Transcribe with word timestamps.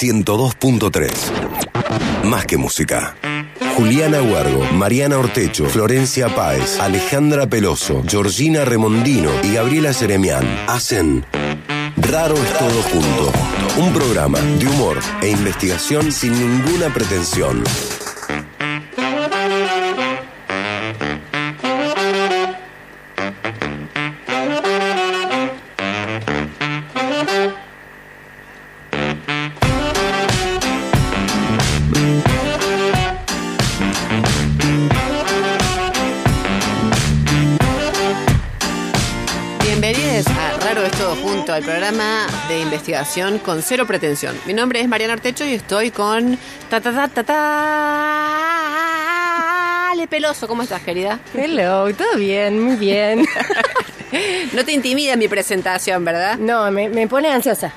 102.3. 0.00 2.24
Más 2.24 2.46
que 2.46 2.56
música. 2.56 3.14
Juliana 3.76 4.22
Huargo, 4.22 4.64
Mariana 4.72 5.18
Ortecho, 5.18 5.66
Florencia 5.66 6.34
Páez, 6.34 6.80
Alejandra 6.80 7.46
Peloso, 7.46 8.02
Georgina 8.08 8.64
Remondino 8.64 9.30
y 9.44 9.52
Gabriela 9.54 9.92
Seremián 9.92 10.44
hacen 10.66 11.26
Raro 11.96 12.34
es 12.34 12.58
todo 12.58 12.82
junto. 12.90 13.32
Un 13.78 13.92
programa 13.92 14.40
de 14.40 14.66
humor 14.66 14.98
e 15.20 15.28
investigación 15.28 16.10
sin 16.10 16.32
ninguna 16.32 16.92
pretensión. 16.92 17.62
Investigación 42.82 43.38
con 43.38 43.62
cero 43.62 43.86
pretensión. 43.86 44.36
Mi 44.44 44.54
nombre 44.54 44.80
es 44.80 44.88
Mariana 44.88 45.12
Artecho 45.14 45.44
y 45.44 45.54
estoy 45.54 45.92
con 45.92 46.36
ta 46.68 46.80
ta 46.80 46.92
ta 46.92 47.06
ta 47.06 47.22
ta 47.22 48.72
Ale 49.92 50.08
Peloso, 50.08 50.48
¿cómo 50.48 50.64
estás, 50.64 50.82
querida? 50.82 51.20
Hello, 51.32 51.94
todo 51.94 52.16
bien, 52.16 52.60
muy 52.60 52.74
bien. 52.76 53.24
No 54.52 54.62
te 54.62 54.72
intimida 54.72 55.16
mi 55.16 55.26
presentación, 55.26 56.04
¿verdad? 56.04 56.36
No, 56.36 56.70
me, 56.70 56.90
me 56.90 57.08
pone 57.08 57.32
ansiosa. 57.32 57.72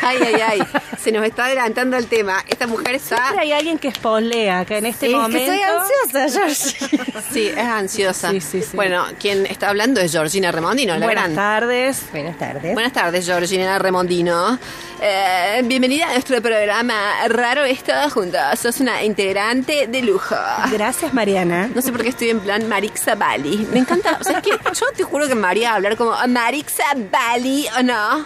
Ay, 0.00 0.16
ay, 0.24 0.40
ay. 0.40 0.62
Se 1.04 1.12
nos 1.12 1.22
está 1.26 1.44
adelantando 1.44 1.98
el 1.98 2.06
tema. 2.06 2.42
Esta 2.48 2.66
mujer 2.66 2.94
está. 2.94 3.16
Siempre 3.16 3.40
hay 3.42 3.52
alguien 3.52 3.78
que 3.78 3.88
espolea, 3.88 4.64
que 4.64 4.78
en 4.78 4.86
este 4.86 5.04
Sí, 5.08 5.12
es 5.12 5.18
momento... 5.20 5.38
que 5.52 5.58
soy 5.58 5.60
ansiosa, 5.62 6.40
Georgie. 6.40 7.12
Sí, 7.30 7.46
es 7.48 7.58
ansiosa. 7.58 8.30
Sí, 8.30 8.40
sí, 8.40 8.62
sí. 8.62 8.70
Bueno, 8.74 9.04
quien 9.20 9.44
está 9.44 9.68
hablando 9.68 10.00
es 10.00 10.12
Georgina 10.12 10.50
Remondino, 10.50 10.96
la 10.96 11.04
Buenas 11.04 11.24
gran. 11.24 11.34
tardes. 11.36 12.04
Buenas 12.10 12.38
tardes. 12.38 12.72
Buenas 12.72 12.92
tardes, 12.94 13.26
Georgina 13.26 13.78
Remondino. 13.78 14.58
Eh, 15.02 15.60
bienvenida 15.64 16.06
a 16.08 16.12
nuestro 16.12 16.40
programa 16.40 16.94
Raro 17.28 17.64
es 17.64 17.82
todo 17.82 18.08
juntos. 18.08 18.40
Sos 18.58 18.80
una 18.80 19.02
integrante 19.04 19.86
de 19.86 20.00
lujo. 20.00 20.34
Gracias, 20.72 21.12
Mariana. 21.12 21.68
No 21.74 21.82
sé 21.82 21.92
por 21.92 22.02
qué 22.02 22.08
estoy 22.08 22.30
en 22.30 22.40
plan 22.40 22.66
Marixa 22.66 23.14
Bali. 23.14 23.68
Me 23.70 23.80
encanta. 23.80 24.16
O 24.20 24.24
sea, 24.24 24.38
es 24.38 24.42
que 24.42 24.52
yo 24.52 24.86
te 24.96 25.02
juro 25.02 25.28
que 25.28 25.34
me 25.34 25.46
haría 25.48 25.74
hablar 25.74 25.98
como 25.98 26.14
Marixa 26.28 26.84
Bali 27.12 27.66
o 27.78 27.82
no. 27.82 28.24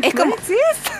Es 0.00 0.14
como. 0.14 0.36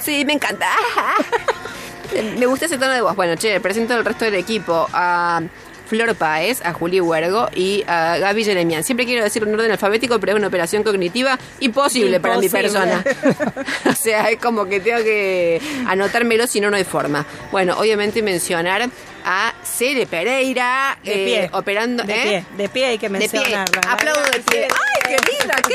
Sí, 0.03 0.25
me 0.25 0.33
encanta. 0.35 0.67
Me 2.39 2.47
gusta 2.47 2.67
ese 2.67 2.79
tono 2.79 2.93
de 2.93 3.01
voz. 3.01 3.17
Bueno, 3.17 3.35
che, 3.37 3.61
presento 3.61 3.95
al 3.95 4.05
resto 4.05 4.25
del 4.25 4.35
equipo. 4.35 4.89
A 4.93 5.43
Flor 5.87 6.15
Paez, 6.17 6.65
a 6.65 6.73
Juli 6.73 7.01
Huergo 7.01 7.49
y 7.55 7.85
a 7.87 8.19
Gaby 8.19 8.45
Jeremian. 8.45 8.85
Siempre 8.85 9.07
quiero 9.07 9.23
decir 9.23 9.45
un 9.45 9.55
orden 9.55 9.71
alfabético, 9.71 10.19
pero 10.19 10.33
es 10.33 10.39
una 10.39 10.49
operación 10.49 10.83
cognitiva 10.83 11.39
imposible, 11.61 12.21
para 12.21 12.39
mi 12.39 12.49
persona. 12.49 13.05
o 13.87 13.93
sea, 13.93 14.31
es 14.31 14.39
como 14.39 14.67
que 14.67 14.81
tengo 14.81 15.03
que 15.03 15.61
anotármelo, 15.87 16.47
si 16.47 16.61
no, 16.61 16.71
no 16.71 16.77
hay 16.77 16.85
forma. 16.85 17.25
Bueno, 17.53 17.79
obviamente 17.79 18.23
mencionar 18.23 18.89
a 19.25 19.55
Cere 19.63 20.07
Pereira, 20.07 20.99
De 21.05 21.13
eh, 21.13 21.27
pie. 21.27 21.51
operando. 21.53 22.03
De 22.05 22.15
¿eh? 22.15 22.23
pie, 22.23 22.45
de 22.57 22.69
pie 22.69 22.87
hay 22.87 22.99
que 22.99 23.09
mencionarlo. 23.09 23.81
Aplaudo 23.89 24.23
de 24.23 24.41
pie. 24.41 24.69
¡Ay, 24.71 25.17
qué 25.17 25.31
linda! 25.31 25.57
qué 25.67 25.75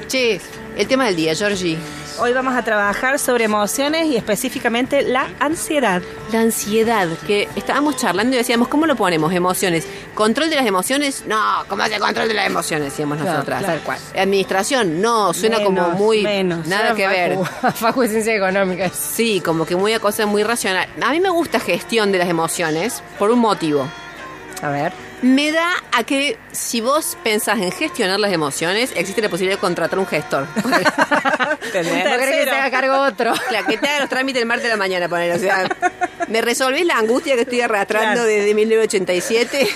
Che, 0.08 0.40
el 0.76 0.88
tema 0.88 1.04
del 1.06 1.14
día, 1.14 1.34
Georgie. 1.36 1.78
Hoy 2.22 2.34
vamos 2.34 2.54
a 2.54 2.62
trabajar 2.62 3.18
sobre 3.18 3.44
emociones 3.44 4.04
y 4.06 4.16
específicamente 4.16 5.00
la 5.00 5.30
ansiedad. 5.40 6.02
La 6.32 6.40
ansiedad, 6.42 7.08
que 7.26 7.48
estábamos 7.56 7.96
charlando 7.96 8.34
y 8.36 8.38
decíamos, 8.38 8.68
¿cómo 8.68 8.84
lo 8.86 8.94
ponemos? 8.94 9.32
Emociones. 9.32 9.86
¿Control 10.14 10.50
de 10.50 10.56
las 10.56 10.66
emociones? 10.66 11.24
No, 11.26 11.64
¿cómo 11.66 11.82
hace 11.82 11.98
control 11.98 12.28
de 12.28 12.34
las 12.34 12.46
emociones? 12.46 12.90
Decíamos 12.90 13.16
Claro, 13.16 13.32
nosotras. 13.38 13.62
tal 13.64 13.80
cual. 13.80 13.98
Administración, 14.14 15.00
no, 15.00 15.32
suena 15.32 15.62
como 15.62 15.92
muy... 15.92 16.22
menos. 16.22 16.66
Nada 16.66 16.94
que 16.94 17.08
ver. 17.08 17.38
Facu 17.74 18.02
de 18.02 18.08
Ciencia 18.08 18.36
Económica. 18.36 18.90
Sí, 18.90 19.40
como 19.40 19.64
que 19.64 19.74
muy 19.74 19.94
a 19.94 19.98
cosa 19.98 20.26
muy 20.26 20.42
racional. 20.42 20.88
A 21.00 21.10
mí 21.12 21.20
me 21.20 21.30
gusta 21.30 21.58
gestión 21.58 22.12
de 22.12 22.18
las 22.18 22.28
emociones 22.28 23.02
por 23.18 23.30
un 23.30 23.38
motivo. 23.38 23.88
A 24.60 24.68
ver. 24.68 24.92
Me 25.22 25.52
da 25.52 25.70
a 25.92 26.02
que 26.04 26.38
si 26.52 26.80
vos 26.80 27.16
pensás 27.22 27.58
en 27.58 27.70
gestionar 27.72 28.18
las 28.18 28.32
emociones, 28.32 28.90
existe 28.94 29.20
la 29.20 29.28
posibilidad 29.28 29.56
de 29.58 29.60
contratar 29.60 29.98
un 29.98 30.06
gestor. 30.06 30.46
No 30.56 30.70
querés 31.72 32.36
que 32.36 32.44
se 32.44 32.50
haga 32.50 32.70
cargo 32.70 33.00
otro. 33.00 33.32
Claro, 33.48 33.66
que 33.66 33.76
te 33.78 33.88
haga 33.88 34.00
los 34.00 34.08
trámites 34.08 34.40
el 34.42 34.46
martes 34.48 34.64
de 34.64 34.70
la 34.70 34.76
mañana, 34.76 35.08
poner. 35.08 35.32
O 35.36 35.38
sea, 35.38 35.68
me 36.28 36.40
resolvés 36.40 36.84
la 36.86 36.96
angustia 36.98 37.34
que 37.34 37.42
estoy 37.42 37.60
arrastrando 37.60 38.22
Claro. 38.22 38.24
desde 38.28 38.54
1987. 38.54 39.68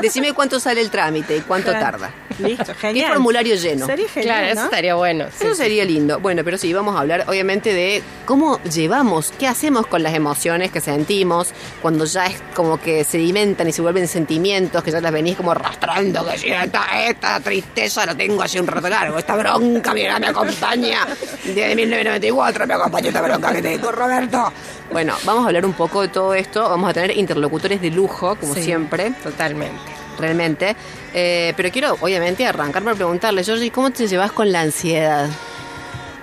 Decime 0.00 0.32
cuánto 0.32 0.60
sale 0.60 0.80
el 0.80 0.90
trámite 0.90 1.36
y 1.36 1.40
cuánto 1.40 1.70
Claro. 1.70 1.84
tarda. 1.84 2.10
Listo, 2.48 2.64
¿Qué 2.66 2.74
genial. 2.74 3.12
formulario 3.12 3.54
lleno? 3.56 3.86
Sería 3.86 4.08
genial, 4.08 4.36
Claro, 4.36 4.46
eso 4.46 4.60
¿no? 4.60 4.64
estaría 4.66 4.94
bueno. 4.94 5.26
sí, 5.36 5.44
Eso 5.46 5.54
sí. 5.54 5.62
sería 5.62 5.84
lindo. 5.84 6.18
Bueno, 6.20 6.42
pero 6.44 6.58
sí, 6.58 6.72
vamos 6.72 6.96
a 6.96 7.00
hablar 7.00 7.24
obviamente 7.28 7.72
de 7.72 8.02
cómo 8.26 8.60
llevamos, 8.62 9.32
qué 9.38 9.46
hacemos 9.46 9.86
con 9.86 10.02
las 10.02 10.14
emociones 10.14 10.70
que 10.70 10.80
sentimos 10.80 11.48
cuando 11.82 12.04
ya 12.04 12.26
es 12.26 12.36
como 12.54 12.80
que 12.80 13.04
sedimentan 13.04 13.68
y 13.68 13.72
se 13.72 13.82
vuelven 13.82 14.08
sentimientos, 14.08 14.82
que 14.82 14.90
ya 14.90 15.00
las 15.00 15.12
venís 15.12 15.36
como 15.36 15.50
arrastrando, 15.52 16.26
que 16.28 16.38
si 16.38 16.48
esta, 16.48 17.06
esta 17.08 17.40
tristeza 17.40 18.06
la 18.06 18.14
tengo 18.14 18.42
hace 18.42 18.60
un 18.60 18.66
rato 18.66 18.88
largo, 18.88 19.18
esta 19.18 19.36
bronca, 19.36 19.92
mira, 19.94 20.18
me 20.18 20.28
acompaña 20.28 21.06
desde 21.44 21.74
1994, 21.74 22.66
me 22.66 22.74
acompaña 22.74 23.08
esta 23.08 23.22
bronca 23.22 23.52
que 23.52 23.62
tengo, 23.62 23.90
Roberto. 23.92 24.52
Bueno, 24.92 25.14
vamos 25.24 25.44
a 25.44 25.46
hablar 25.48 25.64
un 25.64 25.72
poco 25.74 26.02
de 26.02 26.08
todo 26.08 26.34
esto, 26.34 26.68
vamos 26.68 26.90
a 26.90 26.92
tener 26.92 27.16
interlocutores 27.16 27.80
de 27.80 27.90
lujo, 27.90 28.34
como 28.36 28.54
Sí, 28.54 28.62
siempre 28.62 29.12
Totalmente. 29.22 29.99
Realmente. 30.20 30.76
Eh, 31.14 31.52
pero 31.56 31.70
quiero, 31.70 31.96
obviamente, 32.00 32.46
arrancar 32.46 32.82
por 32.82 32.94
preguntarle, 32.94 33.42
Georgie, 33.44 33.70
¿cómo 33.70 33.90
te 33.90 34.06
llevas 34.06 34.32
con 34.32 34.52
la 34.52 34.60
ansiedad? 34.60 35.28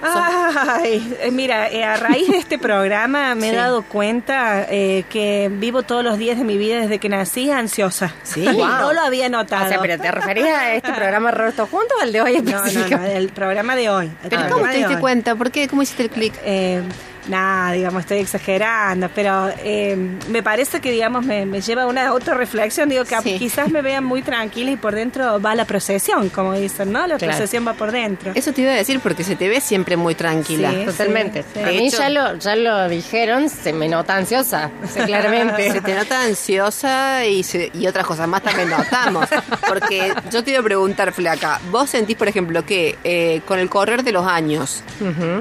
Ay, 0.01 1.15
eh, 1.21 1.31
mira, 1.31 1.69
eh, 1.69 1.83
a 1.83 1.97
raíz 1.97 2.29
de 2.29 2.37
este 2.37 2.59
programa 2.59 3.33
me 3.33 3.47
Sí. 3.49 3.53
he 3.53 3.55
dado 3.55 3.81
cuenta 3.81 4.63
eh, 4.69 5.05
que 5.09 5.49
vivo 5.51 5.81
todos 5.83 6.03
los 6.03 6.19
días 6.19 6.37
de 6.37 6.43
mi 6.43 6.55
vida 6.57 6.79
desde 6.81 6.99
que 6.99 7.09
nací 7.09 7.49
ansiosa. 7.49 8.13
Sí. 8.23 8.41
Y 8.47 8.53
Wow. 8.53 8.67
no 8.67 8.93
lo 8.93 9.01
había 9.01 9.27
notado. 9.27 9.65
O 9.65 9.69
sea, 9.69 9.81
pero 9.81 9.97
¿te 9.99 10.11
referías 10.11 10.55
a 10.57 10.73
este 10.73 10.93
programa 10.93 11.31
Roberto 11.31 11.67
Junto 11.67 11.95
o 11.99 12.01
al 12.03 12.11
de 12.11 12.21
hoy 12.21 12.41
No, 12.43 12.63
no, 12.63 12.87
no, 12.97 13.03
el 13.05 13.29
programa 13.29 13.75
de 13.75 13.89
hoy. 13.89 14.11
¿Pero 14.29 14.43
cómo 14.51 14.67
te 14.67 14.77
diste 14.77 14.99
cuenta? 14.99 15.35
¿Por 15.35 15.49
qué? 15.51 15.67
¿Cómo 15.67 15.81
hiciste 15.81 16.03
el 16.03 16.09
clic? 16.11 16.33
Eh, 16.45 16.81
nada, 17.29 17.71
digamos, 17.74 18.01
estoy 18.01 18.19
exagerando, 18.19 19.09
pero 19.13 19.50
eh, 19.63 19.95
me 20.29 20.44
parece 20.44 20.79
que, 20.79 20.91
digamos, 20.91 21.25
me, 21.25 21.45
me 21.45 21.62
lleva 21.62 21.83
a 21.83 21.88
una 21.88 22.07
autorreflexión. 22.07 22.89
Digo 22.89 23.03
que 23.06 23.18
Sí. 23.21 23.38
quizás 23.39 23.69
me 23.69 23.81
vean 23.81 24.03
muy 24.03 24.21
tranquila 24.21 24.71
y 24.71 24.75
por 24.77 24.94
dentro 24.95 25.41
va 25.41 25.56
la 25.56 25.65
procesión, 25.65 26.29
como 26.29 26.53
dicen, 26.53 26.91
¿no? 26.91 27.06
La 27.07 27.18
Claro. 27.18 27.33
procesión 27.33 27.68
va 27.68 27.74
por 27.74 27.91
dentro. 27.91 28.31
Eso 28.35 28.51
te 28.53 28.62
iba 28.62 28.71
a 28.71 28.75
decir 28.75 29.00
porque 29.00 29.24
se 29.24 29.35
te 29.35 29.50
ve 29.50 29.59
siempre 29.62 29.97
muy 29.97 30.15
tranquila. 30.15 30.71
Sí. 30.71 30.85
Totalmente. 30.85 31.44
sí. 31.53 31.59
A 31.59 31.65
De 31.68 31.71
mí 31.74 31.88
hecho- 31.88 31.97
ya 32.00 32.09
lo, 32.09 32.35
ya 32.38 32.56
lo 32.56 32.88
dijeron, 32.89 33.50
se 33.50 33.74
me 33.74 33.88
nota 33.89 34.15
ansiosa, 34.15 34.69
claramente. 35.06 35.71
Se 35.71 35.81
te 35.81 35.95
nota 35.95 36.21
ansiosa 36.24 37.25
y, 37.25 37.44
se- 37.44 37.71
y 37.74 37.88
otras 37.88 38.06
cosas 38.06 38.27
más 38.27 38.44
también 38.44 38.69
notamos. 38.69 39.27
Porque 39.68 40.13
yo 40.31 40.44
te 40.44 40.51
iba 40.51 40.59
a 40.59 40.63
preguntar, 40.63 41.12
Flaca, 41.12 41.59
¿vos 41.71 41.89
sentís, 41.89 42.15
por 42.15 42.27
ejemplo, 42.27 42.65
que 42.65 42.97
eh, 43.03 43.41
con 43.45 43.59
el 43.59 43.69
correr 43.69 44.03
de 44.03 44.12
los 44.12 44.25
años 44.25 44.83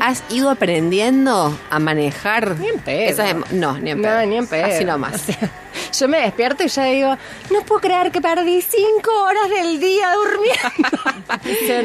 has 0.00 0.23
ido 0.31 0.50
aprendiendo 0.50 1.56
a 1.71 1.75
manejar 1.78 2.56
Ni 2.58 2.69
en 2.69 2.78
pedo. 2.78 3.11
esas 3.11 3.50
No, 3.52 3.78
ni 3.78 3.90
en 3.90 4.02
pedo. 4.02 4.17
No, 4.20 4.26
ni 4.26 4.37
en 4.38 4.46
pedo. 4.46 4.67
Así 4.67 4.84
nomás. 4.84 5.14
O 5.14 5.19
sea, 5.32 5.50
Yo 5.99 6.08
me 6.08 6.20
despierto 6.20 6.62
y 6.64 6.69
ya 6.69 6.84
digo, 6.84 7.17
no 7.50 7.61
puedo 7.62 7.81
creer 7.81 8.11
que 8.11 8.20
perdí 8.20 8.62
cinco 8.62 9.11
horas 9.23 9.49
del 9.50 9.78
día 9.81 10.12
durmiendo. 10.12 10.99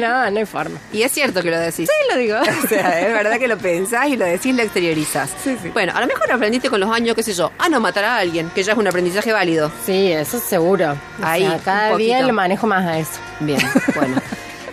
No, 0.00 0.30
no 0.30 0.38
hay 0.38 0.46
forma. 0.46 0.78
Y 0.92 1.02
es 1.02 1.12
cierto 1.12 1.42
que 1.42 1.50
lo 1.50 1.58
decís. 1.58 1.88
Sí, 1.88 2.08
lo 2.12 2.18
digo. 2.18 2.36
O 2.64 2.68
sea, 2.68 3.00
es 3.00 3.12
verdad 3.12 3.38
que 3.38 3.48
lo 3.48 3.58
pensás 3.58 4.08
y 4.08 4.16
lo 4.16 4.24
decís, 4.24 4.54
lo 4.54 4.62
exteriorizás. 4.62 5.30
Sí, 5.42 5.56
sí. 5.62 5.68
Bueno, 5.70 5.92
a 5.94 6.00
lo 6.00 6.06
mejor 6.06 6.30
aprendiste 6.32 6.68
con 6.70 6.80
los 6.80 6.90
años, 6.90 7.14
qué 7.14 7.22
sé 7.22 7.32
yo, 7.34 7.50
a 7.58 7.68
no 7.68 7.80
matar 7.80 8.04
a 8.04 8.16
alguien, 8.18 8.50
que 8.54 8.62
ya 8.62 8.72
es 8.72 8.78
un 8.78 8.86
aprendizaje 8.86 9.32
válido. 9.32 9.70
Sí, 9.84 10.10
eso 10.12 10.38
seguro. 10.40 10.92
O 10.92 11.24
Ahí, 11.24 11.42
sea, 11.46 11.58
cada 11.64 11.96
día 11.96 12.22
lo 12.22 12.32
manejo 12.32 12.66
más 12.66 12.86
a 12.86 12.98
eso. 12.98 13.12
Bien, 13.40 13.60
bueno. 13.94 14.16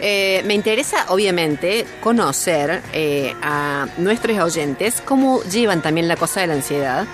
Eh, 0.02 0.42
me 0.46 0.54
interesa, 0.54 1.06
obviamente, 1.10 1.86
conocer 2.02 2.82
eh, 2.94 3.34
a 3.42 3.88
nuestros 3.98 4.38
oyentes 4.40 5.02
cómo 5.04 5.44
llevan 5.44 5.82
también 5.82 6.08
la 6.08 6.16
cosa 6.16 6.40
de 6.42 6.48
la 6.48 6.54
ansiedad 6.54 7.06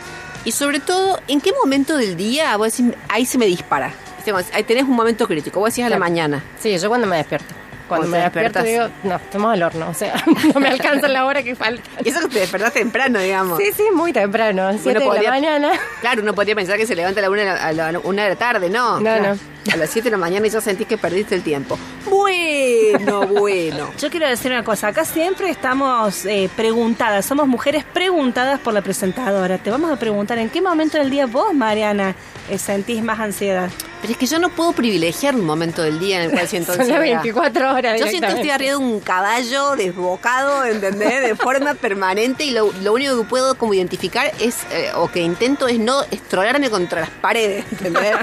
y 0.43 0.51
sobre 0.51 0.79
todo, 0.79 1.19
en 1.27 1.41
qué 1.41 1.51
momento 1.53 1.97
del 1.97 2.15
día 2.15 2.55
vos 2.57 2.77
decís, 2.77 2.93
ahí 3.09 3.25
se 3.25 3.37
me 3.39 3.45
dispara. 3.47 3.91
Cuando 4.23 4.43
Ahí 4.53 4.63
tenés 4.63 4.83
un 4.83 4.91
momento 4.95 5.27
crítico, 5.27 5.59
vos 5.59 5.69
decís 5.71 5.85
a 5.85 5.89
la 5.89 5.97
mañana. 5.99 6.43
Sí, 6.59 6.77
yo 6.77 6.89
cuando 6.89 7.07
me 7.07 7.17
despierto. 7.17 7.53
Cuando 7.87 8.07
me 8.07 8.17
despierto 8.17 8.63
digo, 8.63 8.87
no, 9.03 9.15
estamos 9.17 9.53
al 9.53 9.61
horno. 9.61 9.87
O 9.89 9.93
sea, 9.93 10.15
no 10.53 10.59
me 10.59 10.67
alcanza 10.69 11.07
la 11.07 11.25
hora 11.25 11.43
que 11.43 11.55
falta. 11.55 11.83
Y 12.03 12.09
eso 12.09 12.19
que 12.21 12.27
te 12.29 12.39
despertás 12.39 12.73
temprano, 12.73 13.19
digamos. 13.19 13.59
Sí, 13.59 13.71
sí, 13.75 13.83
muy 13.93 14.11
temprano, 14.13 14.71
7 14.81 14.99
de 14.99 15.21
la 15.23 15.29
mañana. 15.29 15.71
Claro, 16.01 16.21
uno 16.23 16.33
podría 16.33 16.55
pensar 16.55 16.77
que 16.77 16.87
se 16.87 16.95
levanta 16.95 17.19
a 17.19 17.23
la 17.23 17.29
una, 17.29 17.41
de 17.41 17.45
la- 17.47 17.63
a 17.87 17.91
la 17.91 17.99
una 17.99 18.23
de 18.23 18.29
la 18.29 18.35
tarde, 18.35 18.69
no. 18.69 18.95
No, 18.95 19.01
Claro. 19.01 19.33
no. 19.35 19.54
A 19.71 19.77
las 19.77 19.89
7 19.89 20.05
de 20.05 20.11
la 20.11 20.17
mañana 20.17 20.45
y 20.45 20.49
ya 20.51 20.61
sentís 20.61 20.87
que 20.87 20.97
perdiste 20.97 21.33
el 21.33 21.41
tiempo. 21.41 21.77
Bueno, 22.07 23.25
bueno. 23.27 23.89
Yo 23.99 24.09
quiero 24.11 24.27
decir 24.27 24.51
una 24.51 24.63
cosa, 24.63 24.89
acá 24.89 25.05
siempre 25.05 25.49
estamos 25.49 26.25
eh, 26.25 26.49
preguntadas, 26.55 27.25
somos 27.25 27.47
mujeres 27.47 27.83
preguntadas 27.83 28.59
por 28.59 28.73
la 28.73 28.81
presentadora. 28.81 29.57
Te 29.57 29.71
vamos 29.71 29.91
a 29.91 29.95
preguntar 29.97 30.37
en 30.37 30.49
qué 30.49 30.61
momento 30.61 30.97
del 30.99 31.09
día 31.09 31.25
vos, 31.25 31.53
Mariana, 31.53 32.15
eh, 32.49 32.59
sentís 32.59 33.01
más 33.03 33.19
ansiedad. 33.19 33.71
Pero 34.01 34.13
es 34.13 34.19
que 34.19 34.27
yo 34.27 34.37
no 34.37 34.49
puedo 34.49 34.71
privilegiar 34.73 35.35
un 35.35 35.45
momento 35.45 35.81
del 35.81 35.99
día 35.99 36.17
en 36.17 36.29
el 36.29 36.31
cual 36.31 36.47
siento 36.47 36.73
Son 36.75 36.87
las 36.87 36.97
ansiedad. 36.97 37.23
24 37.23 37.73
horas. 37.73 37.99
Yo 37.99 38.05
siento 38.05 38.27
que 38.27 38.33
estoy 38.35 38.51
arriba 38.51 38.71
de 38.71 38.77
un 38.77 38.99
caballo 38.99 39.75
desbocado, 39.75 40.63
¿entendés? 40.63 41.23
De 41.23 41.35
forma 41.35 41.73
permanente 41.81 42.43
y 42.43 42.51
lo, 42.51 42.71
lo 42.83 42.93
único 42.93 43.17
que 43.17 43.23
puedo 43.27 43.55
como 43.57 43.73
identificar 43.73 44.31
es, 44.39 44.57
eh, 44.71 44.91
o 44.95 45.09
que 45.09 45.21
intento 45.21 45.67
es 45.67 45.79
no 45.79 46.03
estrolarme 46.11 46.69
contra 46.69 47.01
las 47.01 47.09
paredes, 47.09 47.65
¿entendés? 47.71 48.15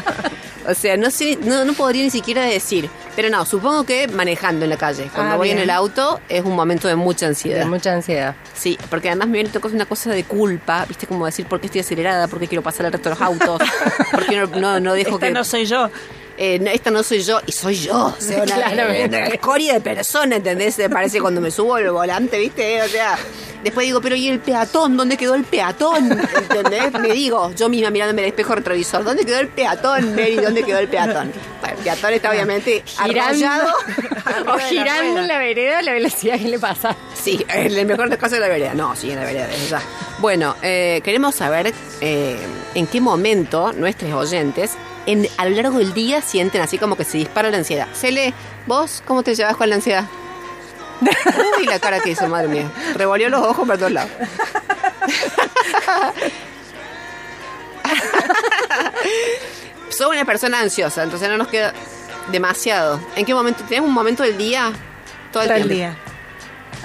O 0.69 0.75
sea, 0.75 0.97
no 0.97 1.11
sé, 1.11 1.32
no, 1.37 1.65
no 1.65 1.73
podría 1.75 2.03
ni 2.03 2.11
siquiera 2.11 2.43
decir. 2.45 2.89
Pero 3.15 3.29
no, 3.29 3.45
supongo 3.45 3.85
que 3.85 4.09
manejando 4.09 4.65
en 4.65 4.71
la 4.71 4.77
calle. 4.77 5.11
Cuando 5.15 5.35
Ah, 5.35 5.37
voy 5.37 5.51
en 5.51 5.59
el 5.59 5.71
auto 5.71 6.21
es 6.29 6.45
un 6.45 6.55
momento 6.55 6.89
de 6.89 6.97
mucha 6.97 7.27
ansiedad. 7.27 7.61
De 7.61 7.67
mucha 7.67 7.93
ansiedad. 7.93 8.35
Sí, 8.55 8.79
porque 8.91 9.09
además 9.09 9.29
me 9.29 9.35
viene 9.43 9.51
una 9.73 9.87
cosa 9.87 10.11
de 10.11 10.25
culpa, 10.25 10.85
¿viste? 10.87 11.07
Como 11.07 11.27
decir 11.27 11.47
por 11.47 11.61
qué 11.61 11.67
estoy 11.67 11.81
acelerada, 11.83 12.29
por 12.29 12.39
qué 12.39 12.49
quiero 12.49 12.63
pasar 12.63 12.87
al 12.87 12.93
resto 12.93 13.11
de 13.11 13.15
los 13.17 13.23
autos, 13.23 13.61
por 14.11 14.27
qué 14.27 14.37
no, 14.37 14.47
no, 14.47 14.81
no 14.81 14.93
dejo 14.95 15.17
Esta 15.17 15.27
que... 15.27 15.33
no 15.33 15.45
soy 15.45 15.67
yo. 15.67 15.91
Eh, 16.37 16.59
no, 16.59 16.71
esta 16.71 16.91
no 16.91 17.03
soy 17.03 17.23
yo, 17.23 17.41
y 17.47 17.53
soy 17.53 17.75
yo. 17.75 18.07
O 18.07 18.21
sea, 18.21 18.43
una, 18.43 18.55
Claramente. 18.55 19.17
una 19.19 19.27
escoria 19.27 19.75
de 19.75 19.81
persona, 19.81 20.37
¿entendés? 20.37 20.79
Me 20.79 20.91
parece 20.91 21.21
cuando 21.21 21.41
me 21.41 21.51
subo 21.51 21.75
al 21.75 21.91
volante, 21.91 22.39
¿viste? 22.39 22.83
O 22.83 22.89
sea, 22.89 23.19
después 23.63 23.87
digo, 23.87 24.01
pero 24.01 24.15
¿y 24.15 24.29
el 24.29 24.41
peatón? 24.41 24.97
¿Dónde 24.97 25.17
quedó 25.17 25.35
el 25.35 25.45
peatón? 25.45 26.13
¿Entendés? 26.13 26.93
Me 26.93 27.13
digo, 27.13 27.53
yo 27.55 27.69
misma 27.69 27.91
mirándome 27.91 28.23
el 28.23 28.29
espejo 28.29 28.55
retrovisor, 28.55 29.05
¿dónde 29.05 29.25
quedó 29.25 29.41
el 29.41 29.49
peatón, 29.49 30.15
Mary? 30.15 30.37
¿Dónde 30.37 30.63
quedó 30.63 30.79
el 30.79 30.89
peatón? 30.89 31.33
Bueno, 31.61 31.77
el 31.77 31.83
peatón 31.85 32.13
está 32.13 32.31
obviamente 32.31 32.83
Girando, 32.87 33.21
arrollado. 33.21 33.73
o 34.55 34.59
girando 34.59 35.21
en 35.21 35.29
la 35.29 35.39
vereda 35.39 35.79
a 35.79 35.83
la 35.83 35.93
velocidad 35.93 36.39
que 36.39 36.49
le 36.49 36.59
pasa. 36.59 36.97
Sí, 37.15 37.45
en 37.49 37.77
el 37.77 37.87
mejor 37.87 38.07
de 38.07 38.11
los 38.11 38.19
casos 38.19 38.33
de 38.33 38.41
la 38.41 38.49
vereda. 38.49 38.75
No, 38.75 38.97
sí, 38.97 39.11
en 39.11 39.17
la 39.17 39.25
vereda, 39.25 39.49
ya. 39.69 39.81
Bueno, 40.19 40.57
eh, 40.63 41.01
queremos 41.05 41.35
saber 41.35 41.73
eh, 42.01 42.39
en 42.75 42.87
qué 42.87 43.01
momento 43.01 43.73
nuestros 43.73 44.13
oyentes 44.13 44.73
en, 45.07 45.27
a 45.37 45.45
lo 45.47 45.57
largo 45.57 45.79
del 45.79 45.93
día 45.95 46.23
sienten 46.23 46.61
así 46.63 46.79
como 46.79 46.97
que 46.97 47.05
se 47.05 47.19
dispara 47.19 47.51
la 47.51 47.59
ansiedad. 47.59 47.89
Cele, 47.95 48.33
¿vos 48.67 49.03
cómo 49.07 49.23
te 49.23 49.35
llevas 49.35 49.57
con 49.57 49.69
la 49.69 49.77
ansiedad? 49.77 50.05
Uy, 51.59 51.67
la 51.67 51.79
cara 51.81 52.01
que 52.01 52.11
hizo, 52.11 52.29
madre 52.29 52.49
mía. 52.49 52.71
Revolvió 52.95 53.29
los 53.29 53.45
ojos 53.45 53.67
para 53.67 53.79
todos 53.79 53.93
lados. 53.93 54.11
Soy 59.91 60.17
una 60.17 60.25
persona 60.25 60.61
ansiosa, 60.61 61.03
entonces 61.03 61.29
no 61.29 61.37
nos 61.37 61.49
queda 61.49 61.73
demasiado. 62.31 63.01
¿En 63.17 63.27
qué 63.27 63.35
momento? 63.35 63.65
¿Tenés 63.65 63.81
un 63.85 63.93
momento 63.93 64.23
del 64.23 64.39
día? 64.39 64.73
Todo 65.33 65.43
el 65.43 65.49
Todo 65.49 65.59
el 65.59 65.69
día. 65.69 65.97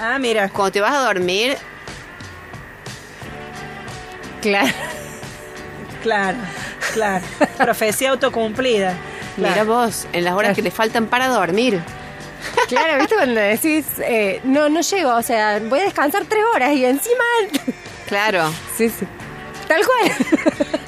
Ah, 0.00 0.18
mira. 0.18 0.48
Cuando 0.48 0.72
te 0.72 0.80
vas 0.80 0.94
a 0.94 1.04
dormir, 1.04 1.56
Claro. 4.40 4.68
Claro, 6.02 6.38
claro. 6.92 7.24
Profecía 7.58 8.10
autocumplida. 8.10 8.94
mira 9.36 9.52
Claro. 9.54 9.66
vos, 9.66 10.06
en 10.12 10.24
las 10.24 10.34
horas 10.34 10.54
que 10.54 10.62
le 10.62 10.70
faltan 10.70 11.06
para 11.06 11.28
dormir. 11.28 11.80
Claro, 12.68 12.98
¿viste? 12.98 13.14
Cuando 13.16 13.40
decís, 13.40 13.84
eh, 13.98 14.40
no, 14.44 14.68
no 14.68 14.80
llego, 14.80 15.14
o 15.14 15.22
sea, 15.22 15.60
voy 15.68 15.80
a 15.80 15.84
descansar 15.84 16.24
tres 16.28 16.42
horas 16.54 16.72
y 16.72 16.84
encima. 16.84 17.24
Claro. 18.06 18.50
Sí, 18.76 18.88
sí. 18.88 19.06
Tal 19.68 19.82
cual. 19.86 20.12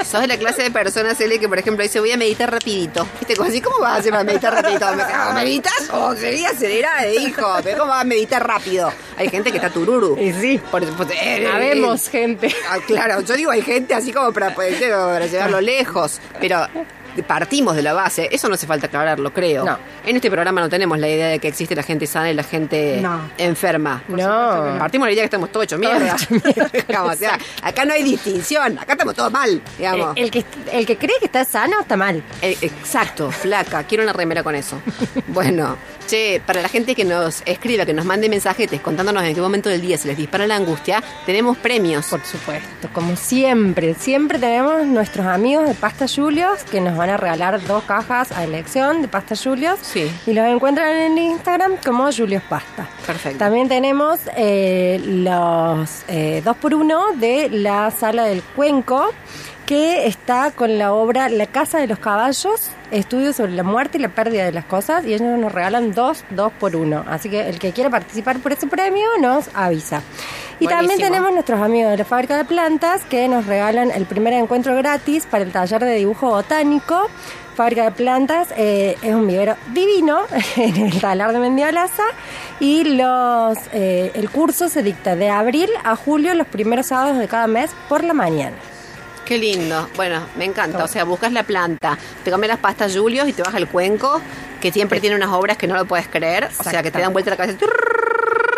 Sos 0.05 0.23
de 0.23 0.27
la 0.27 0.39
clase 0.39 0.63
de 0.63 0.71
personas, 0.71 1.21
Eli, 1.21 1.39
que 1.39 1.49
por 1.49 1.59
ejemplo 1.59 1.83
dice, 1.85 2.01
voy 2.01 2.11
a 2.11 2.17
meditar 2.17 2.51
rapidito. 2.51 3.07
¿Viste? 3.21 3.37
Como 3.37 3.49
así, 3.49 3.61
¿cómo 3.61 3.79
vas 3.79 3.93
a 3.93 3.97
hacer 3.97 4.11
para 4.11 4.25
meditar 4.25 4.53
rapidito? 4.55 4.95
¿Me- 4.97 5.03
ah, 5.03 5.33
¿Meditas? 5.35 5.91
O 5.93 6.17
sería 6.17 6.51
acelerada, 6.51 7.07
hijo. 7.07 7.47
Pero 7.63 7.79
¿cómo 7.79 7.91
vas 7.91 8.01
a 8.01 8.05
meditar 8.05 8.45
rápido? 8.47 8.91
Hay 9.19 9.29
gente 9.29 9.51
que 9.51 9.59
está 9.59 9.71
tururu. 9.71 10.17
Y 10.19 10.33
sí. 10.33 10.61
Por, 10.71 10.85
por- 10.95 11.13
eh, 11.13 11.43
eh, 11.43 11.47
Habemos 11.47 12.09
gente. 12.09 12.53
Ah, 12.69 12.79
claro, 12.87 13.21
yo 13.21 13.35
digo, 13.37 13.51
hay 13.51 13.63
gente 13.63 13.95
así 13.95 14.13
como 14.13 14.33
para, 14.33 14.55
poder- 14.55 14.81
para 14.81 15.27
llevarlo 15.27 15.61
lejos, 15.61 16.21
pero 16.41 16.67
partimos 17.27 17.77
de 17.77 17.83
la 17.83 17.93
base, 17.93 18.29
eso 18.33 18.49
no 18.49 18.55
hace 18.55 18.67
falta 18.67 18.87
aclararlo, 18.87 19.33
creo. 19.33 19.65
No. 19.65 19.79
En 20.07 20.17
este 20.17 20.31
programa 20.31 20.61
no 20.61 20.69
tenemos 20.69 20.99
la 20.99 21.09
idea 21.09 21.29
de 21.29 21.39
que 21.39 21.49
existe 21.49 21.75
la 21.75 21.83
gente 21.83 22.07
sana 22.07 22.31
y 22.31 22.35
la 22.35 22.43
gente 22.43 23.01
No. 23.03 23.21
enferma. 23.39 24.03
No. 24.09 24.77
Partimos 24.79 25.07
de 25.07 25.11
la 25.11 25.13
idea 25.15 25.23
que 25.23 25.27
estamos 25.27 25.51
todos 25.53 25.65
hechos 25.65 25.79
mierda. 25.79 26.17
Digamos, 26.89 27.15
o 27.15 27.17
sea, 27.19 27.39
acá 27.63 27.85
no 27.85 27.93
hay 27.95 28.03
distinción, 28.03 28.79
acá 28.79 28.93
estamos 28.93 29.15
todos 29.15 29.31
mal, 29.33 29.61
digamos. 29.79 30.17
El, 30.17 30.25
el 30.25 30.31
que, 30.31 30.45
el 30.73 30.87
que 30.87 30.97
cree 30.97 31.17
que 31.19 31.27
está 31.27 31.45
sano 31.45 31.81
está 31.81 31.97
mal. 31.97 32.23
Eh, 32.43 32.57
Exacto, 32.61 33.31
flaca, 33.31 33.83
quiero 33.85 34.03
una 34.05 34.13
remera 34.13 34.43
con 34.43 34.55
eso. 34.55 34.81
Bueno, 35.29 35.77
che, 36.09 36.41
para 36.45 36.61
la 36.63 36.69
gente 36.69 36.95
que 36.95 37.05
nos 37.05 37.43
escriba, 37.47 37.87
que 37.87 37.93
nos 37.95 38.05
mande 38.05 38.29
mensajetes 38.29 38.81
contándonos 38.81 39.23
en 39.25 39.35
qué 39.35 39.41
momento 39.41 39.69
del 39.69 39.81
día 39.81 39.97
se 39.97 40.09
les 40.09 40.17
dispara 40.17 40.47
la 40.47 40.57
angustia, 40.57 41.03
tenemos 41.27 41.57
premios. 41.59 42.07
Por 42.07 42.25
supuesto, 42.25 42.89
como 42.93 43.17
siempre, 43.17 43.95
siempre 43.95 44.39
tenemos 44.39 44.85
nuestros 44.87 45.27
amigos 45.27 45.69
de 45.69 45.75
Pasta 45.75 46.07
Julios 46.09 46.63
que 46.65 46.81
nos 46.81 46.97
van 46.97 47.10
a 47.11 47.17
regalar 47.17 47.63
dos 47.67 47.85
cajas 47.85 48.33
a 48.33 48.45
elección 48.45 49.03
de 49.03 49.09
Pasta 49.09 49.35
Julios. 49.37 49.79
Sí. 49.83 50.11
Y 50.27 50.33
los 50.33 50.47
encuentran 50.47 50.97
en 50.97 51.19
Instagram 51.19 51.77
como 51.85 52.11
Julios 52.13 52.43
Pasta. 52.49 52.89
Perfecto. 53.07 53.39
También 53.39 53.69
tenemos 53.69 54.21
eh, 54.37 55.01
los 55.05 56.03
eh, 56.09 56.43
dos 56.45 56.57
por 56.57 56.75
uno 56.75 57.13
de 57.17 57.49
la 57.51 57.91
Sala 57.91 58.25
del 58.25 58.43
Cuenco 58.43 59.11
que 59.71 60.09
está 60.09 60.51
con 60.51 60.79
la 60.79 60.93
obra 60.93 61.29
La 61.29 61.47
Casa 61.47 61.79
de 61.79 61.87
los 61.87 62.01
Caballos, 62.01 62.71
estudio 62.91 63.33
sobre 63.33 63.53
la 63.53 63.63
muerte 63.63 63.99
y 63.99 64.01
la 64.01 64.09
pérdida 64.09 64.45
de 64.45 64.51
las 64.51 64.65
cosas, 64.65 65.05
y 65.07 65.15
ellos 65.15 65.39
nos 65.39 65.53
regalan 65.53 65.93
dos, 65.93 66.25
dos 66.31 66.53
por 66.59 66.75
uno. 66.75 67.05
Así 67.07 67.31
que 67.31 67.49
el 67.49 67.61
que 67.61 67.71
quiera 67.71 67.89
participar 67.89 68.41
por 68.41 68.53
ese 68.53 68.67
premio 68.67 69.07
nos 69.21 69.49
avisa. 69.55 70.03
Y 70.61 70.67
también 70.67 71.01
tenemos 71.01 71.33
nuestros 71.33 71.61
amigos 71.61 71.93
de 71.93 71.97
la 71.97 72.05
Fábrica 72.05 72.37
de 72.37 72.45
Plantas 72.45 73.03
que 73.05 73.27
nos 73.29 73.47
regalan 73.47 73.91
el 73.91 74.05
primer 74.05 74.35
encuentro 74.35 74.77
gratis 74.77 75.25
para 75.25 75.43
el 75.43 75.53
taller 75.53 75.83
de 75.83 75.95
dibujo 75.95 76.29
botánico. 76.29 77.09
Fábrica 77.57 77.85
de 77.85 77.91
Plantas 77.93 78.49
eh, 78.57 78.97
es 79.01 79.15
un 79.15 79.27
vivero 79.27 79.57
divino 79.73 80.21
en 80.57 80.77
el 80.77 81.01
talar 81.01 81.33
de 81.33 81.39
Mendiolaza 81.39 82.05
y 82.61 82.85
los 82.85 83.59
eh, 83.73 84.13
el 84.15 84.31
curso 84.31 84.69
se 84.69 84.83
dicta 84.83 85.17
de 85.17 85.31
abril 85.31 85.71
a 85.83 85.97
julio 85.97 86.35
los 86.35 86.47
primeros 86.47 86.87
sábados 86.87 87.19
de 87.19 87.27
cada 87.27 87.47
mes 87.47 87.71
por 87.89 88.05
la 88.05 88.13
mañana. 88.13 88.57
Qué 89.25 89.39
lindo. 89.39 89.89
Bueno, 89.97 90.21
me 90.37 90.45
encanta. 90.45 90.85
O 90.85 90.89
sea, 90.89 91.05
buscas 91.05 91.33
la 91.33 91.45
planta, 91.45 91.97
te 92.25 92.31
comes 92.31 92.49
las 92.49 92.59
pastas 92.59 92.97
Julios 92.97 93.29
y 93.29 93.33
te 93.33 93.43
vas 93.43 93.55
al 93.55 93.69
cuenco, 93.69 94.21
que 94.61 94.73
siempre 94.73 95.01
tiene 95.01 95.17
unas 95.17 95.31
obras 95.31 95.57
que 95.57 95.67
no 95.67 95.77
lo 95.77 95.87
puedes 95.87 96.09
creer. 96.09 96.49
O 96.59 96.65
sea, 96.65 96.83
que 96.83 96.91
te 96.91 97.01
dan 97.01 97.13
vuelta 97.13 97.31
la 97.31 97.37
cabeza. 97.37 97.59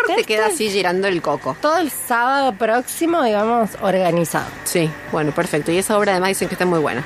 Te 0.05 0.23
queda 0.23 0.47
así 0.47 0.69
girando 0.69 1.07
el 1.07 1.21
coco. 1.21 1.55
Todo 1.61 1.77
el 1.77 1.89
sábado 1.91 2.53
próximo, 2.53 3.23
digamos, 3.23 3.71
organizado. 3.81 4.47
Sí, 4.63 4.89
bueno, 5.11 5.31
perfecto. 5.31 5.71
Y 5.71 5.77
esa 5.77 5.97
obra 5.97 6.11
además 6.11 6.29
dicen 6.29 6.47
que 6.47 6.55
está 6.55 6.65
muy 6.65 6.79
buena. 6.79 7.03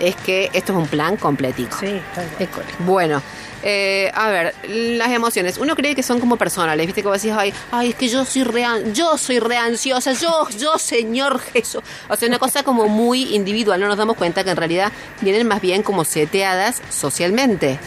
Es 0.00 0.16
que 0.16 0.50
esto 0.52 0.72
es 0.72 0.78
un 0.78 0.86
plan 0.86 1.16
completico. 1.16 1.76
Sí, 1.78 2.00
École. 2.38 2.66
Bueno, 2.80 3.22
eh, 3.62 4.10
a 4.14 4.28
ver, 4.28 4.54
las 4.68 5.10
emociones. 5.10 5.58
Uno 5.58 5.74
cree 5.74 5.94
que 5.94 6.02
son 6.02 6.20
como 6.20 6.36
personales, 6.36 6.86
¿viste? 6.86 7.02
Como 7.02 7.14
decís, 7.14 7.32
ay, 7.36 7.52
ay, 7.70 7.90
es 7.90 7.94
que 7.94 8.08
yo 8.08 8.24
soy 8.24 8.44
re, 8.44 8.64
yo 8.92 9.18
soy 9.18 9.40
re 9.40 9.56
ansiosa, 9.56 10.12
yo, 10.12 10.48
yo, 10.50 10.78
Señor 10.78 11.40
Jesús. 11.40 11.82
O 12.08 12.16
sea, 12.16 12.28
una 12.28 12.38
cosa 12.38 12.62
como 12.62 12.88
muy 12.88 13.34
individual. 13.34 13.80
No 13.80 13.88
nos 13.88 13.98
damos 13.98 14.16
cuenta 14.16 14.44
que 14.44 14.50
en 14.50 14.56
realidad 14.56 14.92
vienen 15.20 15.46
más 15.46 15.60
bien 15.60 15.82
como 15.82 16.04
seteadas 16.04 16.82
socialmente. 16.90 17.78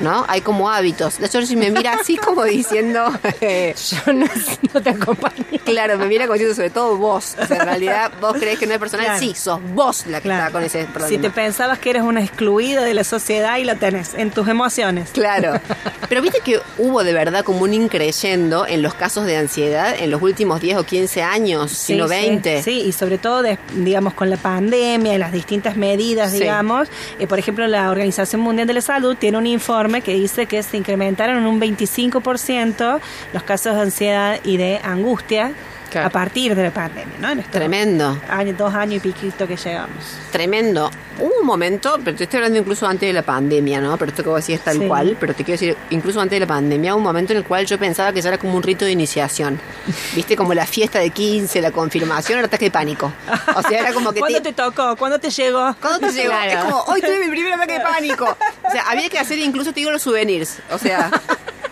¿No? 0.00 0.24
Hay 0.28 0.40
como 0.40 0.70
hábitos. 0.70 1.20
La 1.20 1.28
Georgie 1.28 1.56
me 1.56 1.70
mira 1.70 1.94
así 1.94 2.16
como 2.16 2.44
diciendo, 2.44 3.12
eh, 3.40 3.74
Yo 4.06 4.12
no, 4.12 4.26
no 4.74 4.82
te 4.82 4.90
acompaño. 4.90 5.44
claro, 5.64 5.98
me 5.98 6.06
mira 6.06 6.24
como 6.26 6.34
diciendo 6.34 6.54
sobre 6.54 6.70
todo 6.70 6.96
vos. 6.96 7.36
O 7.42 7.46
sea, 7.46 7.56
en 7.58 7.64
realidad 7.66 8.12
vos 8.20 8.34
crees 8.38 8.58
que 8.58 8.66
no 8.66 8.74
es 8.74 8.78
personal, 8.78 9.06
Claro. 9.06 9.20
sí, 9.20 9.34
sos 9.34 9.60
vos 9.74 10.06
la 10.06 10.18
que 10.20 10.28
Claro. 10.28 10.40
está 10.46 10.52
con 10.52 10.62
ese 10.64 10.84
problema. 10.84 11.08
Si 11.08 11.18
te 11.18 11.30
pensabas 11.30 11.78
que 11.78 11.90
eres 11.90 12.02
una 12.02 12.22
excluida 12.22 12.82
de 12.84 12.94
la 12.94 13.04
sociedad 13.04 13.56
y 13.58 13.64
lo 13.64 13.76
tenés 13.76 14.14
en 14.14 14.30
tus 14.30 14.48
emociones. 14.48 15.10
Claro. 15.12 15.60
Pero 16.08 16.22
viste 16.22 16.40
que 16.44 16.60
hubo 16.78 17.04
de 17.04 17.12
verdad 17.12 17.44
como 17.44 17.60
un 17.62 17.74
increyendo 17.74 18.66
en 18.66 18.82
los 18.82 18.94
casos 18.94 19.26
de 19.26 19.36
ansiedad 19.36 19.94
en 19.98 20.10
los 20.10 20.22
últimos 20.22 20.60
10 20.60 20.78
o 20.78 20.84
15 20.84 21.22
años, 21.22 21.70
Sí, 21.70 21.92
sino 21.94 22.04
sí, 22.04 22.10
20. 22.10 22.62
Sí, 22.62 22.80
y 22.82 22.92
sobre 22.92 23.18
todo, 23.18 23.42
de- 23.42 23.58
digamos, 23.74 24.14
con 24.14 24.30
la 24.30 24.36
pandemia 24.36 25.14
y 25.14 25.18
las 25.18 25.32
distintas 25.32 25.76
medidas, 25.76 26.32
digamos. 26.32 26.88
eh, 27.18 27.26
por 27.26 27.38
ejemplo, 27.38 27.66
la 27.66 27.90
Organización 27.90 28.40
Mundial 28.40 28.66
de 28.66 28.74
la 28.74 28.80
Salud 28.80 29.16
tiene 29.18 29.38
un 29.38 29.46
informe 29.50 30.00
que 30.00 30.14
dice 30.14 30.46
que 30.46 30.62
se 30.62 30.76
incrementaron 30.76 31.38
en 31.38 31.46
un 31.46 31.60
25% 31.60 33.00
los 33.32 33.42
casos 33.42 33.74
de 33.74 33.82
ansiedad 33.82 34.40
y 34.44 34.56
de 34.56 34.80
angustia 34.82 35.52
Claro. 35.90 36.06
a 36.06 36.10
partir 36.10 36.54
de 36.54 36.62
la 36.64 36.70
pandemia, 36.70 37.16
¿no? 37.18 37.30
En 37.30 37.40
estos 37.40 37.52
Tremendo. 37.52 38.16
años, 38.28 38.56
dos 38.56 38.72
años 38.74 38.96
y 38.96 39.00
piquito 39.00 39.46
que 39.46 39.56
llegamos. 39.56 39.96
Tremendo. 40.30 40.90
Hubo 41.18 41.40
un 41.40 41.46
momento, 41.46 41.98
pero 42.04 42.16
te 42.16 42.24
estoy 42.24 42.38
hablando 42.38 42.58
incluso 42.58 42.86
antes 42.86 43.06
de 43.08 43.12
la 43.12 43.22
pandemia, 43.22 43.80
¿no? 43.80 43.96
Pero 43.98 44.10
esto 44.10 44.22
que 44.22 44.28
vos 44.30 44.40
decís 44.40 44.58
es 44.60 44.64
tal 44.64 44.78
Sí. 44.78 44.86
cual, 44.86 45.16
pero 45.20 45.34
te 45.34 45.44
quiero 45.44 45.60
decir, 45.60 45.76
incluso 45.90 46.20
antes 46.20 46.36
de 46.36 46.40
la 46.40 46.46
pandemia, 46.46 46.92
hubo 46.94 46.98
un 46.98 47.04
momento 47.04 47.32
en 47.32 47.38
el 47.38 47.44
cual 47.44 47.66
yo 47.66 47.78
pensaba 47.78 48.12
que 48.12 48.22
ya 48.22 48.28
era 48.28 48.38
como 48.38 48.54
un 48.56 48.62
rito 48.62 48.84
de 48.84 48.92
iniciación. 48.92 49.60
¿Viste? 50.14 50.36
Como 50.36 50.54
la 50.54 50.64
fiesta 50.66 50.98
de 50.98 51.10
15, 51.10 51.60
la 51.60 51.72
confirmación, 51.72 52.38
el 52.38 52.44
ataque 52.46 52.66
de 52.66 52.70
pánico. 52.70 53.12
O 53.56 53.62
sea, 53.62 53.80
era 53.80 53.92
como 53.92 54.12
que 54.12 54.20
¿Cuándo 54.20 54.40
te 54.40 54.52
tocó? 54.52 54.96
¿Cuándo 54.96 55.18
te 55.18 55.28
llegó? 55.30 55.74
¿Cuándo 55.80 55.98
te 56.06 56.12
llegó? 56.12 56.30
Claro. 56.30 56.50
Es 56.52 56.64
como, 56.64 56.82
hoy 56.84 57.00
tuve 57.02 57.18
mi 57.18 57.28
primer 57.28 57.52
ataque 57.54 57.72
de 57.74 57.80
pánico. 57.84 58.36
O 58.66 58.70
sea, 58.70 58.82
había 58.88 59.08
que 59.10 59.18
hacer 59.18 59.38
incluso, 59.38 59.72
te 59.72 59.80
digo, 59.80 59.90
los 59.90 60.00
souvenirs. 60.02 60.58
O 60.70 60.78
sea, 60.78 61.10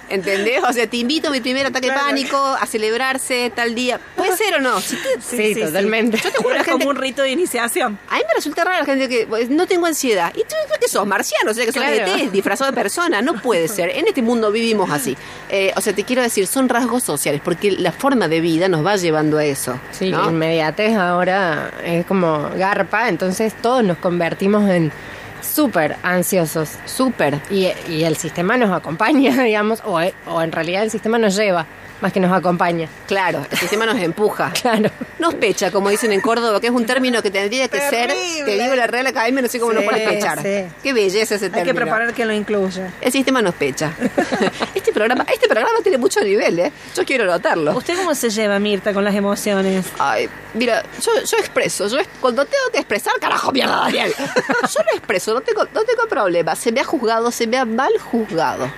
¿entendés? 0.09 0.63
O 0.65 0.73
sea, 0.73 0.87
te 0.87 0.97
invito 0.97 1.29
a 1.29 1.31
mi 1.31 1.41
primer 1.41 1.67
ataque 1.67 1.89
Claro. 1.89 2.01
de 2.03 2.07
pánico, 2.11 2.37
a 2.39 2.67
celebrarse 2.67 3.53
tal 3.55 3.75
día. 3.75 4.01
¿Puede 4.17 4.37
ser 4.37 4.55
o 4.55 4.61
no? 4.61 4.81
Sí, 4.81 5.55
totalmente. 5.55 6.19
Yo 6.23 6.31
te 6.31 6.39
juro, 6.39 6.55
gente- 6.57 6.71
como 6.71 6.89
un 6.89 6.97
rito 6.97 7.23
de 7.23 7.31
iniciación. 7.31 7.99
A 8.09 8.17
mí 8.17 8.23
me 8.27 8.35
resulta 8.35 8.65
raro 8.65 8.79
la 8.81 8.85
gente 8.85 9.09
que 9.09 9.27
pues, 9.27 9.51
no 9.51 9.67
tengo 9.67 9.87
ansiedad. 9.87 10.33
¿Y 10.35 10.41
tú 10.41 10.55
qué 10.81 10.89
sos? 10.89 11.07
Marciano, 11.07 11.51
o 11.51 11.55
sea, 11.55 11.65
que 11.67 11.73
sos 11.73 11.83
Claro. 11.83 12.13
ET, 12.17 12.31
disfrazado 12.31 12.71
de 12.71 12.75
persona. 12.75 13.23
No 13.23 13.35
puede 13.41 13.69
ser. 13.69 13.91
En 13.91 14.07
este 14.07 14.23
mundo 14.23 14.51
vivimos 14.51 14.91
así. 14.91 15.17
Eh, 15.51 15.73
o 15.77 15.81
sea, 15.81 15.93
te 15.93 16.05
quiero 16.05 16.23
decir, 16.23 16.47
son 16.47 16.69
rasgos 16.69 17.03
sociales, 17.03 17.41
porque 17.45 17.71
la 17.73 17.93
forma 17.93 18.29
de 18.29 18.41
vida 18.41 18.69
nos 18.69 18.85
va 18.85 18.97
llevando 18.97 19.39
a 19.39 19.45
eso. 19.45 19.79
Sí, 19.93 20.11
¿no? 20.11 20.29
inmediatez 20.31 20.97
ahora 20.97 21.71
es 21.85 22.07
como 22.07 22.51
garpa, 22.57 23.09
entonces 23.09 23.53
todos 23.61 23.83
nos 23.85 23.99
convertimos 23.99 24.69
en 24.71 24.93
súper 25.41 25.97
ansiosos. 26.03 26.79
Súper. 26.85 27.41
Y, 27.51 27.69
y 27.89 28.05
el 28.05 28.17
sistema 28.17 28.57
nos 28.57 28.71
acompaña, 28.71 29.43
digamos, 29.43 29.83
o, 29.85 30.01
o 30.27 30.43
en 30.43 30.53
realidad 30.53 30.83
el 30.83 30.91
sistema 30.91 31.19
nos 31.19 31.37
lleva, 31.37 31.67
más 32.01 32.13
que 32.13 32.21
nos 32.21 32.33
acompaña. 32.33 32.89
Claro, 33.07 33.45
el 33.51 33.59
sistema 33.59 33.87
nos 33.87 33.99
empuja. 33.99 34.53
Claro. 34.63 34.91
Nos 35.19 35.35
pecha, 35.35 35.71
como 35.71 35.89
dicen 35.89 36.13
en 36.13 36.21
Córdoba, 36.21 36.61
que 36.61 36.67
es 36.69 36.73
un 36.73 36.85
término 36.87 37.23
que 37.23 37.31
tendría 37.31 37.69
que 37.69 37.79
ser, 37.79 38.09
Terrible. 38.09 38.45
te 38.57 38.63
digo 38.63 38.75
la 38.75 38.87
Real 38.87 39.07
Academia, 39.07 39.43
no 39.43 39.49
sé 39.49 39.59
cómo 39.59 39.73
nos 39.73 39.83
Sí, 39.83 39.89
pone 39.89 40.05
pechar. 40.07 40.43
sí. 40.43 40.65
Qué 40.83 40.93
belleza 40.93 41.35
ese 41.37 41.47
Hay 41.47 41.51
término. 41.51 41.65
que 41.67 41.75
preparar 41.75 42.15
que 42.15 42.25
lo 42.25 42.33
incluya. 42.33 42.93
El 43.01 43.11
sistema 43.13 43.41
nos 43.43 43.55
pecha. 43.55 43.93
este 44.75 44.93
programa, 44.93 45.25
este 45.33 45.49
programa 45.49 45.79
tiene 45.83 45.99
mucho 45.99 46.21
nivel, 46.21 46.59
¿eh? 46.59 46.73
Yo 46.95 47.05
quiero 47.05 47.25
notarlo. 47.27 47.77
¿Usted 47.77 47.97
cómo 47.97 48.15
se 48.15 48.31
lleva, 48.31 48.59
Mirta, 48.59 48.93
con 48.93 49.05
las 49.05 49.15
emociones? 49.15 49.87
Ay, 49.99 50.29
mira, 50.55 50.83
yo, 51.03 51.13
yo 51.25 51.37
expreso, 51.39 51.89
yo 51.89 51.99
cuando 52.21 52.45
tengo 52.45 52.65
que 52.73 52.79
expresar, 52.79 53.13
carajo, 53.21 53.51
mierda, 53.53 53.77
Daniel. 53.77 54.13
Yo 54.19 54.83
lo 54.91 54.97
expreso, 54.97 55.35
no 55.35 55.41
tengo, 55.41 55.65
no 55.75 55.83
tengo 55.85 56.07
problema. 56.09 56.55
Se 56.55 56.71
me 56.73 56.81
ha 56.81 56.85
juzgado, 56.85 57.31
se 57.31 57.47
me 57.47 57.57
ha 57.59 57.65
mal 57.65 57.93
juzgado 57.99 58.71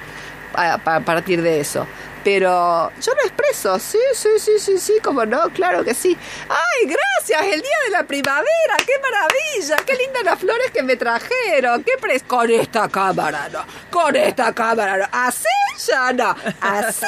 a 0.54 1.00
partir 1.00 1.42
de 1.42 1.60
eso. 1.60 1.86
Pero 2.22 2.92
yo 3.00 3.12
lo 3.14 3.22
expreso, 3.22 3.78
sí, 3.78 3.98
sí, 4.14 4.28
sí, 4.38 4.58
sí, 4.58 4.78
sí, 4.78 4.94
como 5.02 5.24
no, 5.24 5.48
claro 5.50 5.84
que 5.84 5.94
sí. 5.94 6.16
¡Ay, 6.48 6.86
gracias! 6.86 7.42
El 7.54 7.60
día 7.60 7.76
de 7.84 7.90
la 7.90 8.04
primavera, 8.04 8.76
qué 8.84 8.92
maravilla, 8.98 9.76
qué 9.86 9.94
lindas 9.94 10.24
las 10.24 10.38
flores 10.38 10.70
que 10.70 10.82
me 10.82 10.96
trajeron, 10.96 11.82
qué 11.82 11.92
pres... 12.00 12.22
Con 12.30 12.50
esta 12.50 12.88
cámara, 12.88 13.48
no, 13.50 13.64
con 13.90 14.14
esta 14.14 14.52
cámara, 14.52 14.98
no. 14.98 15.06
Así 15.10 15.44
ya 15.86 16.12
no, 16.12 16.36
así 16.60 17.06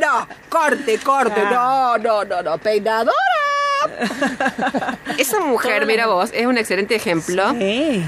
no, 0.00 0.26
corte, 0.48 0.98
corte, 0.98 1.42
no, 1.44 1.98
no, 1.98 2.24
no, 2.24 2.42
no, 2.42 2.58
peinadora. 2.58 3.12
Esa 5.18 5.40
mujer, 5.40 5.86
mira 5.86 6.06
vos, 6.06 6.30
es 6.32 6.46
un 6.46 6.58
excelente 6.58 6.94
ejemplo 6.94 7.50
Sí. 7.58 8.04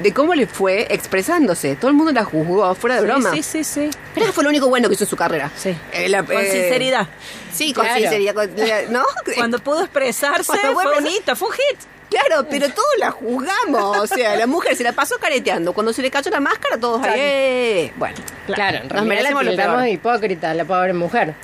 de 0.00 0.12
cómo 0.14 0.34
le 0.34 0.46
fue 0.46 0.86
expresándose. 0.90 1.76
Todo 1.76 1.88
el 1.90 1.96
mundo 1.96 2.12
la 2.12 2.24
juzgó, 2.24 2.74
fuera 2.74 2.96
de 2.96 3.02
broma. 3.02 3.32
Sí, 3.32 3.42
sí, 3.42 3.64
sí. 3.64 3.90
Pero 4.14 4.26
eso 4.26 4.32
fue 4.32 4.44
lo 4.44 4.50
único 4.50 4.68
bueno 4.68 4.88
que 4.88 4.94
hizo 4.94 5.04
en 5.04 5.10
su 5.10 5.16
carrera. 5.16 5.50
Sí. 5.56 5.76
Eh, 5.92 6.08
la- 6.08 6.22
Con 6.22 6.36
eh, 6.36 6.50
sinceridad. 6.50 7.06
Sí, 7.52 7.72
con 7.72 7.84
Claro. 7.84 8.00
sinceridad. 8.00 8.34
con- 8.34 8.50
¿No? 8.92 9.04
Cuando 9.34 9.58
pudo 9.58 9.80
expresarse, 9.82 10.44
Cuando 10.46 10.72
fue 10.72 10.84
pudo 10.84 10.98
un 10.98 11.06
hito, 11.06 11.36
fue 11.36 11.48
un 11.48 11.54
hit. 11.54 11.78
Claro, 12.10 12.44
pero 12.50 12.68
todos 12.68 12.88
la 12.98 13.10
juzgamos. 13.12 13.98
O 13.98 14.06
sea, 14.06 14.34
la 14.36 14.46
mujer 14.48 14.74
se 14.76 14.82
la 14.82 14.92
pasó 14.92 15.16
careteando. 15.18 15.72
Cuando 15.72 15.92
se 15.92 16.02
le 16.02 16.10
cayó 16.10 16.30
la 16.30 16.40
máscara, 16.40 16.76
todos 16.76 17.02
ahí. 17.04 17.20
"Eh". 17.20 17.92
Bueno, 17.96 18.16
Claro, 18.46 18.78
en 18.78 18.88
nos 18.88 19.04
merecemos 19.06 19.44
la 19.44 19.50
lo 19.52 19.56
peor. 19.56 19.62
tildamos 19.66 19.82
de 19.84 19.90
hipócrita, 19.92 20.54
la 20.54 20.64
pobre 20.64 20.92
mujer. 20.92 21.34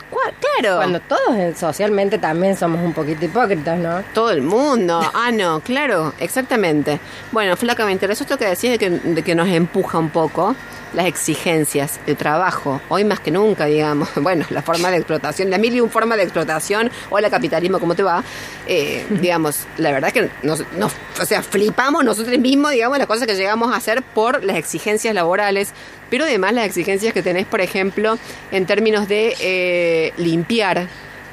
Claro. 0.60 0.76
Cuando 0.78 1.00
todos 1.00 1.56
socialmente 1.58 2.18
también 2.18 2.56
somos 2.56 2.80
un 2.84 2.92
poquito 2.92 3.24
hipócritas, 3.26 3.78
¿no? 3.78 4.02
Todo 4.12 4.30
el 4.32 4.42
mundo. 4.42 5.00
Ah, 5.14 5.30
no, 5.32 5.60
claro, 5.60 6.12
exactamente. 6.18 6.98
Bueno, 7.30 7.56
flaca, 7.56 7.84
me 7.84 7.92
interesó 7.92 8.24
esto 8.24 8.36
que 8.36 8.46
decís 8.46 8.70
de 8.70 8.78
que, 8.78 8.90
de 8.90 9.22
que 9.22 9.34
nos 9.34 9.48
empuja 9.48 9.98
un 9.98 10.10
poco 10.10 10.56
las 10.94 11.06
exigencias, 11.06 12.00
el 12.06 12.16
trabajo, 12.16 12.80
hoy 12.88 13.04
más 13.04 13.20
que 13.20 13.30
nunca, 13.30 13.66
digamos. 13.66 14.08
Bueno, 14.16 14.44
la 14.50 14.62
forma 14.62 14.90
de 14.90 14.96
explotación, 14.96 15.50
la 15.50 15.58
mil 15.58 15.74
y 15.74 15.80
un 15.80 15.90
forma 15.90 16.16
de 16.16 16.22
explotación, 16.24 16.90
o 17.10 17.18
el 17.18 17.28
capitalismo, 17.30 17.78
¿cómo 17.78 17.94
te 17.94 18.02
va? 18.02 18.22
Eh, 18.66 19.04
digamos, 19.20 19.66
la 19.78 19.92
verdad 19.92 20.08
es 20.08 20.14
que 20.22 20.30
nos, 20.46 20.62
nos- 20.76 20.92
o 21.20 21.26
sea, 21.26 21.42
flipamos 21.42 22.04
nosotros 22.04 22.38
mismos, 22.38 22.72
digamos, 22.72 22.98
las 22.98 23.06
cosas 23.06 23.26
que 23.26 23.34
llegamos 23.34 23.72
a 23.72 23.76
hacer 23.76 24.02
por 24.02 24.42
las 24.44 24.56
exigencias 24.56 25.14
laborales, 25.14 25.72
pero 26.10 26.24
además 26.24 26.52
las 26.52 26.66
exigencias 26.66 27.12
que 27.12 27.22
tenés, 27.22 27.46
por 27.46 27.60
ejemplo, 27.60 28.18
en 28.52 28.66
términos 28.66 29.08
de 29.08 29.34
eh, 29.40 30.12
limpiar, 30.16 30.86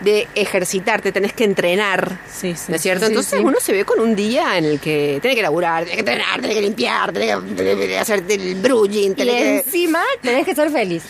de 0.04 0.28
ejercitarte, 0.36 1.12
tenés 1.12 1.34
que 1.34 1.44
entrenar. 1.44 2.20
Sí, 2.32 2.56
sí. 2.56 2.66
¿No 2.70 2.76
es 2.76 2.82
cierto? 2.82 3.06
Sí, 3.06 3.12
Entonces 3.12 3.40
uno 3.44 3.58
se 3.60 3.72
ve 3.74 3.86
con 3.86 4.00
un 4.00 4.16
día 4.16 4.58
en 4.58 4.66
el 4.66 4.80
que 4.80 5.20
tiene 5.22 5.36
que 5.36 5.42
laburar, 5.42 5.86
tiene 5.86 6.04
que 6.04 6.12
entrenar, 6.12 6.40
tiene 6.40 6.56
que 6.56 6.62
limpiar, 6.62 7.12
tiene 7.12 7.38
que, 7.56 7.98
hacerte 7.98 8.36
el 8.36 8.56
brushing, 8.56 9.12
Y 9.12 9.16
tiene 9.16 9.32
que... 9.32 9.58
encima 9.60 10.04
tenés 10.22 10.46
que 10.46 10.56
ser 10.56 10.70
feliz. 10.70 11.04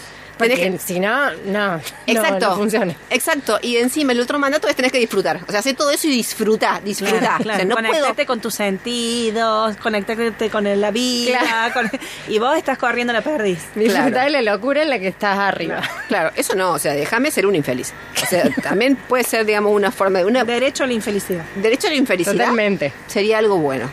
Porque 0.49 0.63
Tenés 0.63 0.81
si 0.81 0.99
no, 0.99 1.31
no, 1.45 1.79
Exacto. 2.07 2.39
no, 2.39 2.49
no 2.51 2.55
funciona. 2.57 2.95
Exacto. 3.09 3.59
Y 3.61 3.77
encima 3.77 4.11
el 4.11 4.19
otro 4.19 4.39
mandato 4.39 4.67
es 4.67 4.75
tenés 4.75 4.91
que 4.91 4.99
disfrutar. 4.99 5.39
O 5.47 5.51
sea, 5.51 5.59
hacer 5.59 5.75
todo 5.75 5.91
eso 5.91 6.07
y 6.07 6.11
disfrutar, 6.11 6.83
disfrutar. 6.83 7.19
Claro, 7.19 7.35
O 7.35 7.37
sea, 7.37 7.43
claro. 7.43 7.65
no 7.65 7.75
conectarte 7.75 8.13
puedo... 8.13 8.27
con 8.27 8.39
tus 8.41 8.53
sentidos, 8.55 9.77
conectarte 9.77 10.49
con 10.49 10.79
la 10.81 10.91
vida. 10.91 11.39
Claro. 11.39 11.73
con- 11.91 11.99
y 12.27 12.39
vos 12.39 12.57
estás 12.57 12.77
corriendo 12.77 13.13
la 13.13 13.21
perdiz. 13.21 13.59
Disfrutar 13.75 14.29
la 14.31 14.41
locura 14.41 14.81
en 14.83 14.89
la 14.89 14.99
que 14.99 15.07
estás 15.07 15.37
arriba. 15.37 15.81
Claro, 16.07 16.31
eso 16.35 16.55
no, 16.55 16.71
o 16.71 16.79
sea, 16.79 16.93
déjame 16.93 17.31
ser 17.31 17.45
un 17.45 17.55
infeliz. 17.55 17.93
O 18.21 18.25
sea, 18.25 18.49
también 18.61 18.95
puede 18.95 19.23
ser, 19.23 19.45
digamos, 19.45 19.71
una 19.73 19.91
forma 19.91 20.19
de 20.19 20.25
una 20.25 20.43
Derecho 20.43 20.83
a 20.83 20.87
la 20.87 20.93
infelicidad. 20.93 21.43
derecho 21.55 21.87
a 21.87 21.89
la 21.91 21.95
infelicidad. 21.95 22.33
Totalmente. 22.33 22.93
Sería 23.07 23.37
algo 23.37 23.57
bueno. 23.57 23.89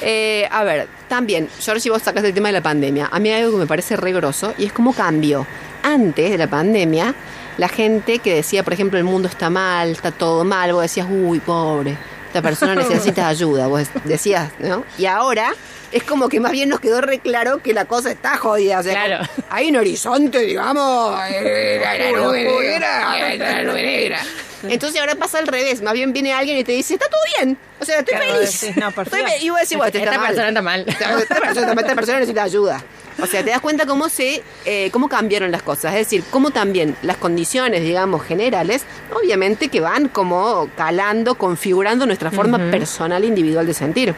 Eh, 0.00 0.46
a 0.50 0.62
ver, 0.64 0.88
también, 1.08 1.48
yo 1.64 1.78
si 1.80 1.88
vos 1.90 2.02
sacaste 2.02 2.28
el 2.28 2.34
tema 2.34 2.48
de 2.48 2.52
la 2.52 2.62
pandemia, 2.62 3.08
a 3.10 3.18
mí 3.18 3.30
hay 3.30 3.42
algo 3.42 3.52
que 3.52 3.58
me 3.58 3.66
parece 3.66 3.96
re 3.96 4.12
grosso 4.12 4.54
y 4.58 4.66
es 4.66 4.72
cómo 4.72 4.92
cambió. 4.92 5.46
Antes 5.86 6.30
de 6.32 6.36
la 6.38 6.48
pandemia, 6.48 7.14
la 7.58 7.68
gente 7.68 8.18
que 8.18 8.34
decía, 8.34 8.64
por 8.64 8.72
ejemplo, 8.72 8.98
el 8.98 9.04
mundo 9.04 9.28
está 9.28 9.50
mal, 9.50 9.90
está 9.90 10.10
todo 10.10 10.44
mal, 10.44 10.72
vos 10.72 10.82
decías, 10.82 11.06
uy, 11.08 11.38
pobre, 11.38 11.96
esta 12.26 12.42
persona 12.42 12.74
necesita 12.88 13.28
ayuda, 13.28 13.68
vos 13.68 13.88
decías, 14.04 14.50
¿no? 14.58 14.84
Y 14.98 15.06
ahora 15.06 15.52
es 15.92 16.02
como 16.02 16.28
que 16.28 16.40
más 16.40 16.50
bien 16.50 16.68
nos 16.68 16.80
quedó 16.80 17.00
re 17.00 17.20
claro 17.20 17.62
que 17.62 17.72
la 17.72 17.84
cosa 17.84 18.10
está 18.10 18.36
jodida. 18.36 18.80
O 18.80 18.82
sea, 18.82 18.92
Claro. 19.04 19.24
hay 19.48 19.68
un 19.70 19.76
horizonte, 19.76 20.40
digamos, 20.40 21.20
eh, 21.30 21.80
la, 21.80 21.98
la 22.10 22.18
nube 22.18 22.42
negra, 22.44 23.36
la 23.36 23.62
nube 23.62 23.82
negra. 23.84 24.18
Entonces 24.64 25.00
ahora 25.00 25.14
pasa 25.14 25.38
al 25.38 25.46
revés, 25.46 25.82
más 25.82 25.92
bien 25.94 26.12
viene 26.12 26.32
alguien 26.32 26.56
y 26.56 26.64
te 26.64 26.72
dice, 26.72 26.94
está 26.94 27.06
todo 27.08 27.20
bien, 27.38 27.56
o 27.78 27.84
sea, 27.84 28.00
estoy 28.00 28.16
Claro, 28.16 28.34
feliz. 28.34 28.60
decís, 28.60 28.76
no, 28.76 28.90
por 28.90 29.04
Estoy 29.06 29.22
fe- 29.22 29.38
y 29.42 29.50
vos 29.50 29.60
decís, 29.60 29.76
bueno, 29.76 29.86
Esta 29.94 29.98
está 30.10 30.18
mal. 30.18 30.26
persona 30.26 30.48
está 30.48 30.62
mal. 30.62 30.84
Esta, 30.88 31.18
esta 31.20 31.34
persona, 31.36 31.72
esta 31.72 31.94
persona 31.94 32.18
necesita 32.18 32.42
ayuda. 32.42 32.82
O 33.20 33.26
sea, 33.26 33.42
te 33.42 33.50
das 33.50 33.60
cuenta 33.60 33.86
cómo 33.86 34.08
se, 34.08 34.42
eh, 34.64 34.90
cómo 34.90 35.08
cambiaron 35.08 35.50
las 35.50 35.62
cosas. 35.62 35.94
Es 35.94 36.00
decir, 36.00 36.22
cómo 36.30 36.50
también 36.50 36.96
las 37.02 37.16
condiciones, 37.16 37.82
digamos, 37.82 38.22
generales, 38.24 38.84
obviamente 39.12 39.68
que 39.68 39.80
van 39.80 40.08
como 40.08 40.68
calando, 40.76 41.36
configurando 41.36 42.06
nuestra 42.06 42.30
forma 42.30 42.58
personal 42.70 43.24
e 43.24 43.26
individual 43.26 43.66
de 43.66 43.74
sentir. 43.74 44.14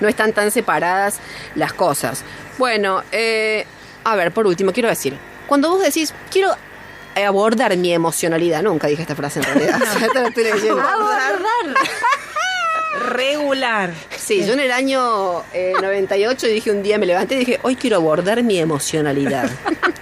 No 0.00 0.08
están 0.08 0.32
tan 0.32 0.50
separadas 0.50 1.20
las 1.54 1.72
cosas. 1.72 2.24
Bueno, 2.58 3.02
eh, 3.12 3.64
a 4.02 4.16
ver, 4.16 4.32
por 4.32 4.46
último, 4.46 4.72
quiero 4.72 4.88
decir, 4.88 5.16
cuando 5.46 5.70
vos 5.70 5.82
decís, 5.82 6.12
quiero 6.30 6.50
abordar 7.14 7.76
mi 7.76 7.92
emocionalidad, 7.92 8.62
nunca 8.62 8.88
dije 8.88 9.02
esta 9.02 9.14
frase 9.14 9.38
en 9.40 9.44
realidad. 9.44 9.80
O 9.82 9.98
sea, 9.98 10.08
te 10.08 10.28
estoy 10.28 10.44
leyendo. 10.44 10.82
Regular. 13.08 13.92
Sí, 14.16 14.44
yo 14.46 14.54
en 14.54 14.60
el 14.60 14.72
año 14.72 15.42
eh, 15.52 15.72
98 15.80 16.46
dije 16.46 16.70
un 16.70 16.82
día, 16.82 16.98
me 16.98 17.06
levanté 17.06 17.36
y 17.36 17.38
dije, 17.38 17.60
hoy 17.62 17.76
quiero 17.76 17.96
abordar 17.96 18.42
mi 18.42 18.58
emocionalidad. 18.58 19.50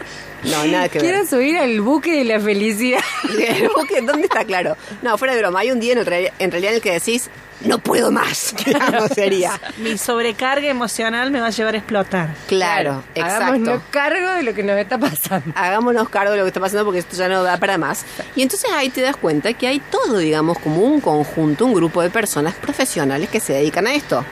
No, 0.44 0.64
nada 0.66 0.88
que 0.88 0.98
ver. 0.98 1.10
Quiero 1.10 1.26
subir 1.26 1.56
al 1.58 1.80
buque 1.80 2.12
de 2.18 2.24
la 2.24 2.40
felicidad. 2.40 3.00
El 3.38 3.68
buque, 3.68 4.00
¿Dónde 4.02 4.24
está 4.24 4.44
claro? 4.44 4.76
No, 5.02 5.16
fuera 5.18 5.34
de 5.34 5.40
broma. 5.40 5.60
Hay 5.60 5.70
un 5.70 5.80
día 5.80 5.92
en, 5.92 5.98
el 5.98 6.06
real- 6.06 6.32
en 6.38 6.50
realidad 6.50 6.72
en 6.72 6.76
el 6.76 6.82
que 6.82 6.92
decís, 6.92 7.30
no 7.60 7.78
puedo 7.78 8.10
más. 8.10 8.54
Claro, 8.64 9.06
sería. 9.08 9.60
Mi 9.78 9.96
sobrecarga 9.98 10.66
emocional 10.68 11.30
me 11.30 11.40
va 11.40 11.46
a 11.46 11.50
llevar 11.50 11.74
a 11.74 11.78
explotar. 11.78 12.34
Claro, 12.48 13.02
Hagámonos 13.14 13.68
exacto. 13.68 13.82
cargo 13.90 14.30
de 14.32 14.42
lo 14.42 14.54
que 14.54 14.62
nos 14.64 14.76
está 14.78 14.98
pasando. 14.98 15.52
Hagámonos 15.54 16.08
cargo 16.08 16.32
de 16.32 16.38
lo 16.38 16.44
que 16.44 16.48
está 16.48 16.60
pasando 16.60 16.84
porque 16.84 16.98
esto 17.00 17.16
ya 17.16 17.28
no 17.28 17.42
da 17.44 17.56
para 17.58 17.78
más. 17.78 18.04
Y 18.34 18.42
entonces 18.42 18.68
ahí 18.72 18.88
te 18.90 19.00
das 19.00 19.16
cuenta 19.16 19.52
que 19.52 19.68
hay 19.68 19.80
todo, 19.90 20.18
digamos, 20.18 20.58
como 20.58 20.80
un 20.80 21.00
conjunto, 21.00 21.66
un 21.66 21.74
grupo 21.74 22.02
de 22.02 22.10
personas 22.10 22.54
profesionales 22.54 23.28
que 23.30 23.38
se 23.40 23.52
dedican 23.52 23.86
a 23.86 23.94
esto. 23.94 24.24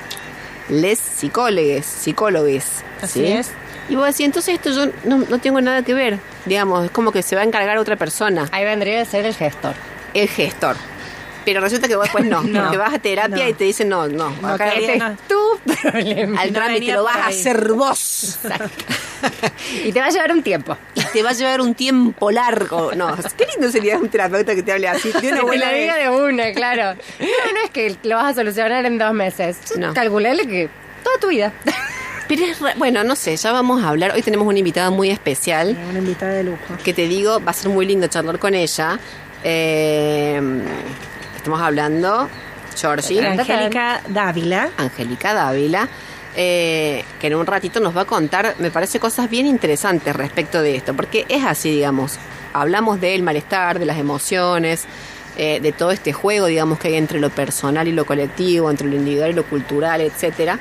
Les 0.69 0.99
psicólogos, 0.99 1.85
psicólogos. 1.87 2.65
Así 3.03 3.21
¿sí? 3.27 3.33
es. 3.33 3.49
Y 3.91 3.97
vos 3.97 4.07
decís, 4.07 4.25
entonces 4.27 4.55
esto 4.55 4.71
yo 4.71 4.91
no, 5.05 5.19
no 5.29 5.39
tengo 5.41 5.61
nada 5.61 5.83
que 5.83 5.93
ver. 5.95 6.19
Digamos, 6.47 6.87
es 6.87 6.91
como 6.91 7.13
que 7.13 7.23
se 7.23 7.37
va 7.37 7.43
a 7.43 7.45
encargar 7.45 7.77
otra 7.77 7.97
persona. 7.97 8.49
Ahí 8.53 8.65
vendría 8.65 9.03
a 9.03 9.05
ser 9.05 9.27
el 9.27 9.35
gestor. 9.35 9.75
el 10.15 10.29
gestor. 10.29 10.77
Pero 11.45 11.63
resulta 11.63 11.89
que 11.89 11.97
vos 11.97 12.05
después 12.05 12.25
no, 12.27 12.43
No, 12.45 12.63
porque 12.63 12.77
vas 12.77 12.95
a 12.95 12.99
terapia 12.99 13.45
no. 13.45 13.49
y 13.51 13.55
te 13.55 13.65
dicen, 13.65 13.89
no, 13.89 14.07
no, 14.09 14.27
acá 14.47 14.73
este- 14.75 14.99
no. 14.99 15.17
Tu 15.27 15.59
problema. 15.83 16.41
al 16.41 16.53
trámite 16.53 16.93
lo 16.93 17.05
vas 17.05 17.17
a 17.17 17.27
hacer 17.27 17.73
vos. 17.73 18.39
Y 19.85 19.93
te 19.93 20.01
va 20.01 20.07
a 20.07 20.11
llevar 20.11 20.33
un 20.33 20.43
tiempo. 20.43 20.77
Y 20.95 21.03
te 21.13 21.23
va 21.23 21.31
a 21.31 21.33
llevar 21.35 21.61
un 21.61 21.75
tiempo 21.75 22.31
largo. 22.31 22.93
No, 22.95 23.15
qué 23.37 23.47
lindo 23.53 23.71
sería 23.71 23.99
un 23.99 24.09
terapeuta 24.09 24.55
que 24.55 24.63
te 24.63 24.73
hable 24.73 24.89
así. 24.89 25.13
De 25.13 25.33
una 25.33 25.43
buena 25.43 25.67
la 25.67 25.73
vez. 25.73 25.95
de 25.95 26.09
una, 26.11 26.53
claro. 26.53 26.95
No, 27.19 27.27
no 27.53 27.61
es 27.65 27.71
que 27.71 27.97
lo 28.05 28.17
vas 28.17 28.33
a 28.33 28.35
solucionar 28.35 28.87
en 28.87 28.99
dos 28.99 29.13
meses. 29.13 29.59
No. 29.77 29.93
Calculale 29.93 30.47
que 30.47 30.71
toda 31.05 31.19
tu 31.19 31.29
vida. 31.29 31.53
Pero 32.31 32.45
es 32.47 32.61
re- 32.61 32.75
bueno, 32.77 33.03
no 33.05 33.17
sé, 33.17 33.37
ya 33.37 33.53
vamos 33.53 33.83
a 33.83 33.89
hablar. 33.89 34.13
Hoy 34.15 34.23
tenemos 34.23 34.47
una 34.47 34.59
invitada 34.59 34.89
muy 34.91 35.11
especial 35.11 35.77
Una 35.91 35.99
invitada 35.99 36.33
de 36.33 36.45
lujo. 36.45 36.59
que 36.85 36.95
te 36.95 37.09
digo, 37.09 37.41
va 37.45 37.51
a 37.51 37.55
ser 37.55 37.71
muy 37.71 37.85
lindo 37.85 38.07
charlar 38.07 38.39
con 38.39 38.55
ella. 38.55 38.99
Eh, 39.43 40.41
estamos 41.37 41.61
hablando, 41.61 42.29
Georgie. 42.77 43.27
Angélica 43.27 44.01
Dávila. 44.09 44.71
Angélica 44.77 45.35
Dávila, 45.35 45.89
eh, 46.37 47.05
que 47.21 47.27
en 47.27 47.35
un 47.35 47.47
ratito 47.47 47.81
nos 47.81 47.97
va 47.97 48.03
a 48.03 48.05
contar, 48.05 48.55
me 48.59 48.71
parece, 48.71 49.01
cosas 49.01 49.29
bien 49.29 49.47
interesantes 49.47 50.15
respecto 50.15 50.63
de 50.63 50.77
esto, 50.77 50.95
porque 50.95 51.27
es 51.29 51.45
así, 51.45 51.71
digamos, 51.71 52.19
hablamos 52.53 53.01
del 53.01 53.23
malestar, 53.23 53.79
de 53.79 53.87
las 53.87 53.99
emociones, 53.99 54.85
eh, 55.37 55.59
de 55.61 55.73
todo 55.73 55.91
este 55.91 56.13
juego, 56.13 56.47
digamos, 56.47 56.79
que 56.79 56.89
hay 56.89 56.95
entre 56.97 57.19
lo 57.19 57.31
personal 57.31 57.89
y 57.89 57.93
lo 57.93 58.05
colectivo, 58.05 58.71
entre 58.71 58.89
lo 58.89 58.95
individual 58.97 59.31
y 59.31 59.35
lo 59.35 59.45
cultural, 59.45 60.01
etcétera. 60.01 60.59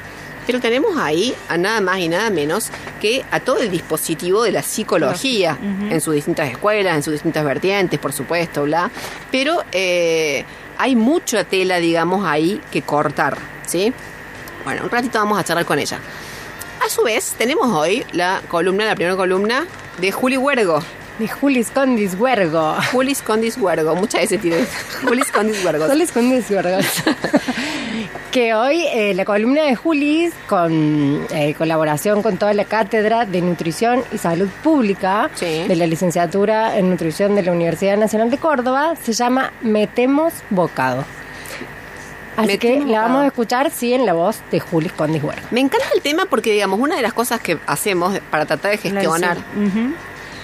Pero 0.50 0.60
tenemos 0.60 0.98
ahí 0.98 1.36
a 1.48 1.60
nada 1.60 1.80
más 1.80 2.00
y 2.00 2.10
nada 2.10 2.32
menos 2.32 2.72
que 3.00 3.24
a 3.30 3.40
todo 3.40 3.60
el 3.60 3.70
dispositivo 3.70 4.42
de 4.42 4.52
la 4.52 4.64
psicología, 4.64 5.56
en 5.62 6.02
sus 6.02 6.16
distintas 6.16 6.50
escuelas, 6.50 6.96
en 6.96 7.04
sus 7.04 7.14
distintas 7.14 7.46
vertientes, 7.46 8.00
por 8.00 8.14
supuesto, 8.14 8.64
bla. 8.64 8.90
Pero 9.32 9.64
eh, 9.72 10.44
hay 10.80 10.96
mucha 10.96 11.44
tela, 11.44 11.78
digamos, 11.78 12.26
ahí 12.26 12.60
que 12.72 12.82
cortar, 12.82 13.38
¿sí? 13.68 13.94
Bueno, 14.64 14.86
un 14.86 14.90
ratito 14.90 15.20
vamos 15.20 15.40
a 15.40 15.44
charlar 15.44 15.68
con 15.68 15.78
ella. 15.78 16.00
A 16.84 16.90
su 16.90 17.04
vez, 17.04 17.36
tenemos 17.38 17.72
hoy 17.72 18.04
la 18.14 18.42
columna, 18.48 18.86
la 18.86 18.96
primera 18.96 19.16
columna 19.16 19.68
de 20.00 20.12
Juli 20.12 20.38
Huergo. 20.38 20.82
De 21.20 21.28
Julis 21.28 21.70
Condis 21.70 22.16
Huergo. 22.16 22.76
Julis 22.92 23.22
Condis 23.22 23.56
Huergo, 23.56 23.94
muchas 23.96 24.22
veces 24.22 24.42
tiene. 24.42 24.66
Julis 25.04 25.32
Condis 25.32 25.64
Huergo. 25.64 25.86
Julis 25.86 26.12
Condis 26.12 26.50
Huergo. 26.50 26.80
que 28.32 28.54
hoy 28.54 28.86
eh, 28.94 29.14
la 29.16 29.26
columna 29.26 29.64
de 29.64 29.76
Julis, 29.76 30.34
con 30.48 31.26
eh, 31.32 31.56
colaboración 31.58 32.22
con 32.22 32.38
toda 32.38 32.54
la 32.54 32.66
cátedra 32.66 33.26
de 33.26 33.42
Nutrición 33.42 34.04
y 34.12 34.18
Salud 34.20 34.48
Pública 34.64 35.30
Sí. 35.34 35.66
de 35.68 35.76
la 35.76 35.88
licenciatura 35.88 36.78
en 36.78 36.90
Nutrición 36.92 37.34
de 37.36 37.42
la 37.44 37.52
Universidad 37.52 37.98
Nacional 37.98 38.30
de 38.30 38.38
Córdoba, 38.38 38.94
se 39.02 39.14
llama 39.14 39.52
Metemos 39.62 40.34
Bocado. 40.52 41.06
Así 42.38 42.48
Metemos 42.48 42.86
que 42.86 42.92
la 42.92 43.00
vamos 43.02 43.10
bocado. 43.10 43.24
a 43.24 43.28
escuchar, 43.28 43.72
sí, 43.72 43.94
en 43.94 44.06
la 44.06 44.14
voz 44.14 44.42
de 44.52 44.60
Julis 44.60 44.92
Condis 44.94 45.24
Huergo. 45.24 45.42
Me 45.52 45.60
encanta 45.60 45.88
el 45.96 46.02
tema 46.02 46.26
porque, 46.30 46.52
digamos, 46.54 46.80
una 46.80 46.96
de 46.96 47.02
las 47.02 47.14
cosas 47.14 47.42
que 47.42 47.58
hacemos 47.66 48.18
para 48.32 48.46
tratar 48.46 48.72
de 48.72 48.78
gestionar. 48.78 49.38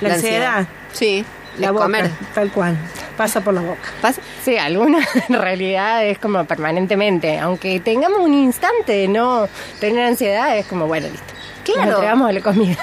La 0.01 0.13
ansiedad. 0.15 0.67
Sí, 0.91 1.23
La 1.59 1.67
es 1.67 1.73
boca, 1.73 1.85
comer. 1.85 2.09
tal 2.33 2.51
cual. 2.51 2.77
Pasa 3.17 3.41
por 3.41 3.53
la 3.53 3.61
boca. 3.61 3.89
Pasa- 4.01 4.21
Sí, 4.43 4.57
alguna 4.57 4.99
en 5.29 5.41
realidad 5.41 6.05
es 6.05 6.17
como 6.19 6.43
permanentemente. 6.45 7.39
Aunque 7.39 7.79
tengamos 7.79 8.19
un 8.19 8.33
instante 8.33 8.91
de 8.93 9.07
no 9.07 9.47
tener 9.79 10.05
ansiedad, 10.05 10.57
es 10.57 10.65
como, 10.65 10.87
bueno, 10.87 11.07
listo. 11.07 11.33
Claro. 11.63 11.81
Nos 11.85 11.89
entregamos 11.95 12.29
a 12.29 12.33
la 12.33 12.41
comida. 12.41 12.77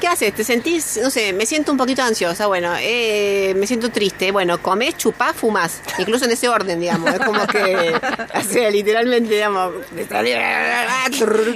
¿Qué 0.00 0.06
haces? 0.06 0.32
¿Te 0.32 0.44
sentís, 0.44 0.98
no 1.02 1.10
sé, 1.10 1.32
me 1.32 1.44
siento 1.44 1.72
un 1.72 1.78
poquito 1.78 2.02
ansiosa? 2.02 2.46
Bueno, 2.46 2.72
eh, 2.78 3.52
me 3.56 3.66
siento 3.66 3.90
triste. 3.90 4.30
Bueno, 4.30 4.58
comés, 4.62 4.96
chupás, 4.96 5.34
fumás. 5.34 5.80
Incluso 5.98 6.24
en 6.26 6.30
ese 6.30 6.48
orden, 6.48 6.78
digamos. 6.80 7.12
Es 7.14 7.18
como 7.20 7.44
que, 7.48 7.94
o 8.34 8.40
sea, 8.42 8.70
literalmente, 8.70 9.34
digamos... 9.34 9.72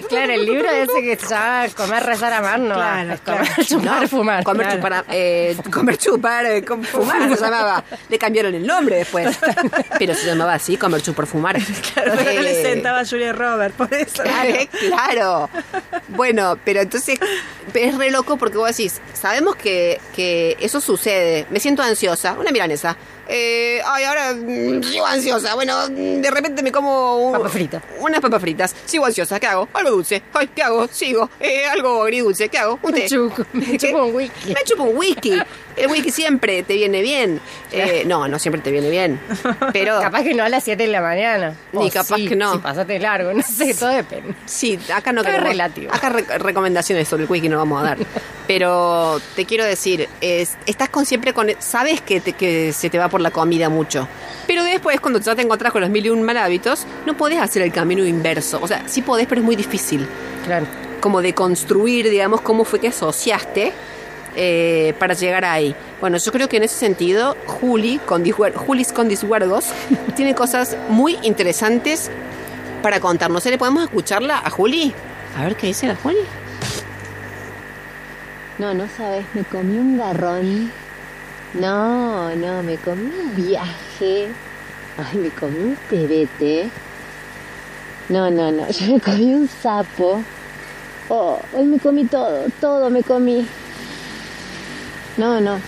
Claro, 0.09 0.33
el 0.33 0.45
libro 0.45 0.69
ese 0.71 1.03
que 1.03 1.17
se 1.17 1.29
llama 1.29 1.67
Comer, 1.77 2.03
rezar, 2.05 2.33
amar, 2.33 2.59
no. 2.59 2.75
Claro, 2.75 3.13
Es 3.15 3.21
comer, 3.21 3.43
claro. 3.47 3.65
chupar, 3.65 4.03
No, 4.03 4.09
fumar. 4.09 4.45
Comer, 4.45 4.67
Claro. 4.67 4.83
chupar, 4.83 5.05
eh, 5.11 5.57
comer, 5.73 5.99
chupar, 5.99 6.47
eh, 6.47 6.65
com- 6.65 6.83
fumar 6.83 7.29
se 7.37 7.41
llamaba. 7.45 7.85
Le 8.09 8.19
cambiaron 8.19 8.55
el 8.55 8.67
nombre 8.67 8.97
después. 8.97 9.37
Pero 9.99 10.15
se 10.15 10.27
llamaba 10.27 10.55
así, 10.55 10.77
comer, 10.77 11.01
chupar, 11.03 11.27
fumar. 11.27 11.57
Pero 11.95 12.15
no 12.17 12.23
le 12.23 12.61
Eh, 12.61 12.63
sentaba 12.63 13.01
a 13.01 13.07
Julia 13.07 13.33
Robert, 13.33 13.75
por 13.75 13.93
eso. 13.95 14.23
Claro, 14.23 14.55
claro. 14.81 15.51
Bueno, 16.09 16.59
pero 16.65 16.81
entonces 16.81 17.19
es 17.75 17.97
re 17.97 18.11
loco 18.11 18.32
porque 18.37 18.59
vos 18.59 18.69
decís, 18.69 19.01
sabemos 19.13 19.57
que, 19.57 20.01
que 20.15 20.57
eso 20.61 20.81
sucede. 20.81 21.47
Me 21.51 21.61
siento 21.61 21.83
ansiosa. 21.83 22.35
Una 22.35 22.51
milanesa. 22.51 22.97
Eh, 23.35 23.81
ay, 23.87 24.05
ahora 24.05 24.35
mm, 24.35 24.83
sigo 24.83 25.07
ansiosa. 25.07 25.55
Bueno, 25.55 25.89
de 25.89 26.31
repente 26.31 26.63
me 26.63 26.71
como 26.71 27.17
un- 27.17 27.33
Papas 27.33 27.53
fritas. 27.53 27.83
unas 28.01 28.21
papas 28.21 28.41
fritas. 28.43 28.75
Sigo 28.85 29.07
ansiosa. 29.07 29.41
¿Qué 29.41 29.47
hago? 29.47 29.69
Algo 29.73 29.91
dulce. 29.91 30.23
Ay, 30.35 30.51
¿qué 30.55 30.63
hago? 30.63 30.87
Sigo. 30.89 31.31
Eh, 31.41 31.65
algo 31.67 32.03
agridulce. 32.03 32.51
¿Qué 32.51 32.59
hago? 32.59 32.79
Un 32.83 32.93
té. 32.93 33.01
Me 33.03 33.09
chupo- 33.09 33.47
me 33.55 33.65
¿Qué? 33.65 33.79
chupo 33.79 34.03
un 34.05 34.15
whisky. 34.15 34.49
Me 34.53 34.63
chupo 34.65 34.83
un 34.85 34.97
whisky. 34.99 35.39
El 35.77 35.87
whisky 35.91 36.11
siempre 36.11 36.63
te 36.63 36.75
viene 36.75 37.01
bien. 37.01 37.41
Eh, 37.71 38.03
no, 38.07 38.29
no 38.29 38.39
siempre 38.39 38.61
te 38.61 38.71
viene 38.71 38.91
bien. 38.91 39.19
Pero 39.73 39.99
Capaz 40.03 40.23
que 40.25 40.35
no 40.35 40.45
a 40.45 40.51
las 40.51 40.63
7 40.65 40.83
de 40.83 40.91
la 40.91 41.01
mañana. 41.01 41.57
Ni 41.73 41.87
O 41.89 41.91
capaz 41.91 42.17
sí, 42.17 42.29
que 42.29 42.37
no. 42.37 42.53
Si 42.53 42.59
pasaste 42.59 42.99
largo, 42.99 43.33
no 43.33 43.43
sé, 43.43 43.73
todo 43.73 43.89
depende. 43.89 44.35
Sí, 44.45 44.79
acá 44.95 45.13
no 45.13 45.23
Todo 45.23 45.31
es 45.31 45.37
queremos. 45.37 45.49
relativo. 45.53 45.95
Acá 45.95 46.11
re- 46.11 46.39
recomendaciones 46.39 47.09
sobre 47.09 47.25
el 47.25 47.31
whisky 47.31 47.49
no 47.49 47.57
vamos 47.57 47.81
a 47.83 47.87
dar. 47.87 47.99
Pero 48.47 49.19
te 49.35 49.47
quiero 49.47 49.65
decir, 49.65 50.11
es- 50.21 50.59
estás 50.67 50.91
con 50.91 51.07
siempre 51.07 51.33
con. 51.33 51.49
Sabes 51.61 52.03
que, 52.03 52.21
te- 52.21 52.35
que 52.35 52.75
se 52.75 52.91
te 52.91 52.99
va 52.99 53.09
por 53.09 53.22
la 53.23 53.31
comida 53.31 53.69
mucho. 53.69 54.09
Pero 54.47 54.65
después, 54.65 55.01
cuando 55.01 55.21
ya 55.21 55.35
te 55.35 55.43
encontrás 55.43 55.73
con 55.73 55.81
los 55.81 55.91
mil 55.91 56.05
y 56.05 56.11
un 56.11 56.23
mal 56.23 56.37
hábitos, 56.37 56.87
no 57.07 57.17
podés 57.17 57.41
hacer 57.41 57.63
el 57.63 57.73
camino 57.73 58.05
inverso. 58.05 58.59
O 58.61 58.69
sea, 58.69 58.83
sí 58.87 59.03
podés, 59.03 59.27
pero 59.27 59.41
es 59.41 59.45
muy 59.45 59.57
difícil. 59.57 60.07
Claro. 60.45 60.67
Como 61.01 61.23
de 61.23 61.35
construir, 61.35 62.11
digamos, 62.11 62.41
cómo 62.41 62.65
fue 62.65 62.79
que 62.79 62.89
asociaste 62.89 63.73
eh, 64.35 64.95
para 64.99 65.15
llegar 65.15 65.45
ahí. 65.45 65.75
Bueno, 66.01 66.17
yo 66.17 66.33
creo 66.33 66.49
que 66.49 66.57
en 66.57 66.63
ese 66.65 66.77
sentido, 66.77 67.37
Juli, 67.47 67.99
con 67.99 68.25
Julis 68.31 68.93
con 68.93 69.09
Dishuergos, 69.09 69.67
tiene 70.17 70.35
cosas 70.35 70.77
muy 70.89 71.19
interesantes 71.23 72.11
para 72.83 72.99
contarnos. 72.99 73.45
¿Le 73.45 73.59
podemos 73.59 73.85
escucharla 73.85 74.39
a 74.39 74.51
Juli? 74.51 74.93
A 75.39 75.45
ver 75.45 75.57
qué 75.57 75.69
dice 75.69 75.87
la 75.87 75.97
Juli. 75.97 76.19
No, 78.59 78.75
no 78.75 78.87
sabes, 78.97 79.25
me 79.35 79.45
comí 79.45 79.79
un 79.79 79.99
garrón. 79.99 80.71
No, 81.55 82.35
no, 82.35 82.63
me 82.63 82.77
comí 82.79 83.11
un 83.15 83.37
viaje. 83.37 84.29
Ay, 84.97 85.19
me 85.19 85.29
comí 85.31 85.59
un 85.59 85.77
pebete. 85.89 86.71
No, 88.09 88.31
no, 88.31 88.51
no, 88.51 88.69
yo 88.71 88.87
me 88.95 89.01
comí 89.01 89.35
un 89.35 89.49
sapo. 89.49 90.23
Oh, 91.09 91.39
hoy 91.53 91.65
me 91.65 91.79
comí 91.79 92.07
todo, 92.07 92.47
todo 92.61 92.89
me 92.89 93.03
comí. 93.03 93.47
No, 95.19 95.41
no, 95.41 95.59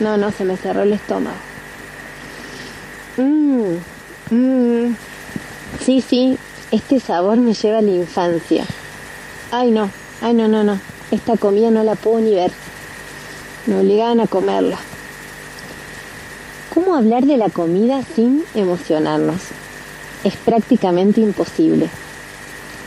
no, 0.00 0.16
no, 0.16 0.30
se 0.32 0.44
me 0.44 0.56
cerró 0.56 0.82
el 0.82 0.92
estómago. 0.92 1.36
Mmm, 3.16 3.76
mmm. 4.30 4.94
Sí, 5.84 6.00
sí, 6.00 6.36
este 6.72 6.98
sabor 6.98 7.36
me 7.36 7.54
lleva 7.54 7.78
a 7.78 7.82
la 7.82 7.90
infancia. 7.90 8.64
Ay, 9.52 9.70
no, 9.70 9.88
ay, 10.20 10.34
no, 10.34 10.48
no, 10.48 10.64
no. 10.64 10.80
Esta 11.12 11.36
comida 11.36 11.70
no 11.70 11.84
la 11.84 11.94
puedo 11.94 12.20
ni 12.20 12.34
ver. 12.34 12.50
Me 13.66 13.78
obligaban 13.78 14.20
a 14.20 14.26
comerla. 14.26 14.78
¿Cómo 16.72 16.94
hablar 16.94 17.26
de 17.26 17.36
la 17.36 17.50
comida 17.50 18.02
sin 18.02 18.44
emocionarnos? 18.54 19.42
Es 20.24 20.34
prácticamente 20.36 21.20
imposible. 21.20 21.90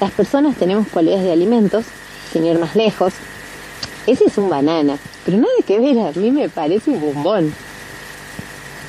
Las 0.02 0.10
personas 0.10 0.56
tenemos 0.56 0.88
cualidades 0.88 1.24
de 1.24 1.32
alimentos, 1.32 1.86
sin 2.34 2.46
ir 2.46 2.58
más 2.58 2.76
lejos. 2.76 3.14
Ese 4.08 4.26
es 4.26 4.40
un 4.40 4.50
banana, 4.50 4.98
pero 5.24 5.38
nada 5.38 5.54
que 5.68 5.80
ver, 5.80 6.00
a 6.00 6.12
mí 6.14 6.32
me 6.32 6.50
parece 6.50 6.90
un 6.90 7.00
bombón. 7.00 7.54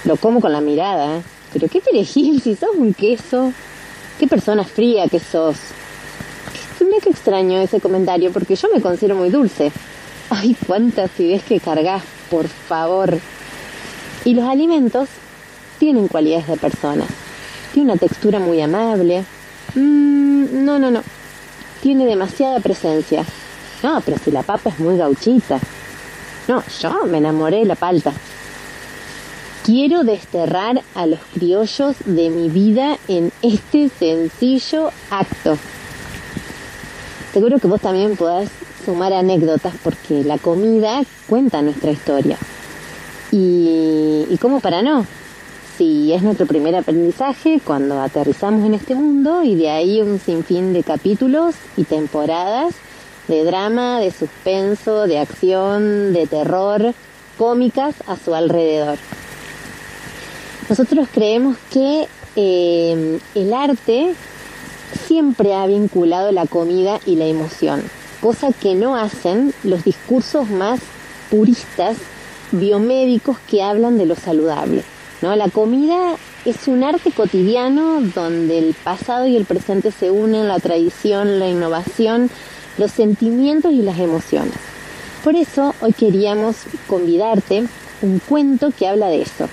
Lo 0.04 0.16
como 0.16 0.40
con 0.40 0.52
la 0.52 0.62
mirada, 0.62 1.18
¿eh? 1.18 1.22
Pero 1.52 1.68
qué 1.68 1.82
perejil, 1.82 2.40
si 2.40 2.56
sos 2.56 2.70
un 2.74 2.94
queso. 2.94 3.52
Qué 4.18 4.26
persona 4.26 4.64
fría 4.64 5.08
que 5.08 5.20
sos. 5.20 5.58
Mira 6.80 7.00
que 7.02 7.10
extraño 7.10 7.60
ese 7.60 7.80
comentario 7.80 8.32
porque 8.32 8.56
yo 8.56 8.68
me 8.72 8.80
considero 8.80 9.16
muy 9.16 9.28
dulce. 9.28 9.72
Ay, 10.30 10.56
cuánta 10.66 11.04
acidez 11.04 11.42
que 11.44 11.60
cargas, 11.60 12.02
por 12.30 12.48
favor. 12.48 13.18
Y 14.26 14.34
los 14.34 14.44
alimentos 14.44 15.08
tienen 15.78 16.08
cualidades 16.08 16.48
de 16.48 16.56
personas. 16.56 17.06
Tiene 17.72 17.92
una 17.92 18.00
textura 18.00 18.40
muy 18.40 18.60
amable. 18.60 19.24
Mm, 19.76 20.64
no, 20.64 20.80
no, 20.80 20.90
no. 20.90 21.00
Tiene 21.80 22.06
demasiada 22.06 22.58
presencia. 22.58 23.24
No, 23.84 24.02
pero 24.04 24.18
si 24.18 24.32
la 24.32 24.42
papa 24.42 24.70
es 24.70 24.80
muy 24.80 24.96
gauchita. 24.96 25.60
No, 26.48 26.60
yo 26.80 27.04
me 27.06 27.18
enamoré 27.18 27.58
de 27.58 27.66
la 27.66 27.76
palta. 27.76 28.12
Quiero 29.64 30.02
desterrar 30.02 30.82
a 30.96 31.06
los 31.06 31.20
criollos 31.32 31.94
de 32.04 32.28
mi 32.28 32.48
vida 32.48 32.98
en 33.06 33.30
este 33.42 33.90
sencillo 33.96 34.90
acto. 35.08 35.56
Seguro 37.32 37.60
que 37.60 37.68
vos 37.68 37.80
también 37.80 38.16
podás 38.16 38.48
sumar 38.84 39.12
anécdotas 39.12 39.74
porque 39.84 40.24
la 40.24 40.38
comida 40.38 41.02
cuenta 41.28 41.62
nuestra 41.62 41.92
historia. 41.92 42.36
Y, 43.32 44.26
y 44.30 44.38
cómo 44.40 44.60
para 44.60 44.82
no, 44.82 45.06
si 45.76 46.12
es 46.12 46.22
nuestro 46.22 46.46
primer 46.46 46.74
aprendizaje 46.74 47.60
cuando 47.62 48.00
aterrizamos 48.00 48.64
en 48.64 48.74
este 48.74 48.94
mundo 48.94 49.42
y 49.42 49.56
de 49.56 49.70
ahí 49.70 50.00
un 50.00 50.18
sinfín 50.18 50.72
de 50.72 50.82
capítulos 50.82 51.54
y 51.76 51.84
temporadas 51.84 52.74
de 53.28 53.44
drama, 53.44 54.00
de 54.00 54.10
suspenso, 54.10 55.06
de 55.06 55.18
acción, 55.18 56.12
de 56.12 56.26
terror, 56.26 56.94
cómicas 57.36 57.94
a 58.06 58.16
su 58.16 58.34
alrededor. 58.34 58.98
Nosotros 60.68 61.08
creemos 61.12 61.56
que 61.70 62.06
eh, 62.36 63.18
el 63.34 63.52
arte 63.52 64.14
siempre 65.06 65.54
ha 65.54 65.66
vinculado 65.66 66.32
la 66.32 66.46
comida 66.46 67.00
y 67.04 67.16
la 67.16 67.26
emoción, 67.26 67.82
cosa 68.20 68.52
que 68.52 68.74
no 68.74 68.96
hacen 68.96 69.52
los 69.62 69.84
discursos 69.84 70.48
más 70.48 70.80
puristas 71.30 71.96
biomédicos 72.52 73.38
que 73.50 73.62
hablan 73.62 73.98
de 73.98 74.06
lo 74.06 74.16
saludable. 74.16 74.82
¿no? 75.22 75.34
La 75.36 75.48
comida 75.48 76.16
es 76.44 76.68
un 76.68 76.84
arte 76.84 77.10
cotidiano 77.12 78.00
donde 78.00 78.58
el 78.58 78.74
pasado 78.74 79.26
y 79.26 79.36
el 79.36 79.44
presente 79.44 79.90
se 79.90 80.10
unen, 80.10 80.48
la 80.48 80.58
tradición, 80.58 81.38
la 81.38 81.48
innovación, 81.48 82.30
los 82.78 82.92
sentimientos 82.92 83.72
y 83.72 83.82
las 83.82 83.98
emociones. 83.98 84.54
Por 85.24 85.34
eso 85.34 85.74
hoy 85.80 85.92
queríamos 85.92 86.56
convidarte 86.86 87.64
un 88.02 88.20
cuento 88.20 88.70
que 88.76 88.86
habla 88.86 89.08
de 89.08 89.22
eso, 89.22 89.48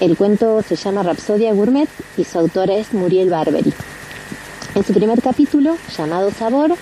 el 0.00 0.16
cuento 0.16 0.62
se 0.62 0.76
llama 0.76 1.02
Rapsodia 1.02 1.52
Gourmet 1.52 1.88
y 2.16 2.24
su 2.24 2.38
autora 2.38 2.74
es 2.74 2.94
Muriel 2.94 3.28
Barberi. 3.28 3.70
En 4.74 4.82
su 4.82 4.94
primer 4.94 5.20
capítulo, 5.20 5.76
llamado 5.94 6.30
Sabor, 6.30 6.74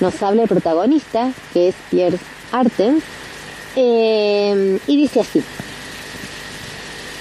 nos 0.00 0.22
habla 0.24 0.42
el 0.42 0.48
protagonista, 0.48 1.30
que 1.52 1.68
es 1.68 1.76
Pierre 1.88 2.18
Artens, 2.50 3.04
eh, 3.76 4.78
y 4.86 4.96
dice 4.96 5.20
así. 5.20 5.42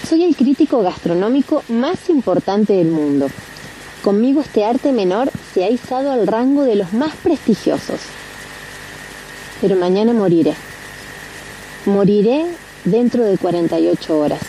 Soy 0.08 0.24
el 0.24 0.36
crítico 0.36 0.82
gastronómico 0.82 1.64
más 1.70 2.10
importante 2.10 2.74
del 2.74 2.88
mundo. 2.88 3.28
Conmigo 4.04 4.42
este 4.42 4.66
arte 4.66 4.92
menor 4.92 5.32
se 5.54 5.64
ha 5.64 5.70
izado 5.70 6.12
al 6.12 6.28
rango 6.28 6.64
de 6.64 6.76
los 6.76 6.94
más 6.94 7.16
prestigiosos. 7.16 8.02
Pero 9.62 9.76
mañana 9.76 10.14
moriré. 10.14 10.54
Moriré 11.86 12.46
dentro 12.86 13.24
de 13.24 13.38
48 13.38 14.20
horas 14.20 14.42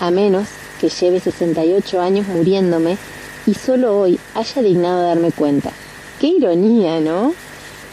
a 0.00 0.10
menos 0.10 0.48
que 0.80 0.88
lleve 0.88 1.20
68 1.20 2.00
años 2.00 2.26
muriéndome 2.26 2.96
y 3.46 3.54
solo 3.54 3.98
hoy 3.98 4.18
haya 4.34 4.62
dignado 4.62 5.02
darme 5.02 5.30
cuenta. 5.30 5.70
Qué 6.18 6.28
ironía, 6.28 7.00
¿no? 7.00 7.34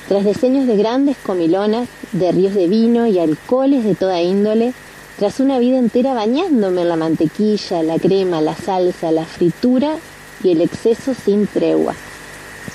Tras 0.07 0.23
decenios 0.23 0.67
de 0.67 0.77
grandes 0.77 1.17
comilonas, 1.17 1.89
de 2.13 2.31
ríos 2.31 2.53
de 2.53 2.67
vino 2.67 3.07
y 3.07 3.19
alcoholes 3.19 3.83
de 3.83 3.93
toda 3.93 4.21
índole, 4.21 4.73
tras 5.17 5.39
una 5.39 5.59
vida 5.59 5.77
entera 5.77 6.13
bañándome 6.13 6.83
en 6.83 6.89
la 6.89 6.95
mantequilla, 6.95 7.83
la 7.83 7.99
crema, 7.99 8.39
la 8.39 8.55
salsa, 8.55 9.11
la 9.11 9.25
fritura 9.25 9.97
y 10.43 10.51
el 10.51 10.61
exceso 10.61 11.13
sin 11.13 11.47
tregua. 11.47 11.93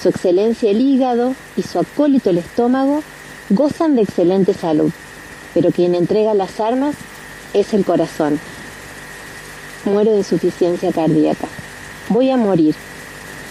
Su 0.03 0.09
excelencia 0.09 0.71
el 0.71 0.81
hígado 0.81 1.35
y 1.57 1.63
su 1.63 1.79
acólito 1.79 2.31
el 2.31 2.39
estómago 2.39 3.03
gozan 3.49 3.95
de 3.95 4.03
excelente 4.03 4.53
salud, 4.53 4.91
pero 5.55 5.71
quien 5.71 5.95
entrega 5.95 6.35
las 6.35 6.61
armas 6.61 6.97
es 7.55 7.73
el 7.73 7.85
corazón, 7.85 8.41
muero 9.85 10.11
de 10.11 10.19
insuficiencia 10.19 10.93
cardíaca. 10.93 11.49
Voy 12.09 12.31
a 12.31 12.37
morir. 12.37 12.75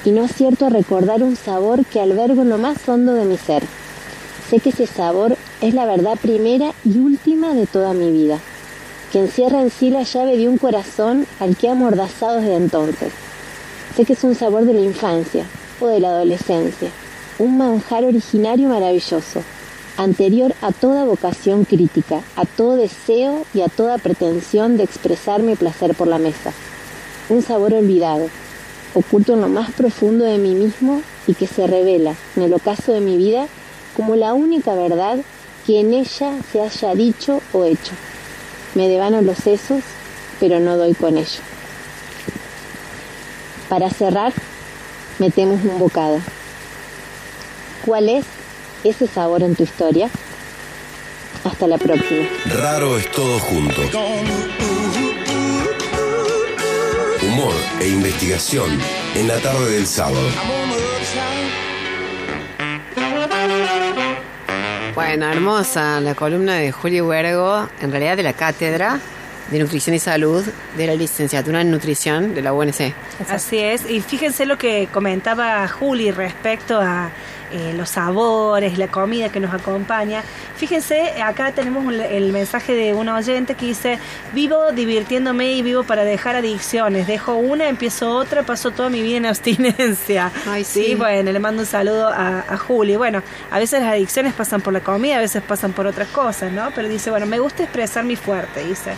Y 0.03 0.11
no 0.11 0.23
acierto 0.23 0.65
a 0.65 0.69
recordar 0.69 1.23
un 1.23 1.35
sabor 1.35 1.85
que 1.85 2.01
albergo 2.01 2.41
en 2.41 2.49
lo 2.49 2.57
más 2.57 2.87
hondo 2.87 3.13
de 3.13 3.25
mi 3.25 3.37
ser. 3.37 3.63
Sé 4.49 4.59
que 4.59 4.69
ese 4.69 4.87
sabor 4.87 5.37
es 5.61 5.73
la 5.73 5.85
verdad 5.85 6.17
primera 6.21 6.73
y 6.83 6.97
última 6.97 7.53
de 7.53 7.67
toda 7.67 7.93
mi 7.93 8.11
vida, 8.11 8.39
que 9.11 9.19
encierra 9.19 9.61
en 9.61 9.69
sí 9.69 9.89
la 9.89 10.03
llave 10.03 10.37
de 10.37 10.49
un 10.49 10.57
corazón 10.57 11.27
al 11.39 11.55
que 11.55 11.67
he 11.67 11.69
amordazado 11.69 12.41
desde 12.41 12.55
entonces. 12.55 13.13
Sé 13.95 14.05
que 14.05 14.13
es 14.13 14.23
un 14.23 14.35
sabor 14.35 14.65
de 14.65 14.73
la 14.73 14.81
infancia 14.81 15.45
o 15.79 15.87
de 15.87 15.99
la 15.99 16.09
adolescencia, 16.09 16.89
un 17.39 17.57
manjar 17.57 18.03
originario 18.05 18.69
maravilloso, 18.69 19.43
anterior 19.97 20.53
a 20.61 20.71
toda 20.71 21.05
vocación 21.05 21.65
crítica, 21.65 22.21
a 22.35 22.45
todo 22.45 22.75
deseo 22.75 23.45
y 23.53 23.61
a 23.61 23.67
toda 23.67 23.97
pretensión 23.97 24.77
de 24.77 24.83
expresar 24.83 25.43
mi 25.43 25.55
placer 25.55 25.93
por 25.93 26.07
la 26.07 26.17
mesa. 26.17 26.51
Un 27.29 27.41
sabor 27.41 27.73
olvidado, 27.73 28.29
oculto 28.93 29.33
en 29.33 29.41
lo 29.41 29.47
más 29.47 29.71
profundo 29.71 30.25
de 30.25 30.37
mí 30.37 30.53
mismo 30.53 31.01
y 31.27 31.33
que 31.33 31.47
se 31.47 31.67
revela 31.67 32.15
en 32.35 32.43
el 32.43 32.53
ocaso 32.53 32.93
de 32.93 33.01
mi 33.01 33.17
vida 33.17 33.47
como 33.95 34.15
la 34.15 34.33
única 34.33 34.73
verdad 34.73 35.19
que 35.65 35.79
en 35.79 35.93
ella 35.93 36.33
se 36.51 36.61
haya 36.61 36.95
dicho 36.95 37.41
o 37.53 37.65
hecho. 37.65 37.93
Me 38.75 38.87
devano 38.87 39.21
los 39.21 39.37
sesos, 39.37 39.83
pero 40.39 40.59
no 40.59 40.77
doy 40.77 40.93
con 40.93 41.17
ello. 41.17 41.41
Para 43.69 43.89
cerrar, 43.89 44.33
metemos 45.19 45.63
un 45.63 45.79
bocado. 45.79 46.19
¿Cuál 47.85 48.09
es 48.09 48.25
ese 48.83 49.07
sabor 49.07 49.43
en 49.43 49.55
tu 49.55 49.63
historia. 49.63 50.09
Hasta 51.43 51.67
la 51.67 51.77
próxima. 51.77 52.27
Raro 52.45 52.97
es 52.97 53.09
todo 53.11 53.39
junto. 53.39 53.81
Humor 57.31 57.53
e 57.79 57.87
investigación 57.87 58.77
en 59.15 59.29
la 59.29 59.39
tarde 59.39 59.71
del 59.71 59.87
sábado. 59.87 60.19
Bueno, 64.93 65.31
hermosa 65.31 66.01
la 66.01 66.13
columna 66.13 66.55
de 66.55 66.73
Julio 66.73 67.07
Huergo, 67.07 67.69
en 67.79 67.89
realidad 67.89 68.17
de 68.17 68.23
la 68.23 68.33
cátedra 68.33 68.99
de 69.49 69.59
Nutrición 69.59 69.95
y 69.95 69.99
Salud 69.99 70.43
de 70.75 70.87
la 70.87 70.95
licenciatura 70.95 71.61
en 71.61 71.71
Nutrición 71.71 72.35
de 72.35 72.41
la 72.41 72.51
UNC. 72.51 72.93
Así 73.29 73.59
es, 73.59 73.89
y 73.89 74.01
fíjense 74.01 74.45
lo 74.45 74.57
que 74.57 74.89
comentaba 74.91 75.65
Juli 75.69 76.11
respecto 76.11 76.81
a 76.81 77.11
eh, 77.51 77.73
los 77.75 77.89
sabores, 77.89 78.77
la 78.77 78.87
comida 78.87 79.29
que 79.29 79.39
nos 79.39 79.53
acompaña. 79.53 80.23
Fíjense, 80.55 81.21
acá 81.21 81.51
tenemos 81.51 81.93
el 81.93 82.31
mensaje 82.31 82.73
de 82.73 82.93
una 82.93 83.15
oyente 83.15 83.55
que 83.55 83.65
dice, 83.67 83.99
vivo 84.33 84.71
divirtiéndome 84.71 85.53
y 85.53 85.61
vivo 85.61 85.83
para 85.83 86.03
dejar 86.03 86.35
adicciones. 86.35 87.07
Dejo 87.07 87.35
una, 87.35 87.67
empiezo 87.67 88.15
otra, 88.15 88.43
paso 88.43 88.71
toda 88.71 88.89
mi 88.89 89.01
vida 89.01 89.17
en 89.17 89.25
abstinencia. 89.25 90.31
Ay, 90.47 90.63
sí. 90.63 90.95
bueno, 90.95 91.31
le 91.31 91.39
mando 91.39 91.61
un 91.61 91.67
saludo 91.67 92.07
a, 92.07 92.45
a 92.47 92.57
Juli. 92.57 92.95
Bueno, 92.95 93.23
a 93.49 93.59
veces 93.59 93.81
las 93.81 93.91
adicciones 93.91 94.33
pasan 94.33 94.61
por 94.61 94.73
la 94.73 94.81
comida, 94.81 95.17
a 95.17 95.21
veces 95.21 95.41
pasan 95.41 95.73
por 95.73 95.87
otras 95.87 96.07
cosas, 96.09 96.51
¿no? 96.51 96.71
Pero 96.75 96.87
dice, 96.87 97.09
bueno, 97.09 97.25
me 97.25 97.39
gusta 97.39 97.63
expresarme 97.63 98.15
fuerte, 98.15 98.63
dice. 98.63 98.93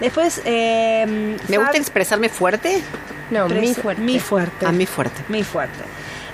Después... 0.00 0.40
Eh, 0.44 1.36
¿Me 1.48 1.58
gusta 1.58 1.76
expresarme 1.76 2.28
fuerte? 2.28 2.82
No, 3.30 3.48
mi 3.48 3.74
fuerte. 3.74 4.02
Mi 4.02 4.18
fuerte. 4.18 4.66
A 4.66 4.72
mi 4.72 4.86
fuerte. 4.86 5.22
Mi 5.28 5.44
fuerte. 5.44 5.84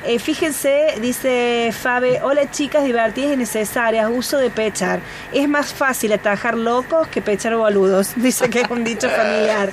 Eh, 0.07 0.21
fíjense, 0.21 0.95
dice 1.01 1.73
Fabe, 1.73 2.21
hola 2.23 2.49
chicas 2.49 2.85
divertidas 2.85 3.33
y 3.33 3.37
necesarias, 3.37 4.09
uso 4.09 4.39
de 4.39 4.51
pechar. 4.51 5.01
Es 5.33 5.49
más 5.49 5.75
fácil 5.75 6.13
atajar 6.13 6.57
locos 6.57 7.09
que 7.09 7.21
pechar 7.21 7.57
boludos, 7.57 8.13
dice 8.17 8.49
que 8.49 8.61
es 8.61 8.71
un 8.71 8.85
dicho 8.85 9.11
familiar. 9.11 9.73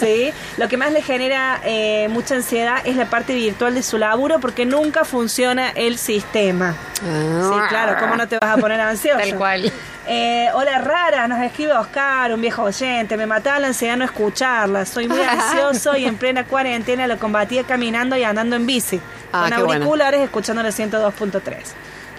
¿sí? 0.00 0.32
Lo 0.56 0.68
que 0.68 0.78
más 0.78 0.90
le 0.90 1.02
genera 1.02 1.60
eh, 1.64 2.08
mucha 2.08 2.36
ansiedad 2.36 2.78
es 2.86 2.96
la 2.96 3.10
parte 3.10 3.34
virtual 3.34 3.74
de 3.74 3.82
su 3.82 3.98
laburo 3.98 4.40
porque 4.40 4.64
nunca 4.64 5.04
funciona 5.04 5.68
el 5.70 5.98
sistema. 5.98 6.74
Ah. 7.02 7.50
sí, 7.52 7.68
claro, 7.68 7.96
¿cómo 8.00 8.16
no 8.16 8.26
te 8.26 8.38
vas 8.38 8.56
a 8.56 8.60
poner 8.60 8.80
ansioso? 8.80 9.18
Tal 9.18 9.36
cual. 9.36 9.70
Eh, 10.06 10.48
hola 10.52 10.78
rara, 10.78 11.26
nos 11.28 11.40
escribe 11.40 11.72
Oscar, 11.72 12.32
un 12.32 12.40
viejo 12.40 12.62
oyente. 12.62 13.16
Me 13.16 13.26
mataba 13.26 13.58
la 13.58 13.68
ansiedad 13.68 13.96
no 13.96 14.04
escucharla. 14.04 14.86
Soy 14.86 15.08
muy 15.08 15.20
ansioso 15.28 15.94
y 15.96 16.04
en 16.06 16.16
plena 16.16 16.44
cuarentena 16.44 17.06
lo 17.06 17.18
combatía 17.18 17.64
caminando 17.64 18.16
y 18.16 18.24
andando 18.24 18.56
en 18.56 18.66
bici. 18.66 19.00
Ah, 19.36 19.50
con 19.50 19.52
auriculares 19.52 20.20
escuchando 20.20 20.62
el 20.62 20.72
102.3. 20.72 21.56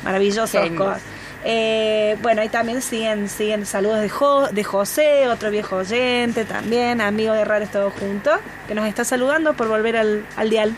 Maravilloso, 0.03 0.61
Oscar. 0.61 0.99
Eh, 1.47 2.17
bueno, 2.21 2.41
ahí 2.41 2.49
también 2.49 2.81
siguen, 2.81 3.29
siguen 3.29 3.65
saludos 3.65 4.01
de, 4.01 4.11
de 4.51 4.63
José, 4.63 5.27
otro 5.29 5.51
viejo 5.51 5.77
oyente 5.77 6.43
también, 6.43 6.99
amigo 6.99 7.33
de 7.33 7.45
Rares 7.45 7.71
Todos 7.71 7.93
Juntos, 7.93 8.39
que 8.67 8.73
nos 8.73 8.87
está 8.87 9.05
saludando 9.05 9.53
por 9.53 9.67
volver 9.67 9.95
al, 9.95 10.25
al 10.35 10.49
dial. 10.49 10.75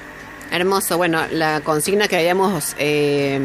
Hermoso. 0.51 0.97
Bueno, 0.97 1.21
la 1.31 1.61
consigna 1.61 2.07
que 2.07 2.17
habíamos 2.17 2.75
eh, 2.77 3.39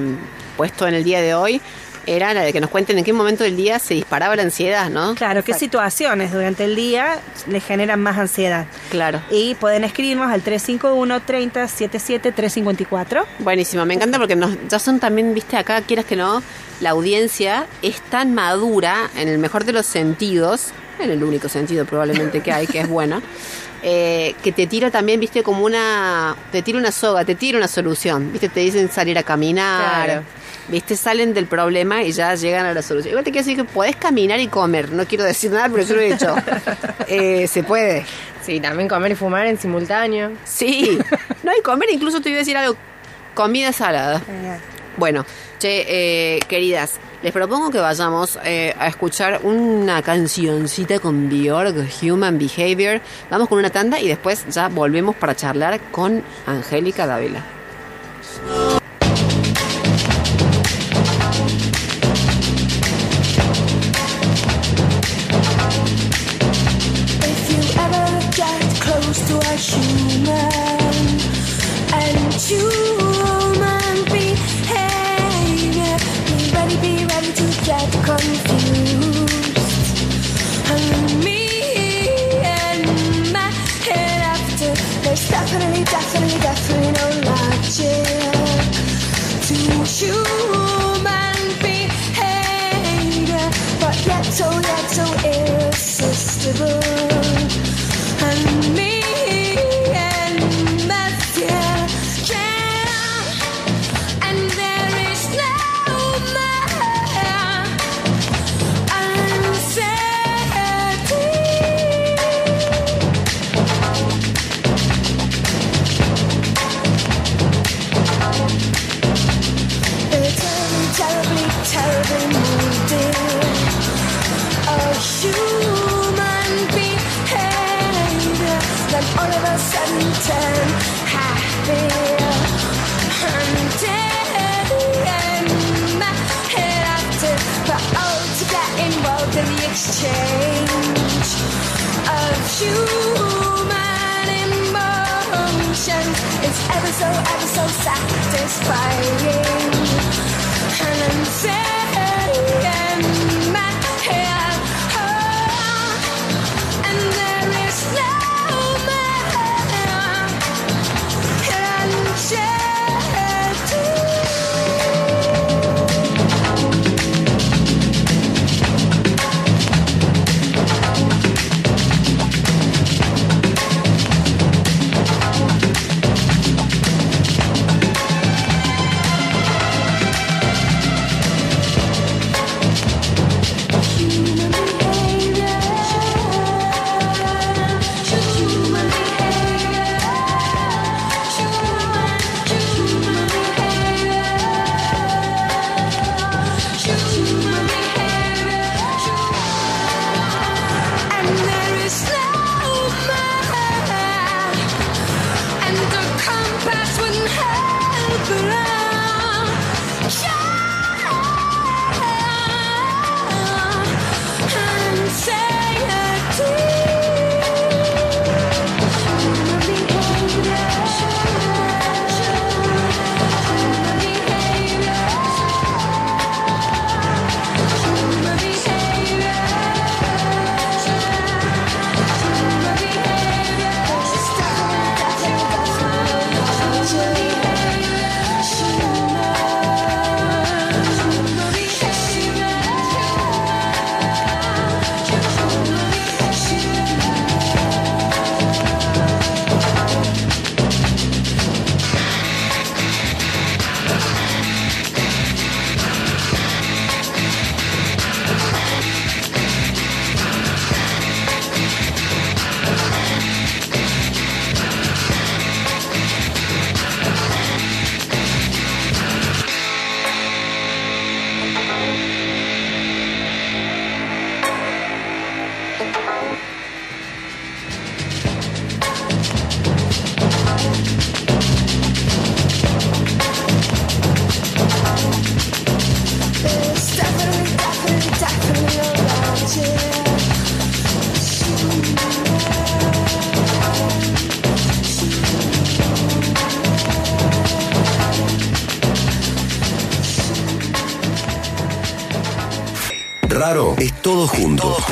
puesto 0.57 0.87
en 0.87 0.94
el 0.94 1.05
día 1.05 1.20
de 1.20 1.35
hoy 1.35 1.62
era 2.07 2.35
la 2.35 2.43
de 2.43 2.53
que 2.53 2.61
nos 2.61 2.71
cuenten 2.71 2.99
en 2.99 3.05
qué 3.05 3.12
momento 3.12 3.45
del 3.45 3.57
día 3.57 3.79
se 3.79 3.95
disparaba 3.95 4.35
la 4.37 4.43
ansiedad, 4.43 4.91
¿no? 4.91 5.15
Claro, 5.15 5.45
qué 5.45 5.55
situaciones 5.55 6.33
durante 6.33 6.65
el 6.65 6.75
día 6.75 7.21
les 7.47 7.65
generan 7.65 8.01
más 8.01 8.19
ansiedad. 8.19 8.67
Claro. 8.91 9.23
Y 9.31 9.55
pueden 9.55 9.85
escribirnos 9.85 10.31
al 10.31 10.43
351 10.43 11.21
30 11.23 11.69
77 11.69 12.33
354. 12.33 13.27
Buenísimo, 13.38 13.85
me 13.87 13.95
encanta 13.95 14.19
porque 14.19 14.37
nos, 14.37 14.57
ya 14.69 14.79
son 14.79 15.01
también, 15.01 15.35
viste, 15.35 15.57
acá 15.57 15.81
quieras 15.83 16.05
que 16.05 16.17
no, 16.17 16.43
la 16.81 16.91
audiencia 16.91 17.67
es 17.83 18.01
tan 18.01 18.35
madura 18.35 19.11
en 19.17 19.29
el 19.29 19.38
mejor 19.38 19.65
de 19.65 19.73
los 19.73 19.87
sentidos, 19.87 20.71
en 20.99 21.11
el 21.11 21.23
único 21.23 21.49
sentido 21.49 21.85
probablemente 21.85 22.41
que 22.41 22.53
hay, 22.53 22.67
que 22.67 22.81
es 22.81 22.88
buena, 22.88 23.23
eh, 23.83 24.35
que 24.43 24.53
te 24.53 24.67
tira 24.67 24.91
también, 24.91 25.21
viste, 25.21 25.43
como 25.43 25.65
una, 25.65 26.37
te 26.51 26.62
tira 26.62 26.79
una 26.79 26.93
soga, 26.93 27.25
te 27.25 27.35
tira 27.35 27.59
una 27.59 27.69
solución, 27.69 28.33
viste, 28.33 28.49
te 28.49 28.61
dicen 28.61 28.91
salir 28.91 29.17
a 29.19 29.23
caminar. 29.23 30.05
Claro. 30.05 30.23
Viste, 30.68 30.96
salen 30.96 31.35
del 31.35 31.46
problema 31.46 32.03
y 32.03 32.12
ya 32.12 32.35
llegan 32.35 32.66
a 32.66 32.75
la 32.75 32.83
solución. 32.83 33.11
Igual 33.11 33.25
te 33.25 33.31
quiero 33.31 33.44
decir 33.44 33.57
que 33.57 33.64
podés 33.64 33.96
caminar 33.96 34.40
y 34.40 34.46
comer. 34.46 34.92
No 34.92 35.05
quiero 35.07 35.25
decir 35.25 35.51
nada, 35.51 35.68
pero 35.68 35.83
yo 35.83 35.94
lo 35.94 36.01
he 36.01 36.12
hecho. 36.12 36.35
Eh, 37.09 37.46
se 37.46 37.62
puede. 37.62 38.07
Sí, 38.42 38.59
también 38.59 38.88
comer 38.88 39.12
y 39.12 39.14
fumar 39.14 39.46
en 39.46 39.59
simultáneo. 39.59 40.33
Sí. 40.44 40.98
No 41.42 41.51
hay 41.51 41.61
comer, 41.61 41.90
incluso 41.90 42.20
te 42.20 42.31
iba 42.31 42.37
a 42.37 42.38
decir 42.38 42.57
algo. 42.57 42.77
Comida 43.35 43.72
salada. 43.72 44.22
Bueno, 44.96 45.27
che, 45.59 45.85
eh, 45.88 46.40
queridas, 46.48 46.98
les 47.22 47.33
propongo 47.33 47.70
que 47.70 47.79
vayamos 47.79 48.38
eh, 48.44 48.75
a 48.79 48.88
escuchar 48.88 49.40
una 49.42 50.03
cancioncita 50.03 50.98
con 51.01 51.29
Björk, 51.29 51.75
Human 52.03 52.38
Behavior. 52.38 53.01
Vamos 53.31 53.48
con 53.48 53.59
una 53.59 53.70
tanda 53.70 54.01
y 54.01 54.09
después 54.09 54.44
ya 54.48 54.68
volvemos 54.68 55.16
para 55.16 55.35
charlar 55.35 55.81
con 55.90 56.22
Angélica 56.46 57.07
Dávila. 57.07 57.44
Human 70.25 70.62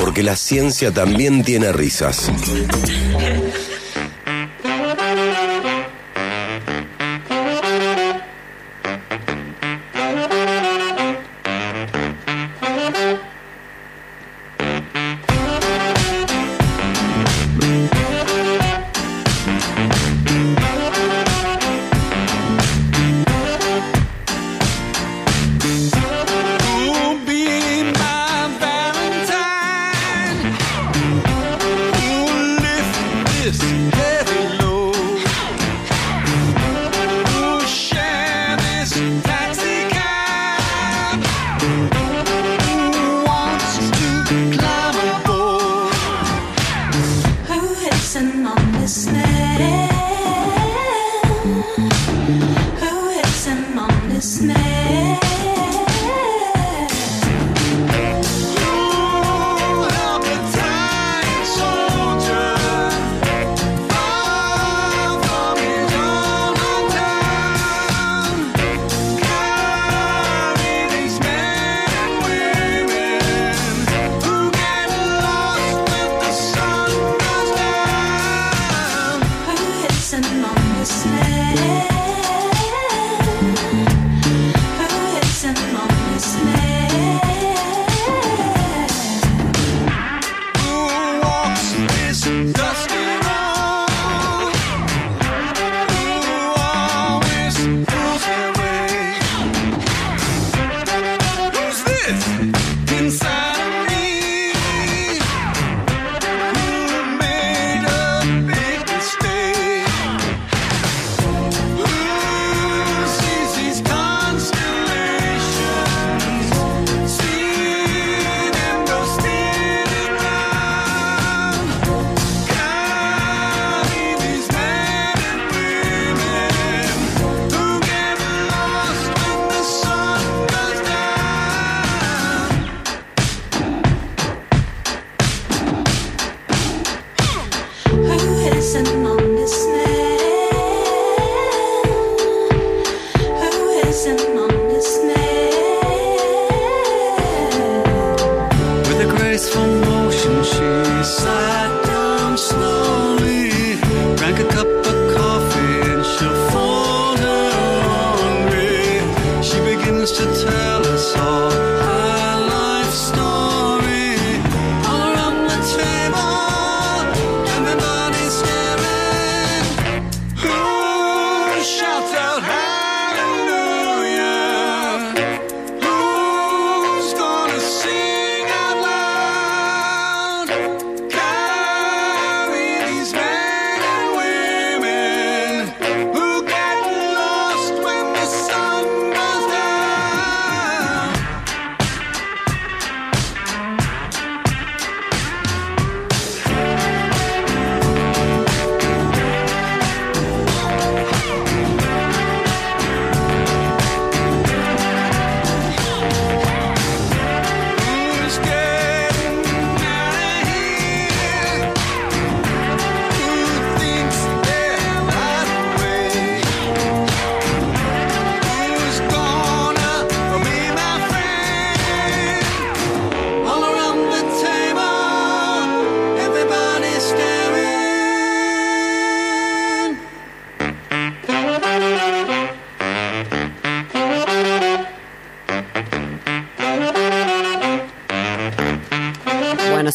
porque 0.01 0.23
la 0.23 0.35
ciencia 0.35 0.91
también 0.91 1.43
tiene 1.43 1.71
risas. 1.71 2.31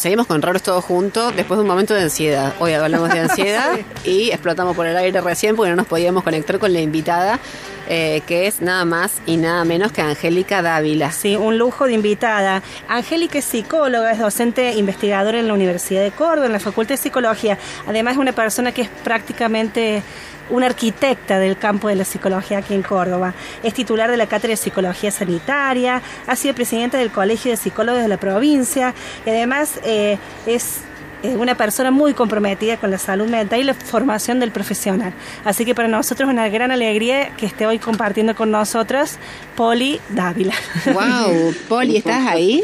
Seguimos 0.07 0.27
con 0.27 0.41
raros 0.41 0.63
todos 0.63 0.85
juntos 0.85 1.35
después 1.35 1.57
de 1.57 1.63
un 1.63 1.67
momento 1.67 1.93
de 1.93 2.03
ansiedad. 2.03 2.53
Hoy 2.59 2.71
hablamos 2.71 3.09
de 3.09 3.19
ansiedad 3.19 3.77
y 4.05 4.29
explotamos 4.29 4.73
por 4.73 4.85
el 4.85 4.95
aire 4.95 5.19
recién 5.19 5.57
porque 5.57 5.69
no 5.71 5.75
nos 5.75 5.85
podíamos 5.85 6.23
conectar 6.23 6.59
con 6.59 6.71
la 6.71 6.79
invitada, 6.79 7.41
eh, 7.89 8.21
que 8.27 8.47
es 8.47 8.61
nada 8.61 8.85
más 8.85 9.21
y 9.25 9.37
nada 9.37 9.63
menos 9.65 9.91
que 9.91 10.01
Angélica 10.01 10.61
Dávila. 10.61 11.11
Sí, 11.11 11.35
un 11.35 11.57
lujo 11.57 11.85
de 11.85 11.93
invitada. 11.93 12.61
Angélica 12.87 13.39
es 13.39 13.45
psicóloga, 13.45 14.11
es 14.11 14.19
docente 14.19 14.73
investigadora 14.73 15.39
en 15.39 15.47
la 15.47 15.53
Universidad 15.53 16.03
de 16.03 16.11
Córdoba, 16.11 16.47
en 16.47 16.53
la 16.53 16.59
Facultad 16.59 16.95
de 16.95 16.97
Psicología. 16.97 17.57
Además 17.87 18.13
es 18.13 18.19
una 18.19 18.33
persona 18.33 18.71
que 18.71 18.83
es 18.83 18.89
prácticamente 18.89 20.03
una 20.49 20.67
arquitecta 20.67 21.39
del 21.39 21.57
campo 21.57 21.87
de 21.87 21.95
la 21.95 22.05
psicología 22.05 22.59
aquí 22.59 22.73
en 22.73 22.83
Córdoba. 22.83 23.33
Es 23.63 23.73
titular 23.73 24.09
de 24.09 24.17
la 24.17 24.27
Cátedra 24.27 24.51
de 24.51 24.57
Psicología 24.57 25.11
Sanitaria, 25.11 26.01
ha 26.25 26.35
sido 26.35 26.55
presidenta 26.55 26.97
del 26.97 27.11
Colegio 27.11 27.51
de 27.51 27.57
Psicólogos 27.57 28.01
de 28.01 28.07
la 28.07 28.17
provincia 28.17 28.93
y 29.25 29.29
además 29.29 29.79
eh, 29.83 30.17
es 30.45 30.81
eh, 31.23 31.35
una 31.35 31.55
persona 31.55 31.91
muy 31.91 32.13
comprometida 32.13 32.77
con 32.77 32.91
la 32.91 32.97
salud 32.97 33.27
mental 33.27 33.59
y 33.59 33.63
la 33.63 33.73
formación 33.73 34.39
del 34.39 34.51
profesional. 34.51 35.13
Así 35.45 35.65
que 35.65 35.75
para 35.75 35.87
nosotros 35.87 36.27
es 36.29 36.33
una 36.33 36.49
gran 36.49 36.71
alegría 36.71 37.35
que 37.37 37.45
esté 37.45 37.65
hoy 37.65 37.79
compartiendo 37.79 38.35
con 38.35 38.51
nosotros 38.51 39.17
Poli 39.55 39.99
Dávila. 40.09 40.53
Wow, 40.93 41.53
Poli, 41.67 41.97
¿estás 41.97 42.25
ahí? 42.27 42.63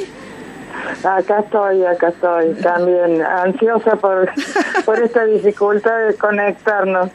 Acá 1.03 1.39
estoy, 1.39 1.83
acá 1.85 2.09
estoy, 2.09 2.53
también 2.61 3.21
ansiosa 3.21 3.95
por, 3.95 4.29
por 4.85 4.99
esta 5.01 5.23
dificultad 5.25 6.07
de 6.07 6.15
conectarnos. 6.15 7.09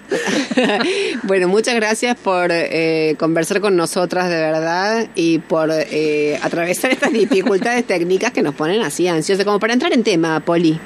bueno, 1.25 1.49
muchas 1.49 1.75
gracias 1.75 2.17
por 2.17 2.51
eh, 2.51 3.17
conversar 3.19 3.61
con 3.61 3.77
nosotras 3.77 4.29
de 4.29 4.37
verdad 4.37 5.07
y 5.15 5.39
por 5.41 5.71
eh, 5.73 6.39
atravesar 6.43 6.93
estas 6.93 7.13
dificultades 7.13 7.85
técnicas 7.87 8.33
que 8.33 8.43
nos 8.43 8.55
ponen 8.55 8.83
así 8.83 9.09
ansiosos, 9.09 9.45
como 9.45 9.59
para 9.59 9.73
entrar 9.73 9.93
en 9.93 10.05
tema, 10.05 10.41
Poli. 10.41 10.81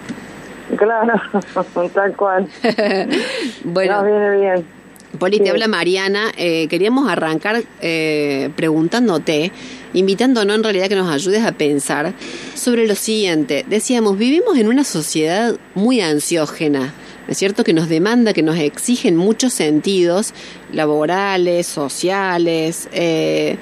Claro, 0.82 1.14
tal 1.94 2.16
cual. 2.16 2.48
bueno, 3.64 3.96
Nos 3.96 4.06
viene 4.06 4.38
bien. 4.40 4.66
Poli, 5.18 5.38
te 5.38 5.44
Sí. 5.44 5.50
habla 5.50 5.68
Mariana. 5.68 6.32
Eh, 6.38 6.68
queríamos 6.68 7.08
arrancar 7.10 7.62
eh, 7.82 8.48
preguntándote, 8.56 9.52
invitándonos 9.92 10.56
en 10.56 10.62
realidad 10.64 10.88
que 10.88 10.94
nos 10.96 11.10
ayudes 11.12 11.44
a 11.44 11.52
pensar 11.52 12.14
sobre 12.54 12.86
lo 12.86 12.94
siguiente. 12.94 13.64
Decíamos, 13.68 14.16
vivimos 14.16 14.56
en 14.56 14.68
una 14.68 14.84
sociedad 14.84 15.54
muy 15.74 16.00
ansiógena. 16.00 16.94
¿No 17.26 17.30
es 17.30 17.38
cierto? 17.38 17.62
Que 17.62 17.72
nos 17.72 17.88
demanda, 17.88 18.32
que 18.32 18.42
nos 18.42 18.58
exige 18.58 19.06
en 19.08 19.16
muchos 19.16 19.52
sentidos, 19.52 20.34
laborales, 20.72 21.66
sociales, 21.68 22.88
eh, 22.92 23.58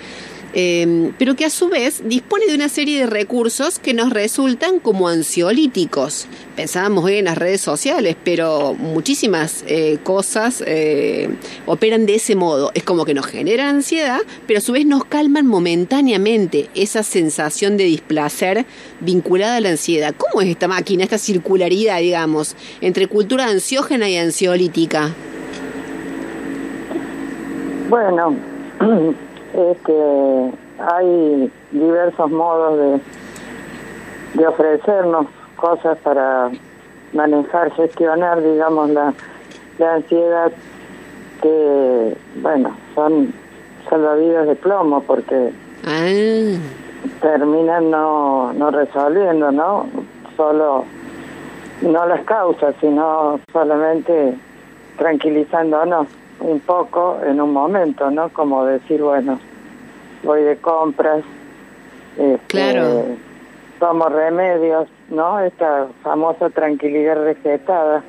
eh, 0.53 1.13
pero 1.19 1.37
que 1.37 1.45
a 1.45 1.51
su 1.51 1.69
vez 1.69 2.03
dispone 2.05 2.47
de 2.47 2.55
una 2.55 2.69
serie 2.69 3.01
de 3.01 3.07
recursos 3.07 3.79
que 3.79 3.95
nos 3.95 4.11
resultan 4.11 4.81
como 4.81 5.09
ansiolíticos. 5.09 6.27
Pensábamos 6.57 7.05
hoy 7.05 7.17
en 7.17 7.27
las 7.27 7.39
redes 7.39 7.61
sociales, 7.61 8.17
pero 8.25 8.75
muchísimas 8.75 9.65
eh, 9.67 9.99
cosas 10.03 10.63
eh, 10.67 11.29
operan 11.67 12.07
de 12.07 12.17
ese 12.17 12.35
modo. 12.35 12.71
Es 12.75 12.83
como 12.83 13.05
que 13.05 13.15
nos 13.15 13.27
generan 13.27 13.77
ansiedad, 13.77 14.21
pero 14.47 14.59
a 14.59 14.61
su 14.61 14.73
vez 14.73 14.87
nos 14.87 15.05
calman 15.05 15.47
momentáneamente 15.47 16.69
esa 16.75 17.03
sensación 17.03 17.77
de 17.77 17.85
displacer 17.85 18.67
vinculada 19.01 19.57
a 19.57 19.61
la 19.61 19.71
ansiedad. 19.71 20.15
¿Cómo 20.17 20.43
es 20.43 20.49
esta 20.49 20.69
máquina, 20.69 21.05
esta 21.05 21.19
circularidad, 21.19 22.01
digamos, 22.01 22.57
entre 22.81 23.07
cultura 23.07 23.47
ansiógena 23.47 24.09
y 24.09 24.17
ansiolítica? 24.17 25.15
Bueno, 27.89 28.37
es 29.55 29.79
que 29.83 30.51
hay 30.79 31.53
diversos 31.73 32.31
modos 32.31 32.79
de, 32.79 34.41
de 34.41 34.47
ofrecernos 34.47 35.27
cosas 35.57 35.99
para 35.99 36.51
manejar, 37.13 37.73
gestionar, 37.73 38.43
digamos, 38.43 38.91
la, 38.91 39.13
la 39.79 39.95
ansiedad 39.95 40.53
que, 41.43 42.17
bueno, 42.37 42.77
son 42.95 43.33
salvavidas 43.89 44.47
de 44.47 44.55
plomo 44.57 45.03
porque 45.03 45.53
Ah, 45.87 46.59
terminan 47.21 47.91
no, 47.91 48.53
no 48.53 48.71
resolviendo, 48.71 49.51
¿no? 49.51 49.87
Solo, 50.37 50.85
no 51.81 52.07
las 52.07 52.23
causas, 52.25 52.75
sino 52.81 53.41
solamente 53.53 54.35
tranquilizándonos 54.99 56.07
un 56.41 56.61
poco 56.61 57.19
en 57.25 57.41
un 57.41 57.53
momento, 57.53 58.11
¿no? 58.11 58.29
Como 58.31 58.65
decir, 58.65 59.03
bueno, 59.03 59.39
voy 60.23 60.43
de 60.43 60.57
compras, 60.57 61.23
este, 62.17 62.39
Claro. 62.49 63.05
tomo 63.79 64.09
remedios, 64.09 64.89
¿no? 65.11 65.41
Esta 65.41 65.87
famosa 66.03 66.51
tranquilidad 66.51 67.23
recetada, 67.23 68.03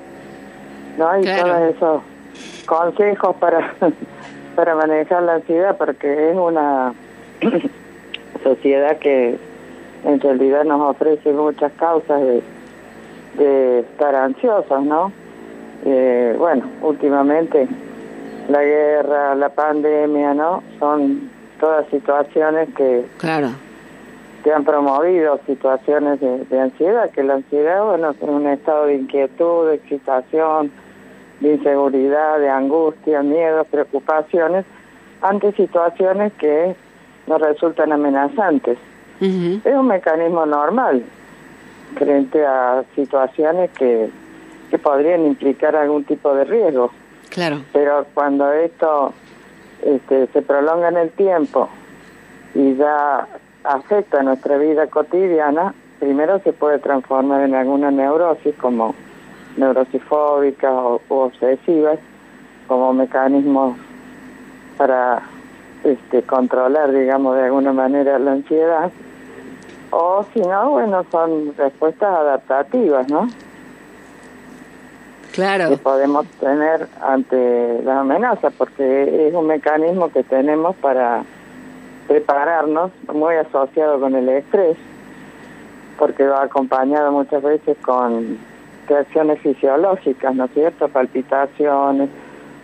¿no? 0.98 1.20
Y 1.20 1.24
Claro. 1.24 1.44
todos 1.44 1.62
esos 1.76 2.02
consejos 2.66 3.36
para, 3.38 3.74
para 4.56 4.76
manejar 4.76 5.24
la 5.24 5.36
ansiedad, 5.36 5.78
porque 5.78 6.32
es 6.32 6.36
una 6.38 6.94
sociedad 8.44 8.98
que 8.98 9.38
en 10.04 10.20
realidad 10.20 10.64
nos 10.64 10.82
ofrece 10.96 11.32
muchas 11.32 11.72
causas 11.74 12.22
de, 12.22 12.42
de 13.38 13.80
estar 13.82 14.16
ansiosos, 14.16 14.84
¿no? 14.84 15.12
Eh, 15.86 16.36
bueno, 16.38 16.64
últimamente 16.82 17.68
la 18.50 18.64
guerra, 18.64 19.36
la 19.36 19.50
pandemia, 19.50 20.34
¿no? 20.34 20.64
Son 20.80 21.30
todas 21.60 21.88
situaciones 21.88 22.70
que, 22.76 23.06
claro. 23.18 23.50
que 24.44 24.52
han 24.52 24.66
promovido 24.66 25.40
situaciones 25.46 26.20
de, 26.20 26.46
de 26.46 26.60
ansiedad, 26.60 27.10
que 27.12 27.24
la 27.24 27.36
ansiedad, 27.36 27.84
bueno, 27.84 28.12
es 28.12 28.22
un 28.22 28.48
estado 28.48 28.88
de 28.88 28.96
inquietud, 28.96 29.70
de 29.70 29.76
excitación, 29.76 30.72
de 31.40 31.54
inseguridad, 31.56 32.40
de 32.40 32.50
angustia, 32.50 33.22
miedos, 33.24 33.68
preocupaciones, 33.68 34.66
ante 35.22 35.52
situaciones 35.54 36.34
que 36.34 36.76
nos 37.28 37.42
resultan 37.42 37.92
amenazantes. 37.92 38.78
Es 39.20 39.76
un 39.76 39.86
mecanismo 39.86 40.48
normal 40.48 41.04
frente 41.96 42.44
a 42.44 42.84
situaciones 42.96 43.70
que, 43.72 44.10
que 44.72 44.80
podrían 44.80 45.28
implicar 45.28 45.76
algún 45.76 46.06
tipo 46.06 46.34
de 46.34 46.44
riesgo, 46.46 46.92
Claro. 47.32 47.62
pero 47.74 48.06
cuando 48.14 48.52
esto 48.52 49.14
este, 49.82 50.28
se 50.28 50.42
prolonga 50.42 50.90
en 50.90 50.98
el 50.98 51.10
tiempo 51.12 51.70
y 52.54 52.76
ya 52.76 53.28
afecta 53.64 54.22
nuestra 54.22 54.58
vida 54.58 54.88
cotidiana, 54.88 55.74
primero 56.00 56.40
se 56.40 56.54
puede 56.54 56.80
transformar 56.80 57.42
en 57.42 57.56
alguna 57.56 57.90
neurosis 57.90 58.54
como 58.56 58.94
neurosis 59.58 60.04
fóbica 60.04 60.72
o 60.72 61.02
u 61.10 61.14
obsesivas, 61.16 62.00
como 62.68 62.94
mecanismos 62.94 63.78
para 64.78 65.22
este, 65.84 66.24
controlar, 66.24 66.92
digamos, 66.92 67.36
de 67.36 67.46
alguna 67.46 67.74
manera 67.74 68.18
la 68.20 68.34
ansiedad. 68.34 68.92
O 69.92 70.26
si 70.34 70.40
no, 70.40 70.72
bueno, 70.72 71.06
son 71.12 71.54
respuestas 71.58 72.10
adaptativas, 72.10 73.10
¿no? 73.10 73.28
Que 75.32 75.36
Claro. 75.36 75.78
podemos 75.78 76.26
tener 76.40 76.88
ante 77.02 77.82
las 77.84 77.98
amenazas, 78.00 78.54
porque 78.58 79.28
es 79.28 79.34
un 79.34 79.48
mecanismo 79.48 80.12
que 80.12 80.24
tenemos 80.24 80.76
para 80.78 81.24
prepararnos, 82.08 82.92
muy 83.14 83.36
asociado 83.36 84.00
con 84.00 84.16
el 84.16 84.28
estrés, 84.28 84.78
porque 85.98 86.26
va 86.26 86.44
acompañado 86.44 87.12
muchas 87.12 87.42
veces 87.42 87.78
con 87.82 88.38
reacciones 88.88 89.40
fisiológicas, 89.40 90.36
¿no 90.36 90.46
es 90.46 90.52
cierto? 90.52 90.90
Palpitaciones, 90.90 92.10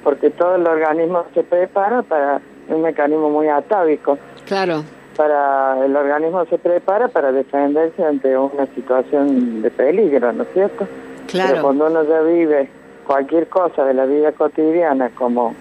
porque 0.04 0.30
todo 0.30 0.56
el 0.56 0.68
organismo 0.68 1.24
se 1.34 1.44
prepara 1.44 2.02
para 2.02 2.42
un 2.68 2.82
mecanismo 2.82 3.30
muy 3.30 3.48
atávico. 3.48 4.18
Claro. 4.46 4.84
Para 5.16 5.86
el 5.86 5.96
organismo 5.96 6.46
se 6.46 6.58
prepara 6.58 7.08
para 7.08 7.32
defenderse 7.32 8.04
ante 8.04 8.38
una 8.38 8.66
situación 8.76 9.62
de 9.62 9.72
peligro, 9.72 10.34
¿no 10.34 10.44
es 10.44 10.50
cierto? 10.54 10.86
Pero 11.32 11.44
Claro. 11.46 11.62
cuando 11.62 11.88
uno 11.88 12.04
ya 12.08 12.22
vive 12.22 12.70
cualquier 13.06 13.48
cosa 13.48 13.86
de 13.86 13.94
la 13.94 14.06
vida 14.06 14.32
cotidiana 14.32 15.10
como 15.10 15.54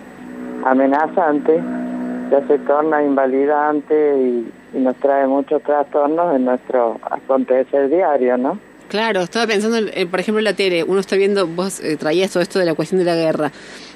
amenazante, 0.65 1.61
ya 2.31 2.47
se 2.47 2.59
torna 2.61 3.03
invalidante 3.03 3.95
y, 4.19 4.53
y 4.75 4.79
nos 4.81 4.97
trae 4.97 5.27
muchos 5.27 5.63
trastornos 5.63 6.35
en 6.35 6.45
nuestro 6.45 6.99
acontecer 7.03 7.89
diario, 7.89 8.37
¿no? 8.37 8.59
Claro, 8.89 9.21
estaba 9.23 9.47
pensando, 9.47 9.77
en, 9.79 9.91
en, 9.93 10.09
por 10.09 10.21
ejemplo, 10.21 10.39
en 10.39 10.45
la 10.45 10.55
tele, 10.55 10.85
uno 10.85 11.01
está 11.01 11.17
viendo, 11.17 11.47
vos 11.47 11.81
eh, 11.81 11.97
traías 11.97 12.31
todo 12.31 12.43
esto 12.43 12.59
de 12.59 12.65
la 12.65 12.75
cuestión 12.75 12.99
de 13.01 13.05
la 13.05 13.17
guerra, 13.17 13.51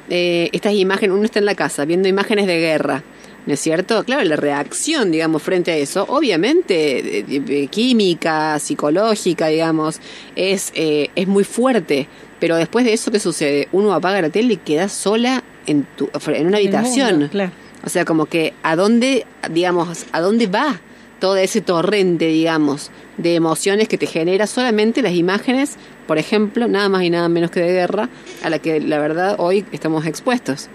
eh, 0.08 0.48
estas 0.52 0.72
imágenes, 0.74 1.14
uno 1.14 1.24
está 1.24 1.38
en 1.38 1.44
la 1.44 1.54
casa 1.54 1.84
viendo 1.84 2.08
imágenes 2.08 2.46
de 2.46 2.58
guerra, 2.58 3.02
¿no 3.50 3.54
es 3.54 3.60
cierto? 3.60 4.04
Claro, 4.04 4.22
la 4.22 4.36
reacción, 4.36 5.10
digamos, 5.10 5.42
frente 5.42 5.72
a 5.72 5.76
eso, 5.76 6.04
obviamente, 6.08 7.66
química, 7.68 8.60
psicológica, 8.60 9.48
digamos, 9.48 9.98
es, 10.36 10.70
eh, 10.76 11.10
es 11.16 11.26
muy 11.26 11.42
fuerte, 11.42 12.06
pero 12.38 12.54
después 12.54 12.84
de 12.84 12.92
eso, 12.92 13.10
¿qué 13.10 13.18
sucede? 13.18 13.66
Uno 13.72 13.92
apaga 13.92 14.22
la 14.22 14.30
tele 14.30 14.54
y 14.54 14.56
quedas 14.58 14.92
sola 14.92 15.42
en, 15.66 15.84
tu, 15.96 16.08
en 16.28 16.46
una 16.46 16.58
habitación. 16.58 17.10
mundo, 17.10 17.28
claro. 17.28 17.50
O 17.84 17.88
sea, 17.88 18.04
como 18.04 18.26
que 18.26 18.54
a 18.62 18.76
dónde, 18.76 19.26
digamos, 19.50 20.06
a 20.12 20.20
dónde 20.20 20.46
va 20.46 20.80
todo 21.18 21.36
ese 21.36 21.60
torrente, 21.60 22.26
digamos, 22.26 22.92
de 23.16 23.34
emociones 23.34 23.88
que 23.88 23.98
te 23.98 24.06
genera 24.06 24.46
solamente 24.46 25.02
las 25.02 25.14
imágenes, 25.14 25.74
por 26.06 26.18
ejemplo, 26.18 26.68
nada 26.68 26.88
más 26.88 27.02
y 27.02 27.10
nada 27.10 27.28
menos 27.28 27.50
que 27.50 27.58
de 27.58 27.72
guerra, 27.72 28.08
a 28.44 28.48
la 28.48 28.60
que 28.60 28.80
la 28.80 29.00
verdad 29.00 29.34
hoy 29.38 29.64
estamos 29.72 30.06
expuestos. 30.06 30.68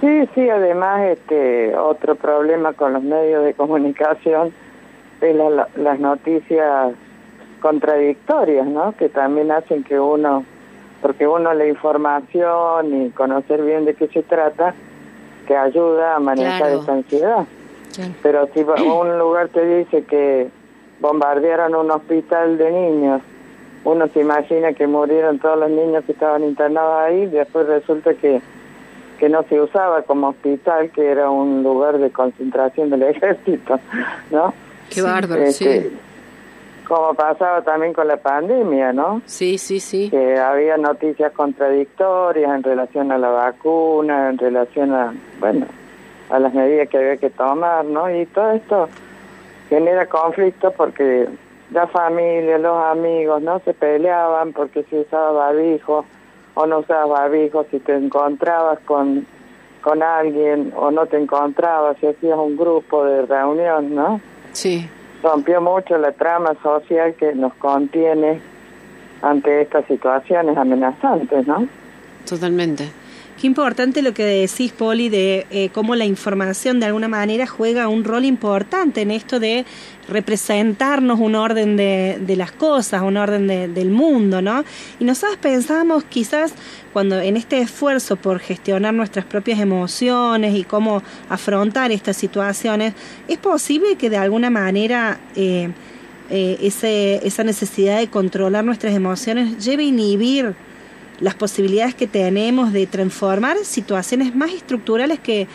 Sí, 0.00 0.28
sí, 0.34 0.48
además 0.50 1.02
este 1.02 1.76
otro 1.76 2.14
problema 2.16 2.72
con 2.72 2.92
los 2.92 3.02
medios 3.02 3.44
de 3.44 3.54
comunicación 3.54 4.52
es 5.20 5.34
la- 5.36 5.50
la- 5.50 5.68
las 5.76 5.98
noticias 6.00 6.92
contradictorias, 7.60 8.66
¿no? 8.66 8.92
Que 8.96 9.08
también 9.08 9.50
hacen 9.50 9.84
que 9.84 9.98
uno, 9.98 10.44
porque 11.00 11.26
uno 11.26 11.54
la 11.54 11.66
información 11.66 13.02
y 13.06 13.10
conocer 13.10 13.62
bien 13.62 13.84
de 13.84 13.94
qué 13.94 14.08
se 14.08 14.22
trata, 14.22 14.74
que 15.46 15.56
ayuda 15.56 16.16
a 16.16 16.18
manejar 16.20 16.58
Claro. 16.68 16.82
esa 16.82 16.92
ansiedad. 16.92 17.44
Claro. 17.94 18.12
Pero 18.22 18.48
si 18.52 18.62
un 19.00 19.18
lugar 19.18 19.48
te 19.48 19.64
dice 19.78 20.04
que 20.04 20.48
bombardearon 21.00 21.74
un 21.74 21.90
hospital 21.90 22.58
de 22.58 22.70
niños, 22.70 23.22
uno 23.84 24.08
se 24.08 24.20
imagina 24.20 24.72
que 24.72 24.86
murieron 24.86 25.38
todos 25.38 25.58
los 25.58 25.70
niños 25.70 26.04
que 26.04 26.12
estaban 26.12 26.42
internados 26.42 27.00
ahí, 27.02 27.26
después 27.26 27.66
resulta 27.66 28.14
que 28.14 28.40
que 29.18 29.28
no 29.28 29.42
se 29.44 29.60
usaba 29.60 30.02
como 30.02 30.28
hospital, 30.28 30.90
que 30.90 31.10
era 31.10 31.30
un 31.30 31.62
lugar 31.62 31.98
de 31.98 32.10
concentración 32.10 32.90
del 32.90 33.02
ejército, 33.14 33.78
¿no? 34.30 34.52
Qué 34.90 35.02
bárbaro, 35.02 35.42
Este, 35.42 35.82
sí. 35.82 35.98
Como 36.86 37.14
pasaba 37.14 37.62
también 37.62 37.94
con 37.94 38.06
la 38.06 38.18
pandemia, 38.18 38.92
¿no? 38.92 39.22
Sí, 39.24 39.56
sí, 39.56 39.80
sí. 39.80 40.10
Que 40.10 40.38
había 40.38 40.76
noticias 40.76 41.32
contradictorias 41.32 42.54
en 42.54 42.62
relación 42.62 43.10
a 43.10 43.16
la 43.16 43.30
vacuna, 43.30 44.28
en 44.28 44.36
relación 44.36 44.92
a, 44.92 45.14
bueno, 45.40 45.66
a 46.28 46.38
las 46.38 46.52
medidas 46.52 46.88
que 46.90 46.98
había 46.98 47.16
que 47.16 47.30
tomar, 47.30 47.86
¿no? 47.86 48.14
Y 48.14 48.26
todo 48.26 48.52
esto 48.52 48.88
genera 49.70 50.06
conflicto 50.06 50.72
porque 50.72 51.26
la 51.70 51.86
familia, 51.86 52.58
los 52.58 52.76
amigos, 52.84 53.40
¿no? 53.42 53.60
Se 53.60 53.72
peleaban 53.72 54.52
porque 54.52 54.84
si 54.84 54.98
usaba 54.98 55.32
barbijo 55.32 56.04
o 56.54 56.66
no 56.66 56.78
usabas 56.80 57.08
barbijo, 57.08 57.66
si 57.70 57.80
te 57.80 57.94
encontrabas 57.94 58.78
con, 58.80 59.26
con 59.82 60.02
alguien 60.02 60.72
o 60.76 60.90
no 60.90 61.06
te 61.06 61.18
encontrabas, 61.18 61.96
si 61.98 62.06
hacías 62.06 62.38
un 62.38 62.56
grupo 62.56 63.04
de 63.04 63.26
reunión, 63.26 63.94
¿no? 63.94 64.20
Sí. 64.52 64.88
Rompió 65.22 65.60
mucho 65.60 65.98
la 65.98 66.12
trama 66.12 66.54
social 66.62 67.14
que 67.14 67.34
nos 67.34 67.54
contiene 67.54 68.40
ante 69.22 69.62
estas 69.62 69.86
situaciones 69.86 70.56
amenazantes, 70.56 71.46
¿no? 71.46 71.66
Totalmente. 72.28 72.90
Qué 73.40 73.48
importante 73.48 74.00
lo 74.00 74.14
que 74.14 74.24
decís, 74.24 74.70
Poli, 74.72 75.08
de 75.08 75.46
eh, 75.50 75.68
cómo 75.72 75.96
la 75.96 76.04
información 76.04 76.78
de 76.78 76.86
alguna 76.86 77.08
manera 77.08 77.46
juega 77.46 77.88
un 77.88 78.04
rol 78.04 78.24
importante 78.24 79.02
en 79.02 79.10
esto 79.10 79.40
de 79.40 79.64
representarnos 80.08 81.18
un 81.18 81.34
orden 81.34 81.76
de, 81.76 82.18
de 82.24 82.36
las 82.36 82.52
cosas, 82.52 83.02
un 83.02 83.16
orden 83.16 83.46
de- 83.48 83.66
del 83.68 83.90
mundo, 83.90 84.40
¿no? 84.40 84.64
Y 85.00 85.04
nosotros 85.04 85.36
pensábamos 85.38 86.04
quizás 86.04 86.54
cuando 86.92 87.20
en 87.20 87.36
este 87.36 87.58
esfuerzo 87.60 88.16
por 88.16 88.38
gestionar 88.38 88.94
nuestras 88.94 89.24
propias 89.24 89.58
emociones 89.58 90.54
y 90.54 90.62
cómo 90.62 91.02
afrontar 91.28 91.90
estas 91.90 92.16
situaciones, 92.16 92.94
es 93.26 93.38
posible 93.38 93.96
que 93.96 94.10
de 94.10 94.16
alguna 94.16 94.48
manera 94.48 95.18
eh, 95.34 95.70
eh, 96.30 96.56
ese, 96.62 97.26
esa 97.26 97.42
necesidad 97.42 97.98
de 97.98 98.08
controlar 98.08 98.64
nuestras 98.64 98.94
emociones 98.94 99.62
lleve 99.64 99.82
a 99.82 99.86
inhibir 99.86 100.54
las 101.20 101.34
posibilidades 101.34 101.94
que 101.94 102.06
tenemos 102.06 102.72
de 102.72 102.86
transformar 102.86 103.56
situaciones 103.58 104.34
más 104.34 104.52
estructurales 104.52 105.18
que, 105.20 105.46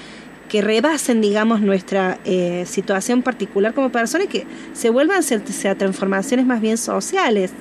que 0.47 0.61
rebasen, 0.61 1.21
digamos, 1.21 1.61
nuestra 1.61 2.17
eh, 2.25 2.63
situación 2.65 3.21
particular 3.21 3.73
como 3.73 3.89
persona 3.89 4.23
y 4.23 4.27
que 4.27 4.45
se 4.73 4.89
vuelvan 4.89 5.19
a 5.19 5.75
transformaciones 5.75 6.45
más 6.45 6.61
bien 6.61 6.77
sociales. 6.77 7.51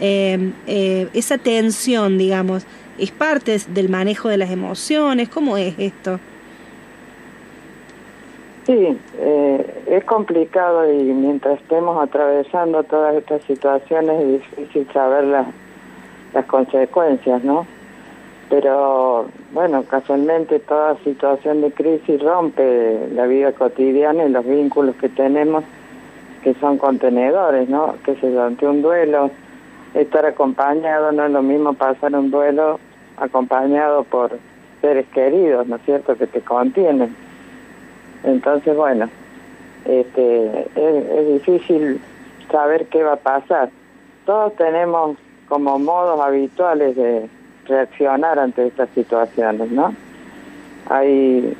Eh, 0.00 0.52
eh, 0.66 1.08
esa 1.12 1.36
tensión, 1.36 2.16
digamos, 2.16 2.66
es 2.98 3.10
parte 3.10 3.58
del 3.68 3.88
manejo 3.88 4.28
de 4.28 4.38
las 4.38 4.50
emociones. 4.50 5.28
¿Cómo 5.28 5.56
es 5.56 5.78
esto? 5.78 6.18
Sí, 8.66 8.98
eh, 9.18 9.82
es 9.88 10.04
complicado 10.04 10.90
y 10.92 11.02
mientras 11.02 11.60
estemos 11.60 12.02
atravesando 12.02 12.82
todas 12.84 13.16
estas 13.16 13.42
situaciones 13.44 14.22
es 14.22 14.56
difícil 14.56 14.86
saber 14.92 15.24
las, 16.32 16.46
consecuencias, 16.46 17.44
¿no? 17.44 17.66
Pero 18.48 19.26
bueno, 19.52 19.84
casualmente 19.84 20.58
toda 20.58 20.96
situación 21.04 21.60
de 21.60 21.70
crisis 21.70 22.20
rompe 22.20 23.08
la 23.12 23.26
vida 23.26 23.52
cotidiana 23.52 24.24
y 24.24 24.30
los 24.30 24.44
vínculos 24.44 24.96
que 24.96 25.08
tenemos 25.08 25.64
que 26.42 26.54
son 26.54 26.78
contenedores, 26.78 27.68
¿no? 27.68 27.94
Que 28.04 28.16
se 28.16 28.38
ante 28.38 28.66
un 28.66 28.82
duelo, 28.82 29.30
estar 29.94 30.24
acompañado 30.24 31.12
no 31.12 31.26
es 31.26 31.30
lo 31.30 31.42
mismo 31.42 31.74
pasar 31.74 32.14
un 32.14 32.30
duelo 32.30 32.80
acompañado 33.16 34.04
por 34.04 34.38
seres 34.80 35.06
queridos, 35.12 35.66
¿no 35.66 35.76
es 35.76 35.82
cierto?, 35.82 36.16
que 36.16 36.26
te 36.26 36.40
contienen. 36.40 37.14
Entonces, 38.24 38.74
bueno, 38.76 39.08
este, 39.84 40.68
es, 40.74 41.06
es 41.10 41.32
difícil 41.34 42.00
saber 42.50 42.86
qué 42.86 43.02
va 43.02 43.14
a 43.14 43.16
pasar. 43.16 43.70
Todos 44.24 44.54
tenemos 44.56 45.16
como 45.50 45.80
modos 45.80 46.20
habituales 46.20 46.94
de 46.96 47.28
reaccionar 47.66 48.38
ante 48.38 48.68
estas 48.68 48.88
situaciones, 48.94 49.70
¿no? 49.70 49.92
Hay 50.88 51.56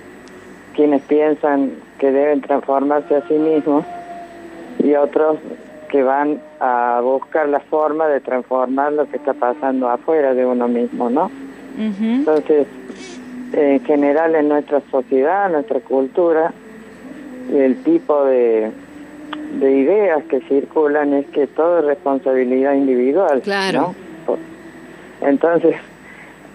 quienes 0.75 1.03
piensan 1.03 1.73
que 1.99 2.13
deben 2.13 2.41
transformarse 2.41 3.17
a 3.17 3.27
sí 3.27 3.35
mismos 3.35 3.85
y 4.79 4.95
otros 4.95 5.39
que 5.91 6.05
van 6.05 6.41
a 6.61 7.01
buscar 7.03 7.49
la 7.49 7.59
forma 7.59 8.07
de 8.07 8.21
transformar 8.21 8.93
lo 8.93 9.09
que 9.09 9.17
está 9.17 9.35
pasando 9.35 9.89
afuera 9.89 10.35
de 10.35 10.47
uno 10.47 10.69
mismo, 10.69 11.11
¿no? 11.11 11.31
Entonces, 11.77 12.69
en 13.53 13.85
general 13.85 14.37
en 14.37 14.49
nuestra 14.49 14.81
sociedad, 14.91 15.51
nuestra 15.51 15.81
cultura, 15.81 16.53
el 17.53 17.83
tipo 17.83 18.25
de, 18.25 18.71
de 19.59 19.73
ideas 19.73 20.23
que 20.25 20.41
circulan 20.43 21.15
es 21.15 21.27
que 21.27 21.47
todo 21.47 21.81
es 21.81 21.85
responsabilidad 21.85 22.75
individual. 22.75 23.41
Claro. 23.43 23.95
¿no? 24.27 24.37
Entonces, 25.21 25.77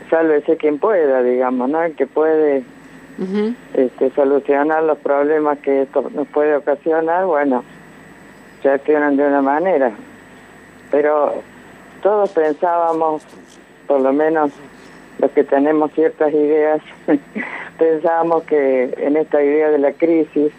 sálvese 0.09 0.57
quien 0.57 0.79
pueda, 0.79 1.21
digamos, 1.21 1.69
¿no? 1.69 1.83
El 1.83 1.95
que 1.95 2.07
puede 2.07 2.63
este, 3.73 4.11
solucionar 4.11 4.83
los 4.83 4.97
problemas 4.97 5.59
que 5.59 5.83
esto 5.83 6.09
nos 6.13 6.27
puede 6.27 6.55
ocasionar, 6.55 7.25
bueno, 7.25 7.63
reaccionan 8.63 9.15
de 9.15 9.27
una 9.27 9.41
manera. 9.41 9.91
Pero 10.91 11.41
todos 12.01 12.31
pensábamos, 12.31 13.23
por 13.87 14.01
lo 14.01 14.11
menos 14.11 14.51
los 15.19 15.31
que 15.31 15.43
tenemos 15.43 15.91
ciertas 15.93 16.33
ideas, 16.33 16.81
pensábamos 17.77 18.43
que 18.43 18.93
en 18.97 19.17
esta 19.17 19.41
idea 19.41 19.69
de 19.69 19.79
la 19.79 19.93
crisis, 19.93 20.51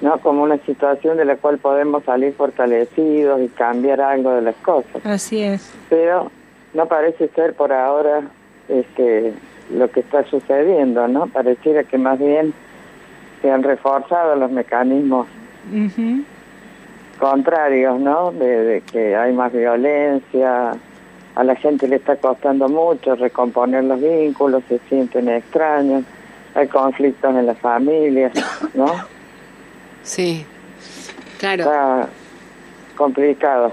¿no? 0.00 0.18
Como 0.18 0.42
una 0.42 0.58
situación 0.58 1.16
de 1.16 1.24
la 1.24 1.36
cual 1.36 1.58
podemos 1.58 2.04
salir 2.04 2.32
fortalecidos 2.34 3.40
y 3.40 3.48
cambiar 3.48 4.00
algo 4.00 4.32
de 4.32 4.42
las 4.42 4.56
cosas 4.56 5.04
Así 5.04 5.42
es. 5.42 5.72
pero 5.88 6.30
no 6.74 6.86
parece 6.86 7.28
ser 7.28 7.54
por 7.54 7.72
ahora 7.72 8.22
este 8.68 9.32
lo 9.72 9.90
que 9.90 10.00
está 10.00 10.24
sucediendo, 10.24 11.08
¿no? 11.08 11.26
Pareciera 11.28 11.84
que 11.84 11.96
más 11.96 12.18
bien 12.18 12.52
se 13.40 13.50
han 13.50 13.62
reforzado 13.62 14.36
los 14.36 14.50
mecanismos 14.50 15.26
contrarios, 17.18 17.98
¿no? 18.00 18.32
De, 18.32 18.64
de 18.64 18.80
que 18.82 19.16
hay 19.16 19.32
más 19.32 19.52
violencia, 19.52 20.72
a 21.34 21.44
la 21.44 21.56
gente 21.56 21.88
le 21.88 21.96
está 21.96 22.16
costando 22.16 22.68
mucho 22.68 23.14
recomponer 23.16 23.84
los 23.84 24.00
vínculos, 24.00 24.62
se 24.68 24.78
sienten 24.88 25.28
extraños, 25.28 26.04
hay 26.54 26.68
conflictos 26.68 27.34
en 27.34 27.46
las 27.46 27.58
familias, 27.58 28.32
¿no? 28.74 28.86
Sí. 30.04 30.44
Claro. 31.38 31.64
Está 31.64 32.08
complicado. 32.96 33.72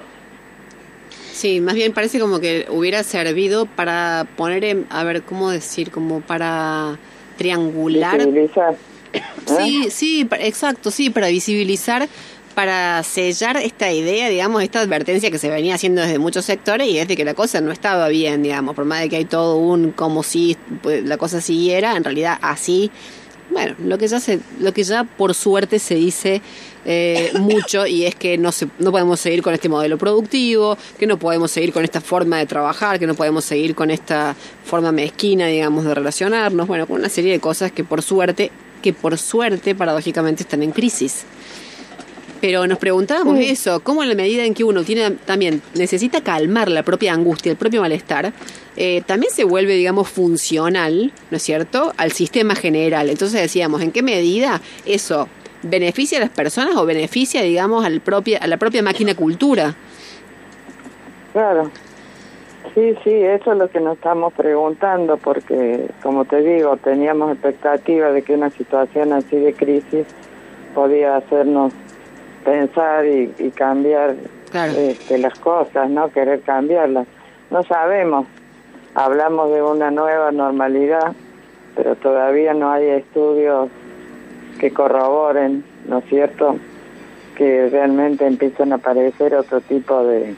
Sí, 1.31 1.61
más 1.61 1.75
bien 1.75 1.93
parece 1.93 2.19
como 2.19 2.39
que 2.39 2.65
hubiera 2.69 3.03
servido 3.03 3.65
para 3.65 4.27
poner 4.35 4.63
en, 4.65 4.87
a 4.89 5.03
ver, 5.03 5.23
¿cómo 5.23 5.49
decir? 5.49 5.91
Como 5.91 6.21
para 6.21 6.97
triangular. 7.37 8.17
Visibilizar. 8.17 8.75
¿eh? 9.13 9.21
Sí, 9.45 9.87
sí, 9.89 10.27
exacto, 10.39 10.91
sí, 10.91 11.09
para 11.09 11.29
visibilizar, 11.29 12.07
para 12.53 13.01
sellar 13.03 13.57
esta 13.57 13.91
idea, 13.91 14.29
digamos, 14.29 14.61
esta 14.61 14.81
advertencia 14.81 15.31
que 15.31 15.37
se 15.37 15.49
venía 15.49 15.75
haciendo 15.75 16.01
desde 16.01 16.19
muchos 16.19 16.45
sectores 16.45 16.87
y 16.87 16.97
es 16.97 17.07
de 17.07 17.15
que 17.15 17.25
la 17.25 17.33
cosa 17.33 17.61
no 17.61 17.71
estaba 17.71 18.07
bien, 18.09 18.43
digamos, 18.43 18.75
por 18.75 18.85
más 18.85 19.01
de 19.01 19.09
que 19.09 19.15
hay 19.15 19.25
todo 19.25 19.57
un 19.57 19.91
como 19.91 20.23
si 20.23 20.57
pues, 20.81 21.03
la 21.03 21.17
cosa 21.17 21.41
siguiera, 21.41 21.95
en 21.95 22.03
realidad 22.03 22.37
así, 22.41 22.91
bueno, 23.51 23.75
lo 23.83 23.97
que 23.97 24.07
ya 24.07 24.19
se, 24.19 24.39
lo 24.59 24.73
que 24.73 24.83
ya 24.83 25.03
por 25.03 25.33
suerte 25.33 25.79
se 25.79 25.95
dice 25.95 26.41
eh, 26.85 27.31
mucho 27.39 27.85
y 27.85 28.05
es 28.05 28.15
que 28.15 28.37
no 28.37 28.51
se, 28.51 28.67
no 28.79 28.91
podemos 28.91 29.19
seguir 29.19 29.41
con 29.41 29.53
este 29.53 29.69
modelo 29.69 29.97
productivo, 29.97 30.77
que 30.97 31.05
no 31.05 31.19
podemos 31.19 31.51
seguir 31.51 31.73
con 31.73 31.83
esta 31.83 32.01
forma 32.01 32.39
de 32.39 32.45
trabajar, 32.45 32.99
que 32.99 33.07
no 33.07 33.13
podemos 33.13 33.45
seguir 33.45 33.75
con 33.75 33.91
esta 33.91 34.35
forma 34.63 34.91
mezquina, 34.91 35.47
digamos, 35.47 35.85
de 35.85 35.93
relacionarnos, 35.93 36.67
bueno, 36.67 36.87
con 36.87 36.99
una 36.99 37.09
serie 37.09 37.33
de 37.33 37.39
cosas 37.39 37.71
que 37.71 37.83
por 37.83 38.01
suerte, 38.01 38.51
que 38.81 38.93
por 38.93 39.17
suerte 39.17 39.75
paradójicamente 39.75 40.43
están 40.43 40.63
en 40.63 40.71
crisis. 40.71 41.25
Pero 42.41 42.65
nos 42.65 42.79
preguntábamos 42.79 43.37
eso, 43.39 43.81
cómo 43.81 44.01
en 44.01 44.09
la 44.09 44.15
medida 44.15 44.43
en 44.43 44.55
que 44.55 44.63
uno 44.63 44.83
tiene 44.83 45.11
también 45.11 45.61
necesita 45.75 46.21
calmar 46.21 46.69
la 46.69 46.81
propia 46.81 47.13
angustia, 47.13 47.51
el 47.51 47.57
propio 47.57 47.81
malestar, 47.81 48.33
eh, 48.75 49.03
también 49.05 49.31
se 49.31 49.43
vuelve, 49.43 49.75
digamos, 49.75 50.09
funcional, 50.09 51.13
¿no 51.29 51.37
es 51.37 51.43
cierto?, 51.43 51.93
al 51.97 52.11
sistema 52.11 52.55
general. 52.55 53.09
Entonces 53.09 53.39
decíamos, 53.39 53.81
¿en 53.81 53.91
qué 53.91 54.01
medida 54.01 54.59
eso 54.87 55.29
beneficia 55.61 56.17
a 56.17 56.21
las 56.21 56.31
personas 56.31 56.75
o 56.75 56.85
beneficia, 56.85 57.43
digamos, 57.43 57.85
al 57.85 58.01
propia, 58.01 58.39
a 58.39 58.47
la 58.47 58.57
propia 58.57 58.81
máquina 58.81 59.13
cultura? 59.13 59.75
Claro. 61.33 61.69
Sí, 62.73 62.95
sí, 63.03 63.13
eso 63.13 63.51
es 63.51 63.57
lo 63.57 63.69
que 63.69 63.81
nos 63.81 63.97
estamos 63.97 64.33
preguntando 64.33 65.17
porque, 65.17 65.87
como 66.01 66.25
te 66.25 66.41
digo, 66.41 66.77
teníamos 66.77 67.33
expectativa 67.33 68.11
de 68.11 68.21
que 68.21 68.33
una 68.33 68.49
situación 68.49 69.11
así 69.13 69.35
de 69.35 69.53
crisis 69.53 70.07
podía 70.73 71.17
hacernos 71.17 71.73
pensar 72.43 73.05
y, 73.05 73.33
y 73.39 73.49
cambiar 73.51 74.15
Claro. 74.51 74.73
este, 74.73 75.17
las 75.17 75.37
cosas, 75.39 75.89
¿no? 75.89 76.09
Querer 76.11 76.41
cambiarlas. 76.41 77.07
No 77.49 77.63
sabemos. 77.63 78.27
Hablamos 78.95 79.51
de 79.53 79.61
una 79.63 79.91
nueva 79.91 80.31
normalidad, 80.31 81.13
pero 81.75 81.95
todavía 81.95 82.53
no 82.53 82.69
hay 82.71 82.85
estudios 82.89 83.69
que 84.59 84.71
corroboren, 84.71 85.63
¿no 85.87 85.99
es 85.99 86.05
cierto?, 86.05 86.57
que 87.37 87.69
realmente 87.69 88.27
empiezan 88.27 88.73
a 88.73 88.75
aparecer 88.75 89.33
otro 89.35 89.61
tipo 89.61 90.03
de, 90.03 90.35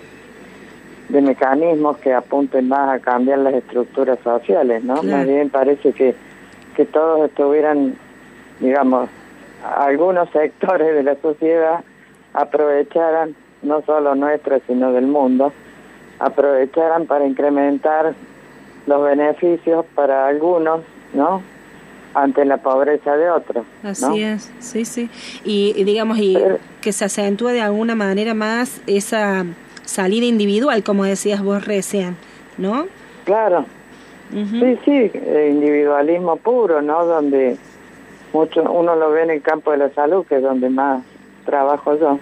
de 1.10 1.22
mecanismos 1.22 1.98
que 1.98 2.14
apunten 2.14 2.68
más 2.70 2.96
a 2.96 3.00
cambiar 3.00 3.40
las 3.40 3.56
estructuras 3.56 4.20
sociales, 4.24 4.84
¿no? 4.84 4.96
Claro. 5.02 5.18
Más 5.18 5.28
bien 5.28 5.50
parece 5.50 5.92
que, 5.94 6.14
que 6.76 6.86
todos 6.86 7.28
estuvieran, 7.28 7.96
digamos, 8.60 9.10
algunos 9.78 10.30
sectores 10.30 10.94
de 10.94 11.04
la 11.04 11.16
sociedad 11.16 11.84
aprovecharan, 12.34 13.36
no 13.62 13.82
solo 13.86 14.16
nuestros, 14.16 14.62
sino 14.68 14.92
del 14.92 15.08
mundo, 15.08 15.54
aprovecharan 16.20 17.06
para 17.06 17.26
incrementar 17.26 18.14
los 18.88 19.04
beneficios 19.04 19.86
para 19.96 20.28
algunos, 20.28 20.82
¿no? 21.14 21.42
Ante 22.14 22.46
la 22.46 22.58
pobreza 22.58 23.16
de 23.18 23.30
otros. 23.30 23.66
¿no? 23.82 23.90
Así 23.90 24.22
es, 24.22 24.52
sí, 24.60 24.86
sí. 24.86 25.10
Y, 25.44 25.74
y 25.76 25.84
digamos, 25.84 26.18
y 26.20 26.36
Pero- 26.36 26.60
que 26.82 26.92
se 26.92 27.06
acentúe 27.06 27.48
de 27.48 27.62
alguna 27.62 27.96
manera 27.96 28.34
más 28.34 28.82
esa 28.88 29.46
salida 29.84 30.26
individual, 30.26 30.84
como 30.84 31.06
decías 31.06 31.42
vos 31.42 31.66
recién, 31.66 32.16
¿no? 32.58 32.86
Claro, 33.26 33.66
sí, 34.32 34.78
sí, 34.86 35.12
eh, 35.14 35.50
individualismo 35.52 36.36
puro, 36.38 36.82
¿no? 36.82 37.06
Donde 37.06 37.58
mucho 38.34 38.62
uno 38.64 38.96
lo 38.96 39.12
ve 39.12 39.24
en 39.24 39.30
el 39.32 39.42
campo 39.42 39.72
de 39.72 39.78
la 39.78 39.90
salud, 39.94 40.26
que 40.26 40.36
es 40.36 40.42
donde 40.44 40.70
más 40.70 41.02
trabajo 41.44 41.98
yo, 41.98 42.20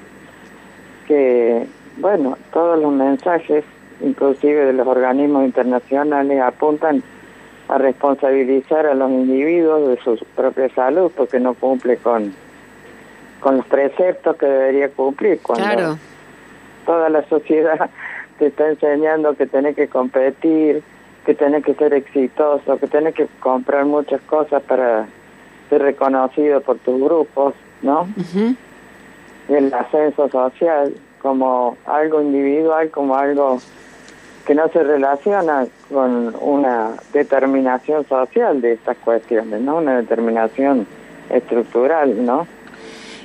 que, 1.07 1.67
bueno, 1.97 2.37
todos 2.51 2.81
los 2.81 2.91
mensajes, 2.93 3.63
inclusive 4.01 4.65
de 4.65 4.73
los 4.73 4.87
organismos 4.87 5.45
internacionales, 5.45 6.41
apuntan 6.41 7.03
a 7.67 7.77
responsabilizar 7.77 8.85
a 8.85 8.93
los 8.93 9.09
individuos 9.09 9.89
de 9.89 10.03
su 10.03 10.25
propia 10.35 10.69
salud, 10.75 11.11
porque 11.15 11.39
no 11.39 11.53
cumple 11.53 11.97
con, 11.97 12.33
con 13.39 13.57
los 13.57 13.65
preceptos 13.65 14.35
que 14.35 14.45
debería 14.45 14.89
cumplir. 14.89 15.39
Cuando 15.41 15.63
Claro. 15.63 15.97
toda 16.85 17.09
la 17.09 17.23
sociedad 17.29 17.89
te 18.39 18.47
está 18.47 18.69
enseñando 18.69 19.35
que 19.35 19.45
tenés 19.47 19.75
que 19.75 19.87
competir, 19.87 20.83
que 21.25 21.33
tenés 21.33 21.63
que 21.63 21.73
ser 21.75 21.93
exitoso, 21.93 22.77
que 22.77 22.87
tenés 22.87 23.13
que 23.13 23.27
comprar 23.39 23.85
muchas 23.85 24.21
cosas 24.21 24.61
para 24.63 25.05
ser 25.69 25.81
reconocido 25.81 26.61
por 26.61 26.77
tus 26.79 26.99
grupos, 26.99 27.53
¿no? 27.81 28.01
Ujú. 28.17 28.55
El 29.51 29.73
ascenso 29.73 30.29
social 30.29 30.93
como 31.21 31.77
algo 31.85 32.21
individual, 32.21 32.89
como 32.89 33.15
algo 33.15 33.59
que 34.45 34.55
no 34.55 34.67
se 34.69 34.83
relaciona 34.83 35.67
con 35.91 36.35
una 36.39 36.91
determinación 37.13 38.07
social 38.07 38.61
de 38.61 38.73
estas 38.73 38.97
cuestiones, 38.97 39.61
¿no? 39.61 39.77
Una 39.77 39.97
determinación 39.97 40.87
estructural, 41.29 42.25
¿no? 42.25 42.47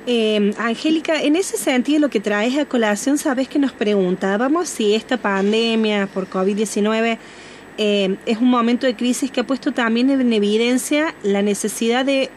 Eh, 0.06 0.52
Angélica, 0.58 1.20
en 1.20 1.34
ese 1.34 1.56
sentido 1.56 2.00
lo 2.00 2.08
que 2.10 2.20
traes 2.20 2.56
a 2.58 2.64
colación, 2.64 3.18
sabes 3.18 3.48
que 3.48 3.58
nos 3.58 3.72
preguntábamos 3.72 4.68
si 4.68 4.94
esta 4.94 5.16
pandemia 5.16 6.06
por 6.06 6.28
COVID-19 6.28 7.18
eh, 7.78 8.16
es 8.24 8.38
un 8.38 8.48
momento 8.48 8.86
de 8.86 8.94
crisis 8.94 9.30
que 9.30 9.40
ha 9.40 9.44
puesto 9.44 9.72
también 9.72 10.10
en 10.10 10.32
evidencia 10.32 11.14
la 11.22 11.42
necesidad 11.42 12.04
de 12.04 12.30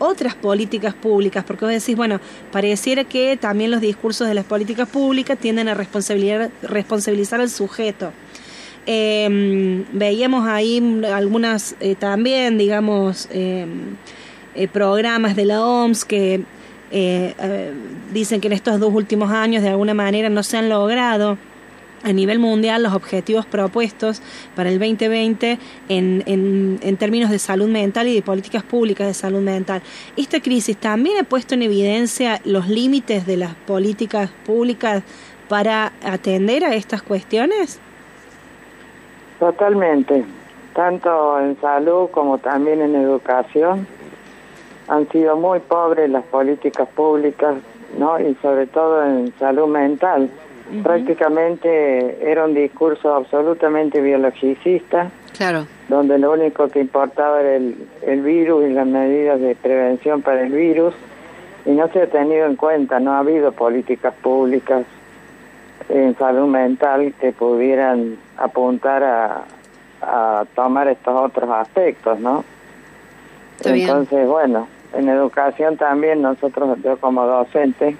otras 0.00 0.34
políticas 0.34 0.94
públicas, 0.94 1.44
porque 1.46 1.66
vos 1.66 1.72
decís, 1.72 1.94
bueno, 1.94 2.20
pareciera 2.50 3.04
que 3.04 3.36
también 3.36 3.70
los 3.70 3.80
discursos 3.80 4.26
de 4.26 4.34
las 4.34 4.44
políticas 4.44 4.88
públicas 4.88 5.38
tienden 5.38 5.68
a 5.68 5.74
responsabilizar, 5.74 7.40
al 7.40 7.50
sujeto. 7.50 8.10
Eh, 8.86 9.84
veíamos 9.92 10.48
ahí 10.48 11.02
algunas 11.12 11.76
eh, 11.80 11.94
también, 11.94 12.56
digamos, 12.56 13.28
eh, 13.30 13.66
eh, 14.54 14.66
programas 14.66 15.36
de 15.36 15.44
la 15.44 15.64
OMS 15.64 16.04
que 16.04 16.42
eh, 16.90 17.72
dicen 18.12 18.40
que 18.40 18.48
en 18.48 18.52
estos 18.52 18.80
dos 18.80 18.92
últimos 18.92 19.30
años 19.30 19.62
de 19.62 19.68
alguna 19.68 19.94
manera 19.94 20.28
no 20.28 20.42
se 20.42 20.56
han 20.56 20.68
logrado 20.68 21.38
a 22.02 22.12
nivel 22.12 22.38
mundial 22.38 22.82
los 22.82 22.94
objetivos 22.94 23.46
propuestos 23.46 24.22
para 24.54 24.70
el 24.70 24.78
2020 24.78 25.58
en, 25.88 26.22
en, 26.26 26.78
en 26.82 26.96
términos 26.96 27.30
de 27.30 27.38
salud 27.38 27.68
mental 27.68 28.08
y 28.08 28.14
de 28.14 28.22
políticas 28.22 28.62
públicas 28.62 29.06
de 29.06 29.14
salud 29.14 29.40
mental. 29.40 29.82
Esta 30.16 30.40
crisis 30.40 30.76
también 30.76 31.18
ha 31.18 31.24
puesto 31.24 31.54
en 31.54 31.62
evidencia 31.62 32.40
los 32.44 32.68
límites 32.68 33.26
de 33.26 33.36
las 33.36 33.54
políticas 33.54 34.30
públicas 34.44 35.02
para 35.48 35.92
atender 36.04 36.64
a 36.64 36.74
estas 36.74 37.02
cuestiones. 37.02 37.80
Totalmente, 39.38 40.24
tanto 40.74 41.40
en 41.40 41.60
salud 41.60 42.08
como 42.10 42.38
también 42.38 42.80
en 42.82 42.94
educación 42.94 43.86
han 44.88 45.08
sido 45.08 45.36
muy 45.36 45.60
pobres 45.60 46.10
las 46.10 46.24
políticas 46.24 46.88
públicas, 46.88 47.54
¿no? 47.98 48.20
Y 48.20 48.34
sobre 48.42 48.66
todo 48.66 49.04
en 49.04 49.32
salud 49.38 49.68
mental. 49.68 50.28
Prácticamente 50.82 52.30
era 52.30 52.44
un 52.44 52.54
discurso 52.54 53.14
absolutamente 53.14 54.00
biologicista, 54.00 55.10
Claro. 55.36 55.66
donde 55.88 56.18
lo 56.18 56.32
único 56.32 56.68
que 56.68 56.80
importaba 56.80 57.40
era 57.40 57.56
el, 57.56 57.76
el 58.02 58.20
virus 58.22 58.64
y 58.68 58.72
las 58.72 58.86
medidas 58.86 59.40
de 59.40 59.54
prevención 59.56 60.22
para 60.22 60.42
el 60.42 60.52
virus, 60.52 60.94
y 61.64 61.70
no 61.70 61.88
se 61.88 62.02
ha 62.02 62.06
tenido 62.06 62.46
en 62.46 62.56
cuenta, 62.56 63.00
no 63.00 63.12
ha 63.12 63.18
habido 63.18 63.52
políticas 63.52 64.14
públicas 64.22 64.84
en 65.88 66.16
salud 66.16 66.46
mental 66.46 67.12
que 67.20 67.32
pudieran 67.32 68.16
apuntar 68.36 69.02
a, 69.02 69.44
a 70.02 70.44
tomar 70.54 70.88
estos 70.88 71.14
otros 71.14 71.50
aspectos, 71.50 72.18
¿no? 72.20 72.44
Está 73.56 73.72
bien. 73.72 73.88
Entonces, 73.88 74.26
bueno, 74.28 74.68
en 74.94 75.08
educación 75.08 75.76
también 75.76 76.22
nosotros, 76.22 76.78
yo 76.82 76.96
como 76.98 77.26
docente, 77.26 77.96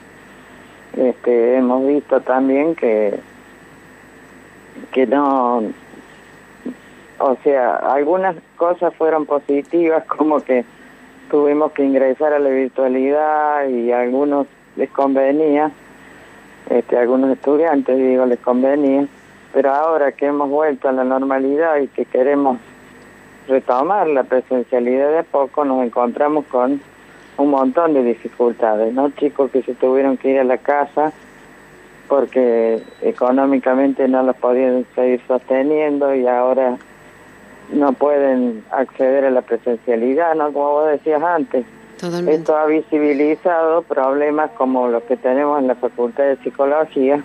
este, 0.96 1.56
hemos 1.56 1.86
visto 1.86 2.20
también 2.20 2.74
que 2.74 3.18
que 4.92 5.06
no, 5.06 5.62
o 7.18 7.36
sea, 7.44 7.76
algunas 7.76 8.36
cosas 8.56 8.94
fueron 8.94 9.26
positivas, 9.26 10.04
como 10.16 10.40
que 10.40 10.64
tuvimos 11.30 11.72
que 11.72 11.84
ingresar 11.84 12.32
a 12.32 12.38
la 12.38 12.50
virtualidad 12.50 13.68
y 13.68 13.92
algunos 13.92 14.46
les 14.76 14.90
convenía, 14.90 15.70
este, 16.68 16.96
algunos 16.96 17.30
estudiantes, 17.30 17.96
digo, 17.96 18.26
les 18.26 18.40
convenía, 18.40 19.06
pero 19.52 19.72
ahora 19.72 20.12
que 20.12 20.26
hemos 20.26 20.48
vuelto 20.48 20.88
a 20.88 20.92
la 20.92 21.04
normalidad 21.04 21.78
y 21.78 21.88
que 21.88 22.04
queremos 22.04 22.58
retomar 23.48 24.06
la 24.06 24.24
presencialidad 24.24 25.10
de 25.10 25.18
a 25.18 25.22
poco, 25.24 25.64
nos 25.64 25.84
encontramos 25.84 26.46
con 26.46 26.80
un 27.36 27.50
montón 27.50 27.94
de 27.94 28.02
dificultades, 28.02 28.92
¿no? 28.92 29.10
Chicos 29.10 29.50
que 29.50 29.62
se 29.62 29.74
tuvieron 29.74 30.16
que 30.16 30.30
ir 30.30 30.40
a 30.40 30.44
la 30.44 30.58
casa 30.58 31.12
porque 32.08 32.82
económicamente 33.02 34.08
no 34.08 34.22
los 34.24 34.36
podían 34.36 34.84
seguir 34.94 35.20
sosteniendo 35.28 36.14
y 36.14 36.26
ahora 36.26 36.76
no 37.72 37.92
pueden 37.92 38.64
acceder 38.72 39.24
a 39.24 39.30
la 39.30 39.42
presencialidad, 39.42 40.34
¿no? 40.34 40.52
Como 40.52 40.72
vos 40.72 40.90
decías 40.90 41.22
antes. 41.22 41.64
Totalmente. 42.00 42.34
Esto 42.34 42.56
ha 42.56 42.66
visibilizado 42.66 43.82
problemas 43.82 44.50
como 44.52 44.88
los 44.88 45.04
que 45.04 45.16
tenemos 45.16 45.60
en 45.60 45.68
la 45.68 45.76
Facultad 45.76 46.24
de 46.24 46.36
Psicología, 46.38 47.22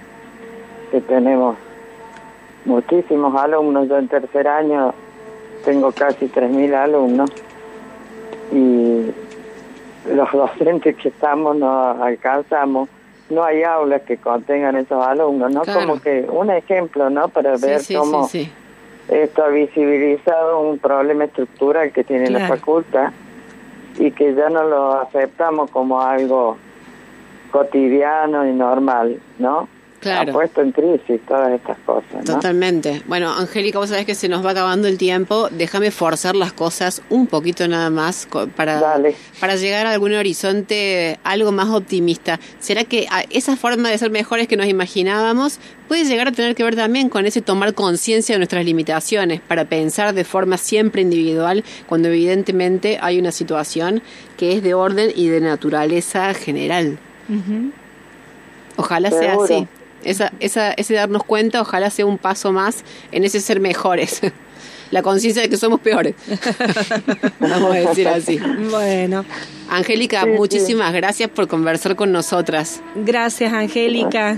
que 0.92 1.02
tenemos 1.02 1.58
muchísimos 2.66 3.36
alumnos. 3.42 3.88
Yo 3.88 3.98
en 3.98 4.08
tercer 4.08 4.48
año 4.48 4.94
tengo 5.64 5.92
casi 5.94 6.28
3.000 6.28 6.74
alumnos 6.76 7.32
y 8.52 9.12
los 10.14 10.32
docentes 10.32 10.96
que 10.96 11.10
estamos 11.10 11.56
no 11.56 12.04
alcanzamos. 12.04 12.90
No 13.30 13.44
hay 13.44 13.64
aulas 13.64 14.04
que 14.04 14.18
contengan 14.18 14.76
esos 14.76 15.04
alumnos, 15.04 15.52
¿no? 15.52 15.62
Claro. 15.62 15.80
Como 15.82 16.02
que 16.02 16.28
un 16.30 16.52
ejemplo, 16.52 17.10
¿no? 17.10 17.28
Para 17.30 17.58
ver 17.58 17.80
sí, 17.80 17.96
cómo 17.96 18.28
sí, 18.28 18.52
esto 19.10 19.44
ha 19.44 19.48
visibilizado 19.48 20.62
un 20.62 20.78
problema 20.78 21.26
estructural 21.26 21.92
que 21.92 22.04
tiene 22.04 22.30
la 22.30 22.48
facultad 22.48 23.12
y 23.98 24.12
que 24.12 24.34
ya 24.36 24.50
no 24.50 24.64
lo 24.64 25.02
aceptamos 25.02 25.72
como 25.72 26.02
algo 26.02 26.58
cotidiano 27.52 28.46
y 28.46 28.52
normal, 28.52 29.20
¿no? 29.40 29.68
Claro. 30.06 30.32
Ha 30.32 30.34
puesto 30.34 30.62
en 30.62 30.72
crisis 30.72 31.20
todas 31.28 31.52
estas 31.54 31.78
cosas, 31.80 32.14
¿no? 32.14 32.36
Totalmente. 32.36 33.02
Bueno, 33.08 33.34
Angélica, 33.34 33.80
vos 33.80 33.90
sabés 33.90 34.06
que 34.06 34.14
se 34.14 34.30
nos 34.30 34.46
va 34.46 34.52
acabando 34.52 34.88
el 34.88 35.00
tiempo. 35.00 35.50
Déjame 35.50 35.90
forzar 35.90 36.36
las 36.36 36.54
cosas 36.54 37.02
un 37.10 37.26
poquito 37.26 37.68
nada 37.68 37.90
más 37.90 38.28
para, 38.56 38.80
Dale. 38.80 39.16
para 39.40 39.56
llegar 39.56 39.88
a 39.88 39.92
algún 39.92 40.14
horizonte 40.14 41.18
algo 41.24 41.52
más 41.52 41.70
optimista. 41.70 42.40
¿Será 42.60 42.84
que 42.84 43.08
a- 43.10 43.24
esa 43.32 43.56
forma 43.56 43.90
de 43.90 43.98
ser 43.98 44.12
mejores 44.12 44.48
que 44.48 44.58
nos 44.58 44.68
imaginábamos 44.68 45.60
puede 45.88 46.06
llegar 46.06 46.28
a 46.28 46.32
tener 46.32 46.54
que 46.54 46.64
ver 46.64 46.76
también 46.76 47.10
con 47.10 47.26
ese 47.26 47.42
tomar 47.42 47.74
conciencia 47.74 48.36
de 48.36 48.40
nuestras 48.40 48.64
limitaciones 48.64 49.42
para 49.42 49.66
pensar 49.66 50.14
de 50.14 50.24
forma 50.24 50.58
siempre 50.58 51.02
individual 51.02 51.64
cuando 51.88 52.10
evidentemente 52.10 53.00
hay 53.02 53.18
una 53.18 53.32
situación 53.32 54.04
que 54.38 54.54
es 54.56 54.62
de 54.62 54.76
orden 54.76 55.12
y 55.16 55.30
de 55.30 55.42
naturaleza 55.42 56.34
general? 56.36 57.00
Ojalá 58.78 59.10
sea 59.10 59.38
así. 59.42 59.68
Esa, 60.06 60.32
esa, 60.40 60.72
ese 60.74 60.94
darnos 60.94 61.24
cuenta, 61.24 61.62
ojalá 61.62 61.90
sea 61.90 62.06
un 62.06 62.18
paso 62.18 62.52
más 62.52 62.84
en 63.12 63.24
ese 63.26 63.40
ser 63.42 63.60
mejores. 63.60 64.22
la 64.92 65.02
conciencia 65.02 65.42
de 65.42 65.50
que 65.50 65.58
somos 65.58 65.80
peores. 65.82 66.16
Vamos 67.40 67.72
a 67.76 67.80
decir 67.80 68.08
así. 68.08 68.40
Bueno, 68.70 69.26
Angélica, 69.70 70.22
Sí, 70.24 70.30
sí. 70.32 70.38
muchísimas 70.38 70.94
gracias 70.94 71.30
por 71.30 71.48
conversar 71.48 71.96
con 71.96 72.12
nosotras. 72.12 72.82
gracias 72.96 73.52
Angélica. 73.52 74.38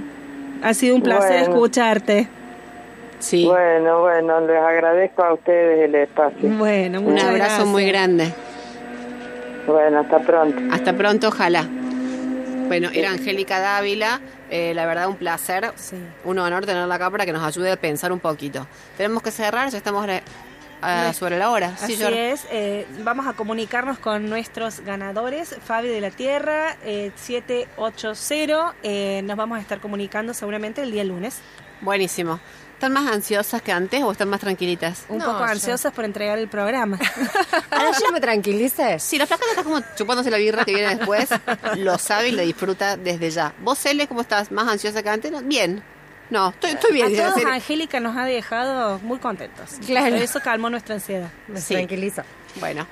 Ha 0.64 0.74
sido 0.74 0.96
un 0.96 1.04
placer 1.04 1.40
Bueno. 1.42 1.54
escucharte. 1.54 2.28
Sí. 3.20 3.46
Bueno, 3.46 4.02
bueno, 4.02 4.40
les 4.42 4.58
agradezco 4.58 5.24
a 5.24 5.34
ustedes 5.34 5.84
el 5.90 5.96
espacio. 5.96 6.50
Bueno, 6.50 7.02
Un 7.02 7.20
abrazo 7.20 7.66
muy 7.66 7.86
grande. 7.88 8.32
Bueno, 9.68 10.00
hasta 10.00 10.20
pronto. 10.20 10.62
Hasta 10.72 10.94
pronto, 10.94 11.28
ojalá. 11.28 11.68
Bueno, 12.68 12.90
era 12.94 13.12
Angélica 13.12 13.60
Dávila. 13.60 14.22
eh, 14.50 14.74
la 14.74 14.86
verdad, 14.86 15.08
un 15.10 15.16
placer. 15.18 15.72
Sí. 15.76 15.98
Un 16.24 16.40
honor 16.40 16.66
tenerla 16.66 16.96
acá 16.96 17.10
para 17.10 17.26
que 17.26 17.34
nos 17.34 17.44
ayude 17.44 17.72
a 17.72 17.76
pensar 17.78 18.12
un 18.12 18.20
poquito. 18.20 18.66
Tenemos 18.96 19.22
que 19.24 19.32
cerrar, 19.32 19.70
ya 19.70 19.78
estamos 19.78 20.06
No. 20.82 21.14
sobre 21.14 21.38
la 21.40 21.50
hora. 21.50 21.74
Así 21.82 21.96
Sí, 21.96 22.04
es, 22.04 22.46
eh, 22.52 22.86
vamos 23.04 23.26
a 23.28 23.34
comunicarnos 23.34 23.98
con 24.00 24.30
nuestros 24.30 24.82
ganadores, 24.82 25.56
Fabi 25.66 25.88
de 25.90 26.00
la 26.02 26.12
Tierra, 26.12 26.78
eh, 26.86 27.12
780, 27.16 28.76
eh, 28.84 29.22
nos 29.24 29.36
vamos 29.38 29.58
a 29.58 29.62
estar 29.62 29.80
comunicando 29.80 30.34
seguramente 30.34 30.82
el 30.84 30.92
día 30.92 31.04
lunes. 31.04 31.40
Buenísimo. 31.82 32.40
¿Están 32.78 32.94
más 32.94 33.12
ansiosas 33.12 33.60
que 33.64 33.72
antes 33.72 34.04
o 34.04 34.12
están 34.12 34.30
más 34.30 34.40
tranquilitas? 34.40 35.06
Un 35.10 35.18
No, 35.18 35.26
poco 35.26 35.40
yo- 35.40 35.46
ansiosas 35.46 35.92
por 35.92 36.06
entregar 36.06 36.38
el 36.38 36.48
programa. 36.48 37.00
Ahora 37.72 37.92
yo 38.00 38.12
me 38.12 38.22
tranquilices. 38.22 39.02
Si 39.02 39.18
la 39.18 39.26
flaca 39.26 39.44
está 39.50 39.64
como 39.64 39.80
chupándose 39.96 40.30
la 40.30 40.38
birra 40.38 40.64
que 40.64 40.76
viene 40.76 40.96
después, 40.96 41.28
lo 41.78 41.98
sabe 41.98 42.30
y 42.30 42.32
lo 42.34 42.44
disfruta 42.44 42.96
desde 42.96 43.32
ya. 43.32 43.52
¿Vos, 43.62 43.80
Cele, 43.80 44.06
cómo 44.08 44.22
estás? 44.22 44.52
¿Más 44.52 44.68
ansiosa 44.68 45.02
que 45.02 45.10
antes? 45.10 45.32
Bien. 45.48 45.82
No, 46.30 46.50
estoy, 46.50 46.72
estoy 46.72 46.94
bien. 46.94 47.20
a 47.20 47.32
todos. 47.34 47.46
Angélica 47.46 48.00
nos 48.00 48.16
ha 48.16 48.26
dejado 48.26 49.00
muy 49.00 49.18
contentos. 49.18 49.72
Claro. 49.86 50.16
Eso 50.18 50.40
calmó 50.42 50.70
nuestra 50.70 50.94
ansiedad. 50.96 51.30
Me 51.48 51.60
Sí. 51.60 51.74
tranquilizo. 51.74 52.22
Bueno, 52.60 52.86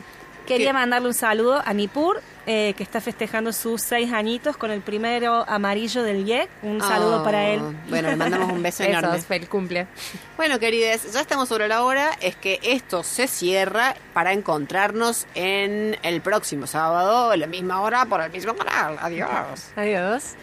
Quería 0.46 0.68
¿Qué? 0.68 0.74
mandarle 0.74 1.08
un 1.08 1.14
saludo 1.14 1.62
a 1.66 1.74
Nipur, 1.74 2.22
eh, 2.46 2.74
que 2.78 2.84
está 2.84 3.02
festejando 3.02 3.52
sus 3.52 3.82
seis 3.82 4.14
añitos 4.14 4.58
con 4.58 4.70
el 4.70 4.82
primero 4.82 5.44
amarillo 5.48 6.04
del 6.04 6.28
IEC. 6.28 6.50
Un 6.62 6.80
saludo 6.80 7.24
para 7.24 7.50
él. 7.50 7.62
Bueno, 7.90 8.10
le 8.10 8.16
mandamos 8.16 8.52
un 8.52 8.62
beso 8.62 8.84
enorme. 8.84 9.10
Besos, 9.10 9.26
feliz 9.26 9.50
cumple. 9.50 9.88
Bueno, 10.38 10.60
querides, 10.60 11.12
ya 11.14 11.22
estamos 11.22 11.50
sobre 11.50 11.68
la 11.68 11.84
hora. 11.84 12.12
Es 12.22 12.36
que 12.36 12.60
esto 12.64 13.04
se 13.04 13.28
cierra 13.28 13.96
para 14.14 14.34
encontrarnos 14.34 15.26
en 15.34 15.98
el 16.04 16.22
próximo 16.22 16.68
sábado, 16.68 17.32
a 17.32 17.38
la 17.38 17.48
misma 17.48 17.82
hora, 17.82 18.06
por 18.06 18.22
el 18.22 18.32
mismo 18.32 18.54
canal. 18.56 18.98
Adiós. 19.02 19.72
Adiós. 19.76 20.36